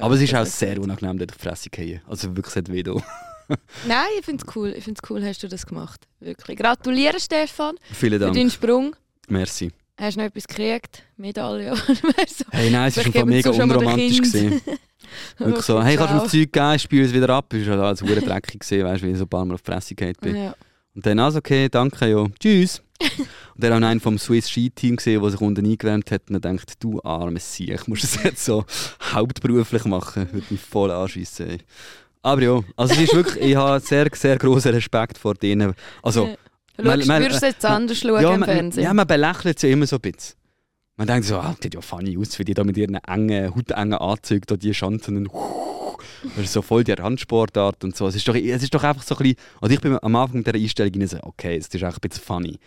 Aber 0.00 0.14
es 0.16 0.20
ist 0.20 0.34
auch 0.34 0.44
sehr 0.44 0.80
unangenehm, 0.80 1.18
dort 1.18 1.30
auf 1.30 1.38
die 1.38 1.48
Fresse 1.48 1.70
zu 1.70 1.76
fallen. 1.76 2.02
Also 2.06 2.36
wirklich, 2.36 2.54
es 2.54 2.56
hat 2.56 2.70
weh. 2.70 2.82
Nein, 3.86 4.06
ich 4.18 4.24
finde 4.24 4.44
es 4.46 4.56
cool. 4.56 4.74
Ich 4.76 4.84
finde 4.84 5.00
es 5.02 5.10
cool, 5.10 5.24
hast 5.24 5.42
du 5.42 5.48
das 5.48 5.66
gemacht. 5.66 6.06
Wirklich. 6.20 6.58
Gratuliere, 6.58 7.20
Stefan, 7.20 7.76
Vielen 7.92 8.14
für 8.14 8.18
Dank. 8.18 8.34
deinen 8.34 8.50
Sprung. 8.50 8.96
Merci. 9.28 9.72
Hast 9.96 10.16
du 10.16 10.20
noch 10.20 10.26
etwas 10.26 10.46
gekriegt? 10.48 11.04
Medaille 11.16 11.72
oder 11.72 12.26
so? 12.26 12.44
Hey, 12.50 12.70
nein, 12.70 12.88
es 12.88 12.96
war 12.96 13.24
mega 13.26 13.50
unromantisch. 13.50 14.18
Gewesen. 14.18 14.60
Wirklich 15.38 15.64
so, 15.64 15.82
hey, 15.82 15.96
kannst 15.96 16.10
du 16.10 16.14
mir 16.16 16.22
das 16.22 16.32
Zeug 16.32 16.52
geben, 16.52 16.74
ich 16.74 16.82
spüle 16.82 17.04
es 17.04 17.12
wieder 17.12 17.28
ab. 17.30 17.52
Ich 17.54 17.68
war 17.68 17.78
alles 17.78 18.02
hure 18.02 18.20
dreckig 18.20 18.60
gesehen, 18.60 18.84
weißt 18.84 19.02
du, 19.02 19.06
wie 19.06 19.12
ich 19.12 19.18
so 19.18 19.24
ein 19.24 19.28
paar 19.28 19.44
Mal 19.44 19.54
auf 19.54 19.62
die 19.62 19.70
Fresse 19.70 19.94
gefallen 19.94 20.16
bin. 20.20 20.36
Ja. 20.36 20.54
Und 20.94 21.06
dann, 21.06 21.18
also 21.18 21.38
okay, 21.38 21.68
danke, 21.68 22.08
ja, 22.08 22.26
tschüss. 22.40 22.82
und 23.00 23.64
dann 23.64 23.84
auch 23.84 23.88
einen 23.88 24.00
vom 24.00 24.18
Swiss 24.18 24.48
Ski 24.48 24.70
Team 24.70 24.96
gesehen, 24.96 25.20
der 25.20 25.30
sich 25.30 25.40
unten 25.40 25.66
eingewärmt 25.66 26.10
hat 26.10 26.22
und 26.28 26.34
dann 26.34 26.56
denkt, 26.56 26.72
du 26.82 27.00
armes 27.02 27.54
Sieg, 27.54 27.70
ich 27.70 27.86
muss 27.88 28.00
das 28.02 28.22
jetzt 28.22 28.44
so 28.44 28.64
hauptberuflich 29.12 29.84
machen, 29.84 30.28
würde 30.32 30.46
mich 30.50 30.60
voll 30.60 30.90
anschiessen. 30.90 31.50
ey. 31.50 31.58
Aber 32.24 32.42
ja, 32.42 32.60
also 32.76 32.94
es 32.94 33.00
ist 33.02 33.14
wirklich, 33.14 33.44
ich 33.44 33.54
habe 33.54 33.80
sehr, 33.80 34.08
sehr 34.14 34.38
großen 34.38 34.72
Respekt 34.72 35.18
vor 35.18 35.34
denen. 35.34 35.74
Also, 36.02 36.26
Ja. 36.26 36.36
Man- 36.82 37.06
man- 37.06 37.22
würdest 37.22 37.42
du 37.42 37.46
jetzt 37.46 37.64
anders 37.64 37.98
schauen 37.98 38.20
ja, 38.22 38.34
im 38.34 38.40
man, 38.40 38.48
Fernsehen? 38.48 38.82
ja, 38.82 38.94
man 38.94 39.06
belächelt 39.06 39.58
sie 39.60 39.70
immer 39.70 39.86
so 39.86 39.96
ein 39.96 40.00
bisschen. 40.00 40.34
Man 40.96 41.06
denkt 41.06 41.26
so, 41.26 41.36
ah, 41.36 41.54
sieht 41.62 41.74
ja 41.74 41.80
funny 41.80 42.16
aus, 42.18 42.36
wie 42.38 42.44
die 42.44 42.54
da 42.54 42.64
mit 42.64 42.76
ihren 42.76 42.94
engen, 42.94 43.54
hautengen 43.54 43.94
Anzügen 43.94 44.44
da 44.46 44.56
die 44.56 44.72
Schanzen 44.72 45.18
und 45.18 45.28
das 46.36 46.44
ist 46.46 46.52
so 46.52 46.62
voll 46.62 46.82
die 46.82 46.92
Randsportart 46.92 47.84
und 47.84 47.94
so. 47.94 48.08
Es 48.08 48.16
ist 48.16 48.26
doch, 48.26 48.34
es 48.34 48.62
ist 48.62 48.74
doch 48.74 48.82
einfach 48.82 49.02
so 49.04 49.14
ein 49.16 49.18
bisschen, 49.22 49.36
also 49.60 49.74
ich 49.74 49.80
bin 49.80 49.96
am 50.02 50.16
Anfang 50.16 50.38
mit 50.38 50.46
dieser 50.46 50.56
Einstellung 50.58 50.92
rein 50.94 51.06
so, 51.06 51.18
okay, 51.22 51.56
es 51.58 51.68
ist 51.68 51.84
auch 51.84 51.92
ein 51.92 51.98
bisschen 52.00 52.24
funny. 52.24 52.58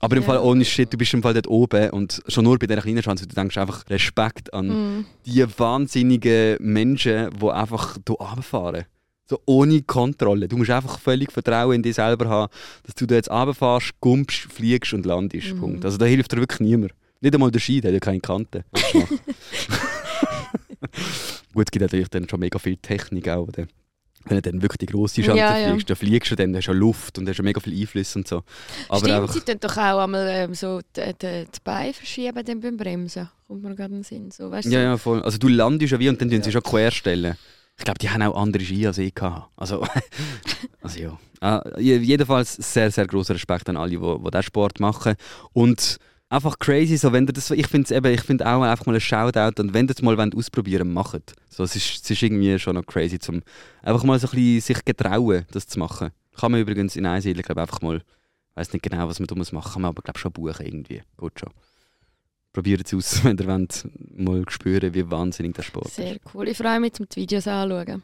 Aber 0.00 0.16
im 0.16 0.22
Ja. 0.22 0.26
Fall 0.28 0.38
ohne 0.38 0.64
Shit, 0.64 0.92
du 0.92 0.96
bist 0.98 1.12
im 1.14 1.22
Fall 1.22 1.34
dort 1.34 1.46
oben 1.46 1.90
und 1.90 2.22
schon 2.26 2.44
nur 2.44 2.58
bei 2.58 2.66
dieser 2.66 2.80
kleinen 2.80 3.02
Chance, 3.02 3.26
du 3.26 3.34
denkst 3.34 3.58
einfach 3.58 3.88
Respekt 3.90 4.52
an 4.54 4.68
Mhm. 4.68 5.04
die 5.26 5.44
wahnsinnigen 5.58 6.56
Menschen, 6.60 7.30
die 7.38 7.48
einfach 7.50 7.96
hier 8.06 8.14
runterfahren. 8.16 8.84
So 9.28 9.38
ohne 9.46 9.82
Kontrolle. 9.82 10.48
Du 10.48 10.56
musst 10.56 10.70
einfach 10.70 10.98
völlig 10.98 11.30
Vertrauen 11.30 11.76
in 11.76 11.82
dich 11.84 11.94
selber 11.94 12.28
haben, 12.28 12.50
dass 12.84 12.94
du 12.96 13.06
da 13.06 13.14
jetzt 13.14 13.30
runterfährst, 13.30 13.92
gumpst, 14.00 14.38
fliegst 14.52 14.92
und 14.92 15.06
landest. 15.06 15.54
Mhm. 15.54 15.60
Punkt. 15.60 15.84
Also 15.84 15.98
da 15.98 16.06
hilft 16.06 16.32
dir 16.32 16.38
wirklich 16.38 16.60
niemand. 16.60 16.92
Nicht 17.20 17.34
einmal 17.34 17.50
der 17.50 17.60
Ski, 17.60 17.80
der 17.80 17.90
hat 17.90 17.94
ja 17.94 18.00
keine 18.00 18.20
Kante. 18.20 18.64
Gut, 21.54 21.66
es 21.66 21.70
gibt 21.70 21.82
natürlich 21.82 22.08
dann 22.08 22.28
schon 22.28 22.40
mega 22.40 22.58
viel 22.58 22.76
Technik 22.76 23.28
auch. 23.28 23.46
Oder? 23.48 23.66
Wenn 24.26 24.36
du 24.36 24.42
dann 24.42 24.60
wirklich 24.62 24.78
die 24.78 24.86
grosse 24.86 25.22
Schanze 25.22 25.38
Ja, 25.38 25.56
ja. 25.58 25.68
fliegst, 25.70 25.88
dann 25.90 25.96
fliegst 25.96 26.30
du 26.30 26.36
dann, 26.36 26.54
hast 26.54 26.66
du 26.66 26.72
ja 26.72 26.76
Luft 26.78 27.18
und 27.18 27.28
hast 27.28 27.38
ja 27.38 27.42
mega 27.44 27.58
viel 27.60 27.80
Einfluss 27.80 28.14
und 28.16 28.28
so. 28.28 28.42
Aber 28.88 28.98
Stimmt, 28.98 29.12
einfach, 29.14 29.32
sie 29.34 29.40
tun 29.40 29.56
doch 29.60 29.76
auch 29.76 29.98
einmal 30.04 30.26
ähm, 30.28 30.54
so 30.54 30.80
die, 30.94 31.00
die, 31.20 31.44
die 31.46 31.58
Beine 31.64 31.92
verschieben 31.94 32.44
dann 32.44 32.60
beim 32.60 32.76
Bremsen. 32.76 33.28
Kommt 33.48 33.62
mir 33.62 33.74
gerade 33.74 33.90
in 33.94 34.00
den 34.00 34.04
Sinn. 34.04 34.30
So, 34.30 34.50
weißt 34.50 34.66
du? 34.68 34.72
Ja, 34.72 34.82
ja, 34.82 34.96
voll. 34.98 35.22
Also 35.22 35.38
du 35.38 35.48
landest 35.48 35.92
ja 35.92 35.98
wie 35.98 36.08
und 36.08 36.20
dann 36.20 36.30
tun 36.30 36.42
sie 36.42 36.52
schon 36.52 36.62
querstellen. 36.62 37.36
Ich 37.78 37.84
glaube, 37.84 37.98
die 37.98 38.10
haben 38.10 38.20
auch 38.22 38.36
andere 38.40 38.62
Ski 38.62 38.86
als 38.86 38.98
ich 38.98 39.14
gehabt. 39.14 39.48
Also, 39.56 39.86
also 40.82 40.98
ja. 41.00 41.18
Je- 41.78 41.96
jedenfalls 41.96 42.54
sehr, 42.56 42.90
sehr 42.90 43.06
großer 43.06 43.34
Respekt 43.34 43.70
an 43.70 43.78
alle, 43.78 43.90
die, 43.90 43.96
die 43.98 44.30
diesen 44.30 44.42
Sport 44.42 44.80
machen. 44.80 45.14
Und 45.54 45.96
einfach 46.30 46.58
crazy, 46.58 46.96
so, 46.96 47.12
wenn 47.12 47.26
ihr 47.26 47.32
das, 47.32 47.50
ich 47.50 47.66
finde 47.66 47.94
eben, 47.94 48.14
ich 48.14 48.22
finde 48.22 48.46
auch 48.46 48.62
einfach 48.62 48.86
mal 48.86 48.94
ein 48.94 49.00
Shoutout 49.00 49.60
und 49.60 49.74
wenn 49.74 49.84
ihr 49.84 49.94
das 49.94 50.02
mal 50.02 50.16
wollt, 50.16 50.34
ausprobieren 50.34 50.92
macht. 50.92 51.34
So, 51.50 51.64
es, 51.64 51.76
ist, 51.76 52.04
es 52.04 52.10
ist 52.10 52.22
irgendwie 52.22 52.58
schon 52.58 52.76
noch 52.76 52.86
crazy, 52.86 53.18
zum 53.18 53.42
einfach 53.82 54.04
mal 54.04 54.18
so 54.18 54.28
ein 54.28 54.30
bisschen 54.30 54.60
sich 54.60 54.84
getrauen, 54.84 55.44
das 55.50 55.66
zu 55.66 55.78
machen. 55.78 56.10
Kann 56.36 56.52
man 56.52 56.60
übrigens 56.60 56.96
in 56.96 57.04
Einsiedler, 57.04 57.42
glaube 57.42 57.60
einfach 57.60 57.82
mal, 57.82 57.96
ich 57.96 58.56
weiß 58.56 58.72
nicht 58.72 58.82
genau, 58.82 59.08
was 59.08 59.18
man 59.18 59.26
da 59.26 59.34
muss 59.34 59.52
machen, 59.52 59.72
kann 59.72 59.82
man 59.82 59.90
aber 59.90 60.02
glaube 60.02 60.18
schon 60.18 60.32
buchen 60.32 60.64
irgendwie. 60.64 61.02
Gut 61.16 61.38
schon. 61.38 61.50
Probiert 62.52 62.86
es 62.86 62.94
aus, 62.94 63.24
wenn 63.24 63.36
ihr 63.36 63.46
wollt, 63.46 63.86
mal 64.16 64.44
spüren, 64.48 64.94
wie 64.94 65.10
wahnsinnig 65.10 65.54
der 65.54 65.62
Sport 65.62 65.86
ist. 65.86 65.96
Sehr 65.96 66.18
cool. 66.32 66.48
Ich 66.48 66.56
freue 66.56 66.80
mich, 66.80 66.98
um 66.98 67.06
die 67.08 67.20
Videos 67.20 67.46
anzuschauen. 67.46 68.02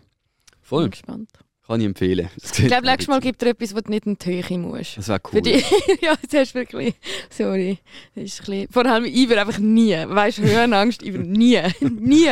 Voll, 0.62 0.83
Bin 0.83 0.91
gespannt. 0.91 1.31
Kann 1.67 1.81
ich 1.81 1.87
empfehlen. 1.87 2.31
Das 2.41 2.59
Ich 2.59 2.67
glaube, 2.67 2.87
nächstes 2.87 3.09
Mal 3.09 3.21
gibt 3.21 3.43
es 3.43 3.49
etwas, 3.49 3.75
wo 3.75 3.81
du 3.81 3.91
nicht 3.91 4.07
in 4.07 4.17
die 4.17 4.45
Höhe 4.45 4.59
musst. 4.59 4.99
Das 4.99 5.09
wäre 5.09 5.21
Für 5.29 5.39
cool. 5.39 5.47
ja, 6.01 6.14
das 6.23 6.41
hast 6.41 6.55
du 6.55 6.59
wirklich. 6.59 6.95
Sorry. 7.31 7.79
Das 8.14 8.25
ist 8.25 8.41
ein 8.41 8.47
bisschen, 8.47 8.69
vor 8.73 8.87
allem 8.87 9.05
ich 9.05 9.29
will 9.29 9.39
einfach 9.39 9.59
nie. 9.59 9.95
Weißt 9.95 10.39
du, 10.39 10.43
Höhenangst, 10.43 11.03
ich 11.03 11.12
will 11.12 11.23
nie. 11.23 11.61
nie. 11.81 12.29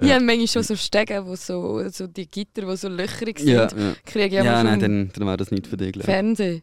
Ich 0.00 0.10
habe 0.10 0.24
manchmal 0.24 0.48
schon 0.48 0.62
so 0.62 0.76
Stege, 0.76 1.24
wo 1.26 1.34
so, 1.34 1.88
so 1.88 2.06
die 2.06 2.26
Gitter, 2.30 2.62
die 2.62 2.76
so 2.76 2.88
löcherig 2.88 3.38
sind. 3.40 3.48
Ja, 3.48 3.62
ja. 3.62 3.94
Kriege 4.04 4.26
ich 4.26 4.32
ja 4.32 4.44
ja, 4.44 4.62
nein, 4.62 4.78
dann, 4.78 5.10
dann 5.12 5.26
wäre 5.26 5.36
das 5.36 5.50
nicht 5.50 5.66
für 5.66 5.76
dich. 5.76 5.92
glaub 5.92 6.04
ich. 6.04 6.10
Fernsehen. 6.10 6.62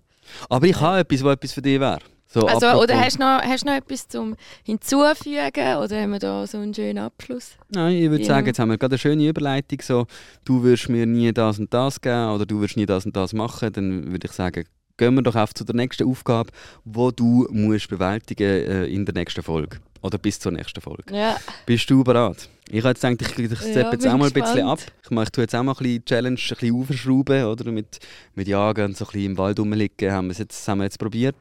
Aber 0.49 0.65
ich 0.65 0.79
habe 0.79 0.99
etwas, 0.99 1.23
was 1.23 1.33
etwas 1.33 1.53
für 1.53 1.61
dich 1.61 1.79
wäre. 1.79 1.99
So, 2.33 2.47
Also, 2.47 2.65
apropos- 2.65 2.83
oder 2.85 2.99
hast 2.99 3.17
du 3.17 3.19
noch, 3.23 3.41
hast 3.43 3.65
noch 3.65 3.73
etwas 3.73 4.07
zum 4.07 4.35
hinzufügen? 4.63 5.77
Oder 5.77 6.01
haben 6.01 6.11
wir 6.11 6.19
da 6.19 6.47
so 6.47 6.57
einen 6.57 6.73
schönen 6.73 6.97
Abschluss? 6.97 7.51
Nein, 7.69 7.95
ich 7.95 8.09
würde 8.09 8.23
Ja. 8.23 8.27
sagen, 8.29 8.47
jetzt 8.47 8.57
haben 8.59 8.69
wir 8.69 8.77
gerade 8.77 8.93
eine 8.93 8.97
schöne 8.99 9.27
Überleitung. 9.27 9.79
So, 9.81 10.07
du 10.45 10.63
würdest 10.63 10.89
mir 10.89 11.05
nie 11.05 11.31
das 11.31 11.59
und 11.59 11.71
das 11.73 12.01
geben 12.01 12.29
oder 12.31 12.45
du 12.45 12.59
würdest 12.59 12.77
nie 12.77 12.85
das 12.87 13.05
und 13.05 13.15
das 13.15 13.33
machen. 13.33 13.71
Dann 13.71 14.11
würde 14.11 14.25
ich 14.27 14.31
sagen, 14.33 14.65
gehen 14.97 15.13
wir 15.15 15.21
doch 15.21 15.35
auf 15.35 15.53
zu 15.53 15.63
der 15.63 15.75
nächsten 15.75 16.07
Aufgabe, 16.09 16.49
die 16.85 17.09
du 17.15 17.47
musst 17.51 17.89
bewältigen 17.89 18.43
äh, 18.43 18.85
in 18.85 19.05
der 19.05 19.13
nächsten 19.13 19.43
Folge. 19.43 19.77
Oder 20.03 20.17
bis 20.19 20.37
zur 20.39 20.51
nächsten 20.51 20.79
Folge. 20.81 21.15
Ja. 21.15 21.37
Bist 21.65 21.89
du 21.89 22.03
bereit? 22.03 22.47
Ich 22.69 22.79
habe 22.83 22.89
jetzt 22.89 23.01
gedacht, 23.01 23.39
ich, 23.39 23.51
ich 23.51 23.57
steppe 23.57 23.79
Ja, 23.79 23.91
jetzt 23.93 24.07
auch 24.07 24.17
mal 24.17 24.27
ein 24.27 24.33
bisschen 24.33 24.67
ab. 24.67 24.79
Ich 25.03 25.09
mache 25.11 25.23
ich 25.25 25.29
tue 25.31 25.43
jetzt 25.45 25.55
auch 25.55 25.63
mal 25.63 25.71
ein 25.71 25.77
bisschen 25.77 26.05
Challenge, 26.05 26.39
ein 26.39 26.55
bisschen 26.57 26.75
aufschrauben, 26.81 27.45
oder? 27.45 27.71
Mit, 27.71 27.99
mit 28.35 28.47
Jagen 28.47 28.85
und 28.85 28.97
so 28.97 29.05
ein 29.05 29.11
bisschen 29.11 29.31
im 29.31 29.37
Wald 29.37 29.59
rumliegen. 29.59 30.11
Haben 30.11 30.27
wir 30.27 30.31
es 30.33 30.37
jetzt, 30.39 30.67
haben 30.67 30.79
wir 30.79 30.83
jetzt 30.85 30.99
probiert. 30.99 31.35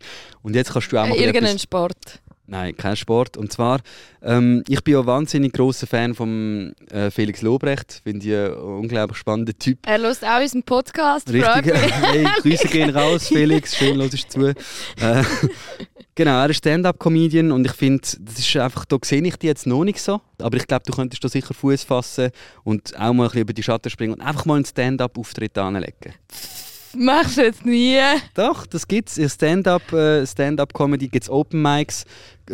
und 0.42 0.54
jetzt 0.54 0.72
kannst 0.72 0.92
du 0.92 0.98
auch 0.98 1.06
mal 1.06 1.14
Äh, 1.16 1.20
irgendeinen 1.20 1.46
etwas- 1.46 1.62
Sport. 1.62 2.20
Nein, 2.50 2.74
kein 2.74 2.96
Sport. 2.96 3.36
Und 3.36 3.52
zwar, 3.52 3.80
ähm, 4.22 4.64
ich 4.68 4.82
bin 4.82 4.94
ja 4.94 5.04
wahnsinnig 5.04 5.52
großer 5.52 5.86
Fan 5.86 6.14
von 6.14 6.74
äh, 6.90 7.10
Felix 7.10 7.42
Lobrecht. 7.42 8.00
Finde 8.02 8.26
ich 8.26 8.34
einen 8.34 8.54
unglaublich 8.54 9.18
spannenden 9.18 9.58
Typ. 9.58 9.78
Er 9.86 9.98
hört 9.98 10.24
auch 10.24 10.40
unseren 10.40 10.62
Podcast. 10.62 11.30
Richtig. 11.30 11.74
hey, 11.74 12.26
Grüße 12.40 12.68
gehen 12.68 12.88
raus, 12.88 13.28
Felix. 13.28 13.76
Schön, 13.76 14.00
hörst 14.00 14.14
du 14.14 14.28
zu. 14.28 14.46
Äh, 14.46 14.54
genau, 16.14 16.40
er 16.40 16.48
ist 16.48 16.56
Stand-up-Comedian 16.56 17.52
und 17.52 17.66
ich 17.66 17.72
finde, 17.72 18.00
das 18.18 18.38
ist 18.38 18.56
einfach, 18.56 18.86
da 18.86 18.96
sehe 19.04 19.22
ich 19.22 19.36
dich 19.36 19.48
jetzt 19.48 19.66
noch 19.66 19.84
nicht 19.84 20.00
so. 20.00 20.22
Aber 20.38 20.56
ich 20.56 20.66
glaube, 20.66 20.84
du 20.86 20.92
könntest 20.94 21.22
da 21.22 21.28
sicher 21.28 21.52
Fuß 21.52 21.84
fassen 21.84 22.30
und 22.64 22.98
auch 22.98 23.12
mal 23.12 23.24
ein 23.24 23.28
bisschen 23.28 23.40
über 23.42 23.52
die 23.52 23.62
Schatten 23.62 23.90
springen 23.90 24.14
und 24.14 24.22
einfach 24.22 24.46
mal 24.46 24.54
einen 24.54 24.64
Stand-up-Auftritt 24.64 25.58
anlegen. 25.58 26.14
Machst 26.96 27.36
du 27.36 27.42
jetzt 27.42 27.64
nie. 27.66 27.98
Doch, 28.34 28.66
das 28.66 28.86
gibt's. 28.88 29.18
In 29.18 29.28
Stand-up, 29.28 29.92
äh, 29.92 30.26
Stand-up-Comedy 30.26 31.08
gibt's 31.08 31.28
Open 31.30 31.60
Mics. 31.62 32.04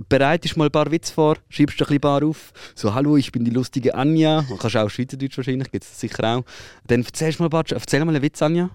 Bereitest 0.09 0.57
mal 0.57 0.67
ein 0.67 0.73
paar 0.73 0.91
Witze 0.91 1.13
vor, 1.13 1.37
schreibst 1.49 1.81
ein 1.81 2.01
paar 2.01 2.23
auf. 2.25 2.53
So, 2.75 2.95
hallo, 2.95 3.17
ich 3.17 3.31
bin 3.31 3.45
die 3.45 3.51
lustige 3.53 3.95
Anja. 3.95 4.43
Du 4.49 4.57
kannst 4.57 4.77
auch 4.77 4.89
Schweizerdeutsch 4.91 5.37
wahrscheinlich, 5.37 5.71
gibt's 5.71 5.89
das 5.91 6.01
sicher 6.01 6.25
auch. 6.39 6.45
Dann 6.87 7.03
erzählst 7.05 7.39
du 7.39 7.43
mal 7.45 7.47
ein 7.47 7.51
paar, 7.51 7.65
erzähl 7.71 8.05
mal 8.05 8.15
einen 8.15 8.23
Witz, 8.23 8.43
Anja. 8.43 8.71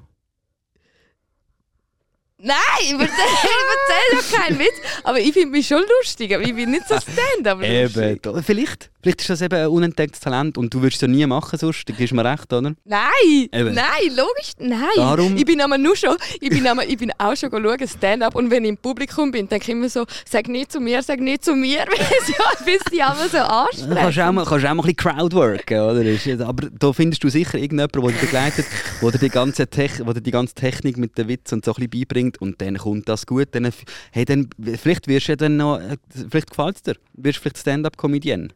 Nein, 2.41 2.55
ich 2.83 2.91
erzähle 2.93 3.09
erzähl 3.09 4.37
ja 4.37 4.37
keinen 4.39 4.59
Witz. 4.59 4.75
Aber 5.03 5.19
ich 5.19 5.33
finde 5.33 5.49
mich 5.49 5.67
schon 5.67 5.83
lustig. 5.99 6.33
Aber 6.33 6.41
ich 6.43 6.55
bin 6.55 6.71
nicht 6.71 6.87
so 6.87 6.95
stand-up. 6.97 7.61
Eben, 7.63 8.19
da- 8.21 8.41
vielleicht. 8.41 8.89
Vielleicht 9.01 9.21
ist 9.21 9.29
das 9.29 9.41
eben 9.41 9.55
ein 9.55 9.67
unentdecktes 9.67 10.19
Talent 10.19 10.57
und 10.57 10.73
du 10.73 10.81
würdest 10.81 10.97
es 10.97 11.01
ja 11.01 11.07
nie 11.07 11.25
machen 11.25 11.57
sonst, 11.57 11.87
da 11.87 11.93
gibst 11.93 12.11
du 12.11 12.15
mir 12.15 12.25
recht, 12.25 12.51
oder? 12.51 12.73
Nein! 12.83 13.47
Eben. 13.53 13.73
Nein, 13.73 14.09
logisch, 14.09 14.51
nein. 14.59 14.79
Darum- 14.97 15.37
Ich 15.37 15.45
bin 15.45 15.61
aber 15.61 15.77
nur 15.77 15.95
schon, 15.95 16.17
ich 16.41 16.49
bin, 16.49 16.67
aber, 16.67 16.85
ich 16.85 16.97
bin 16.97 17.11
auch 17.17 17.35
schon 17.35 17.49
schauen, 17.51 17.87
Stand-up 17.87 18.35
und 18.35 18.51
wenn 18.51 18.63
ich 18.65 18.69
im 18.71 18.77
Publikum 18.77 19.31
bin, 19.31 19.47
denke 19.47 19.63
ich 19.63 19.69
immer 19.69 19.87
so, 19.87 20.05
sag 20.29 20.47
nicht 20.49 20.71
zu 20.73 20.81
mir, 20.81 21.01
sag 21.01 21.19
nicht 21.21 21.45
zu 21.45 21.55
mir, 21.55 21.79
weil 21.79 22.05
sie, 22.25 22.33
weil 22.65 22.77
sie 22.91 23.01
aber 23.01 23.29
so 23.29 23.37
Ja, 23.37 23.67
kannst 23.95 24.17
du 24.17 24.27
auch 24.27 24.31
mal, 24.33 24.45
kannst 24.45 24.65
auch 24.65 24.73
mal 24.73 24.83
ein 24.83 24.93
bisschen 24.93 24.95
Crowdworken, 24.97 25.79
oder? 25.79 26.01
Ja- 26.03 26.45
Aber 26.47 26.67
da 26.77 26.91
findest 26.91 27.23
du 27.23 27.29
sicher 27.29 27.57
irgendjemanden, 27.57 28.01
der 28.01 28.11
dich 28.11 28.19
begleitet, 28.21 28.65
der 29.01 29.11
dir 29.11 29.17
die 29.19 29.29
ganze, 29.29 29.67
Tech, 29.67 29.91
der 29.97 30.13
dir 30.13 30.21
die 30.21 30.31
ganze 30.31 30.55
Technik 30.55 30.97
mit 30.97 31.17
den 31.17 31.27
Witz 31.29 31.51
und 31.53 31.63
so 31.63 31.71
ein 31.71 31.75
bisschen 31.75 31.89
beibringt 31.91 32.41
und 32.41 32.59
dann 32.61 32.77
kommt 32.77 33.07
das 33.07 33.25
gut. 33.25 33.47
Dann, 33.51 33.71
hey, 34.11 34.25
dann, 34.25 34.49
vielleicht 34.81 35.07
wirst 35.07 35.27
du 35.29 35.31
ja 35.31 35.35
dann 35.37 35.55
noch, 35.57 35.77
äh, 35.79 35.95
vielleicht 36.29 36.49
gefällt 36.49 36.75
es 36.75 36.83
dir, 36.83 36.95
wirst 37.13 37.37
du 37.37 37.41
vielleicht 37.43 37.59
Stand-up-Comedian. 37.59 38.51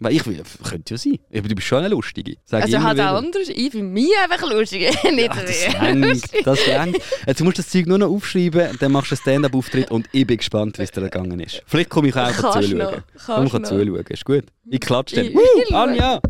Weil 0.00 0.12
ich 0.14 0.22
könnte 0.22 0.94
ja 0.94 0.98
sein. 0.98 1.18
Aber 1.34 1.48
du 1.48 1.54
bist 1.56 1.66
schon 1.66 1.78
eine 1.78 1.88
Lustige. 1.88 2.36
Sag 2.44 2.60
ich 2.68 2.74
Also 2.74 2.86
halt 2.86 2.98
wieder. 2.98 3.12
auch 3.12 3.16
anders. 3.18 3.48
Ich 3.48 3.70
finde 3.72 3.86
mich 3.92 4.10
einfach 4.22 4.48
lustig, 4.48 4.80
nicht 5.04 5.18
Ja, 5.18 5.28
das 5.28 5.72
mehr. 5.80 5.94
längt, 5.94 6.24
das 6.46 6.66
längt. 6.66 6.98
Jetzt 7.26 7.42
musst 7.42 7.58
du 7.58 7.62
das 7.62 7.70
Zeug 7.70 7.86
nur 7.86 7.98
noch 7.98 8.08
aufschreiben, 8.08 8.76
dann 8.78 8.92
machst 8.92 9.10
du 9.10 9.14
einen 9.16 9.20
Stand-up-Auftritt 9.22 9.90
und 9.90 10.08
ich 10.12 10.26
bin 10.26 10.36
gespannt, 10.36 10.78
wie 10.78 10.82
es 10.82 10.92
dir 10.92 11.00
gegangen 11.00 11.40
ist. 11.40 11.62
Vielleicht 11.66 11.90
komme 11.90 12.08
ich 12.08 12.14
auch 12.16 12.30
Kannst 12.32 12.68
zuschauen. 12.70 13.02
Komm, 13.26 13.46
ich 13.46 13.52
kann 13.52 13.64
zuschauen. 13.64 14.04
Ist 14.08 14.24
gut. 14.24 14.44
Ich 14.70 14.80
klatsche 14.80 15.16
dann. 15.16 15.24
Ich- 15.26 15.36
ich 15.68 15.74
Anja! 15.74 16.20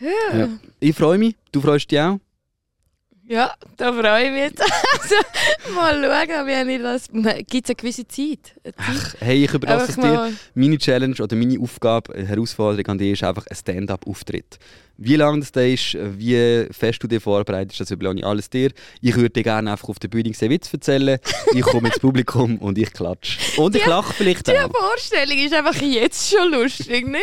Ja. 0.00 0.38
Ja. 0.38 0.48
Ich 0.80 0.96
freue 0.96 1.18
mich. 1.18 1.36
Du 1.52 1.60
freust 1.60 1.90
dich 1.90 2.00
auch? 2.00 2.18
Ja, 3.32 3.50
da 3.78 3.90
freue 3.94 4.24
ich 4.26 4.30
mich 4.30 4.40
jetzt. 4.42 4.62
Also, 5.02 5.74
mal 5.74 5.94
schauen, 6.28 6.46
wie 6.68 6.74
ich 6.76 6.82
das... 6.82 7.08
Gibt 7.48 7.64
es 7.64 7.70
eine 7.70 7.74
gewisse 7.76 8.06
Zeit? 8.06 8.54
Eine 8.62 8.74
Zeit? 8.76 9.16
Hey, 9.20 9.44
ich 9.44 9.54
überlasse 9.54 9.90
es 9.92 9.96
dir. 9.96 10.32
Meine 10.54 10.76
Challenge 10.78 11.16
oder 11.20 11.34
meine 11.34 11.58
Aufgabe, 11.58 12.14
äh, 12.14 12.26
Herausforderung 12.26 12.86
an 12.88 12.98
dich 12.98 13.12
ist 13.12 13.24
einfach 13.24 13.46
ein 13.46 13.56
Stand-up-Auftritt. 13.56 14.58
Wie 14.98 15.16
lange 15.16 15.40
das 15.40 15.50
da 15.50 15.62
ist, 15.62 15.96
wie 15.98 16.66
fest 16.70 17.02
du 17.02 17.08
dir 17.08 17.20
vorbereitest, 17.20 17.80
das 17.80 17.90
überlasse 17.90 18.18
ich 18.18 18.26
alles 18.26 18.50
dir. 18.50 18.70
Ich 19.00 19.16
würde 19.16 19.30
dir 19.30 19.42
gerne 19.42 19.72
einfach 19.72 19.88
auf 19.88 19.98
der 19.98 20.08
Bühne 20.08 20.30
einen 20.38 20.50
Witz 20.50 20.72
erzählen. 20.72 21.18
Ich 21.54 21.62
komme 21.62 21.88
ins 21.88 21.98
Publikum 21.98 22.58
und 22.58 22.76
ich 22.78 22.92
klatsche. 22.92 23.38
Und 23.60 23.74
ich 23.74 23.82
Die- 23.82 23.88
lache 23.88 24.12
vielleicht 24.12 24.46
Die 24.46 24.52
auch. 24.58 24.70
Vorstellung 24.70 25.38
ist 25.38 25.54
einfach 25.54 25.74
jetzt 25.80 26.30
schon 26.32 26.52
lustig, 26.52 27.08
ne? 27.08 27.18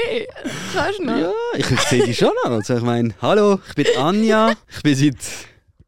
Kannst 0.73 0.99
du 0.99 1.03
noch? 1.05 1.17
Ja, 1.17 1.31
ich 1.55 1.65
sehe 1.81 2.03
dich 2.03 2.17
schon 2.17 2.31
noch. 2.43 2.51
Also 2.51 2.77
ich 2.77 2.83
meine, 2.83 3.13
hallo, 3.21 3.59
ich 3.69 3.75
bin 3.75 3.85
Anja. 3.97 4.53
Ich 4.75 4.81
bin 4.81 4.95
seit 4.95 5.13
äh, 5.15 5.17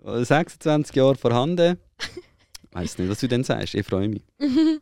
26 0.04 0.96
Jahren 0.96 1.16
vorhanden. 1.16 1.78
Ich 2.74 2.78
weiß 2.78 2.98
nicht, 3.00 3.10
was 3.10 3.20
du 3.20 3.28
denn 3.28 3.44
sagst. 3.44 3.76
Ich 3.76 3.86
freue 3.86 4.08
mich. 4.08 4.22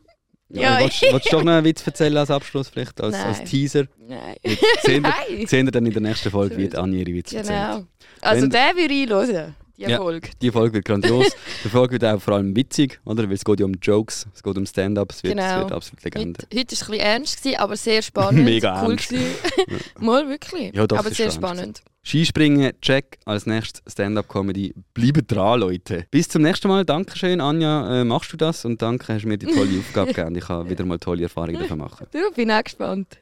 Ja, 0.52 0.80
willst, 0.80 1.02
willst 1.02 1.26
du 1.26 1.36
doch 1.36 1.44
noch 1.44 1.52
einen 1.52 1.64
Witz 1.64 1.86
erzählen 1.86 2.16
als 2.16 2.30
Abschluss, 2.30 2.68
vielleicht 2.68 3.00
als, 3.00 3.14
als. 3.14 3.44
Teaser? 3.44 3.84
Nein. 3.98 4.34
Jetzt 4.42 4.64
sehen 4.84 5.04
wir, 5.04 5.14
sehen 5.46 5.66
wir 5.66 5.70
dann 5.70 5.86
in 5.86 5.92
der 5.92 6.02
nächsten 6.02 6.30
Folge, 6.30 6.56
wie 6.56 6.74
Anja 6.74 6.98
ihre 6.98 7.14
Witze 7.14 7.36
erzählt. 7.36 7.58
Genau. 7.58 7.86
Also 8.20 8.42
Wenn- 8.42 8.50
den 8.50 8.76
würde 8.76 8.94
ich 8.94 9.08
hören, 9.08 9.54
die 9.86 9.92
Ja. 9.92 9.98
Folge. 9.98 10.30
Die 10.40 10.50
Folge 10.50 10.74
wird 10.74 10.84
grandios. 10.84 11.26
Die 11.64 11.68
Folge 11.68 11.92
wird 11.92 12.04
auch 12.04 12.20
vor 12.20 12.34
allem 12.34 12.54
witzig, 12.56 13.00
oder? 13.04 13.24
Weil 13.24 13.32
es 13.34 13.44
geht 13.44 13.60
ja 13.60 13.66
um 13.66 13.74
Jokes, 13.80 14.26
es 14.34 14.42
geht 14.42 14.56
um 14.56 14.66
Stand-up, 14.66 15.10
es 15.12 15.22
wird, 15.22 15.38
es 15.38 15.44
Genau. 15.44 15.60
wird 15.60 15.72
absolut 15.72 16.04
Legende. 16.04 16.40
Heute, 16.42 16.58
heute 16.58 16.66
war 16.66 16.72
es 16.72 16.82
ein 16.82 16.90
bisschen 16.90 17.00
ernst, 17.06 17.42
gewesen, 17.42 17.58
aber 17.58 17.76
sehr 17.76 18.02
spannend. 18.02 18.44
Mega 18.44 18.82
cool 18.84 18.90
ernst. 18.92 19.14
Mal 20.00 20.28
wirklich. 20.28 20.74
Ja, 20.74 20.86
doch, 20.86 20.98
aber 20.98 21.10
sehr 21.10 21.30
spannend. 21.30 21.82
Skispringen, 22.02 22.72
check. 22.80 23.18
Als 23.26 23.44
nächstes 23.46 23.82
Stand-up-Comedy. 23.92 24.74
Bleibt 24.94 25.30
dran, 25.30 25.60
Leute. 25.60 26.06
Bis 26.10 26.28
zum 26.28 26.42
nächsten 26.42 26.68
Mal. 26.68 26.84
Dankeschön, 26.84 27.40
Anja. 27.42 28.00
Äh, 28.00 28.04
machst 28.04 28.32
du 28.32 28.38
das? 28.38 28.64
Und 28.64 28.80
danke, 28.80 29.12
hast 29.12 29.22
du 29.24 29.28
mir 29.28 29.36
die 29.36 29.46
tolle 29.46 29.78
Aufgabe 29.78 30.12
gegeben. 30.14 30.34
Ich 30.36 30.48
habe 30.48 30.70
wieder 30.70 30.84
mal 30.86 30.98
tolle 30.98 31.24
Erfahrungen 31.24 31.58
davon 31.60 31.78
machen. 31.78 32.06
Du, 32.10 32.18
bin 32.34 32.50
auch 32.50 32.64
gespannt. 32.64 33.18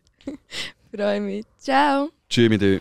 Freue 0.95 1.21
mich. 1.21 1.45
Ciao. 1.59 2.11
Tschüss 2.31 2.49
mit 2.49 2.63
euch. 2.63 2.81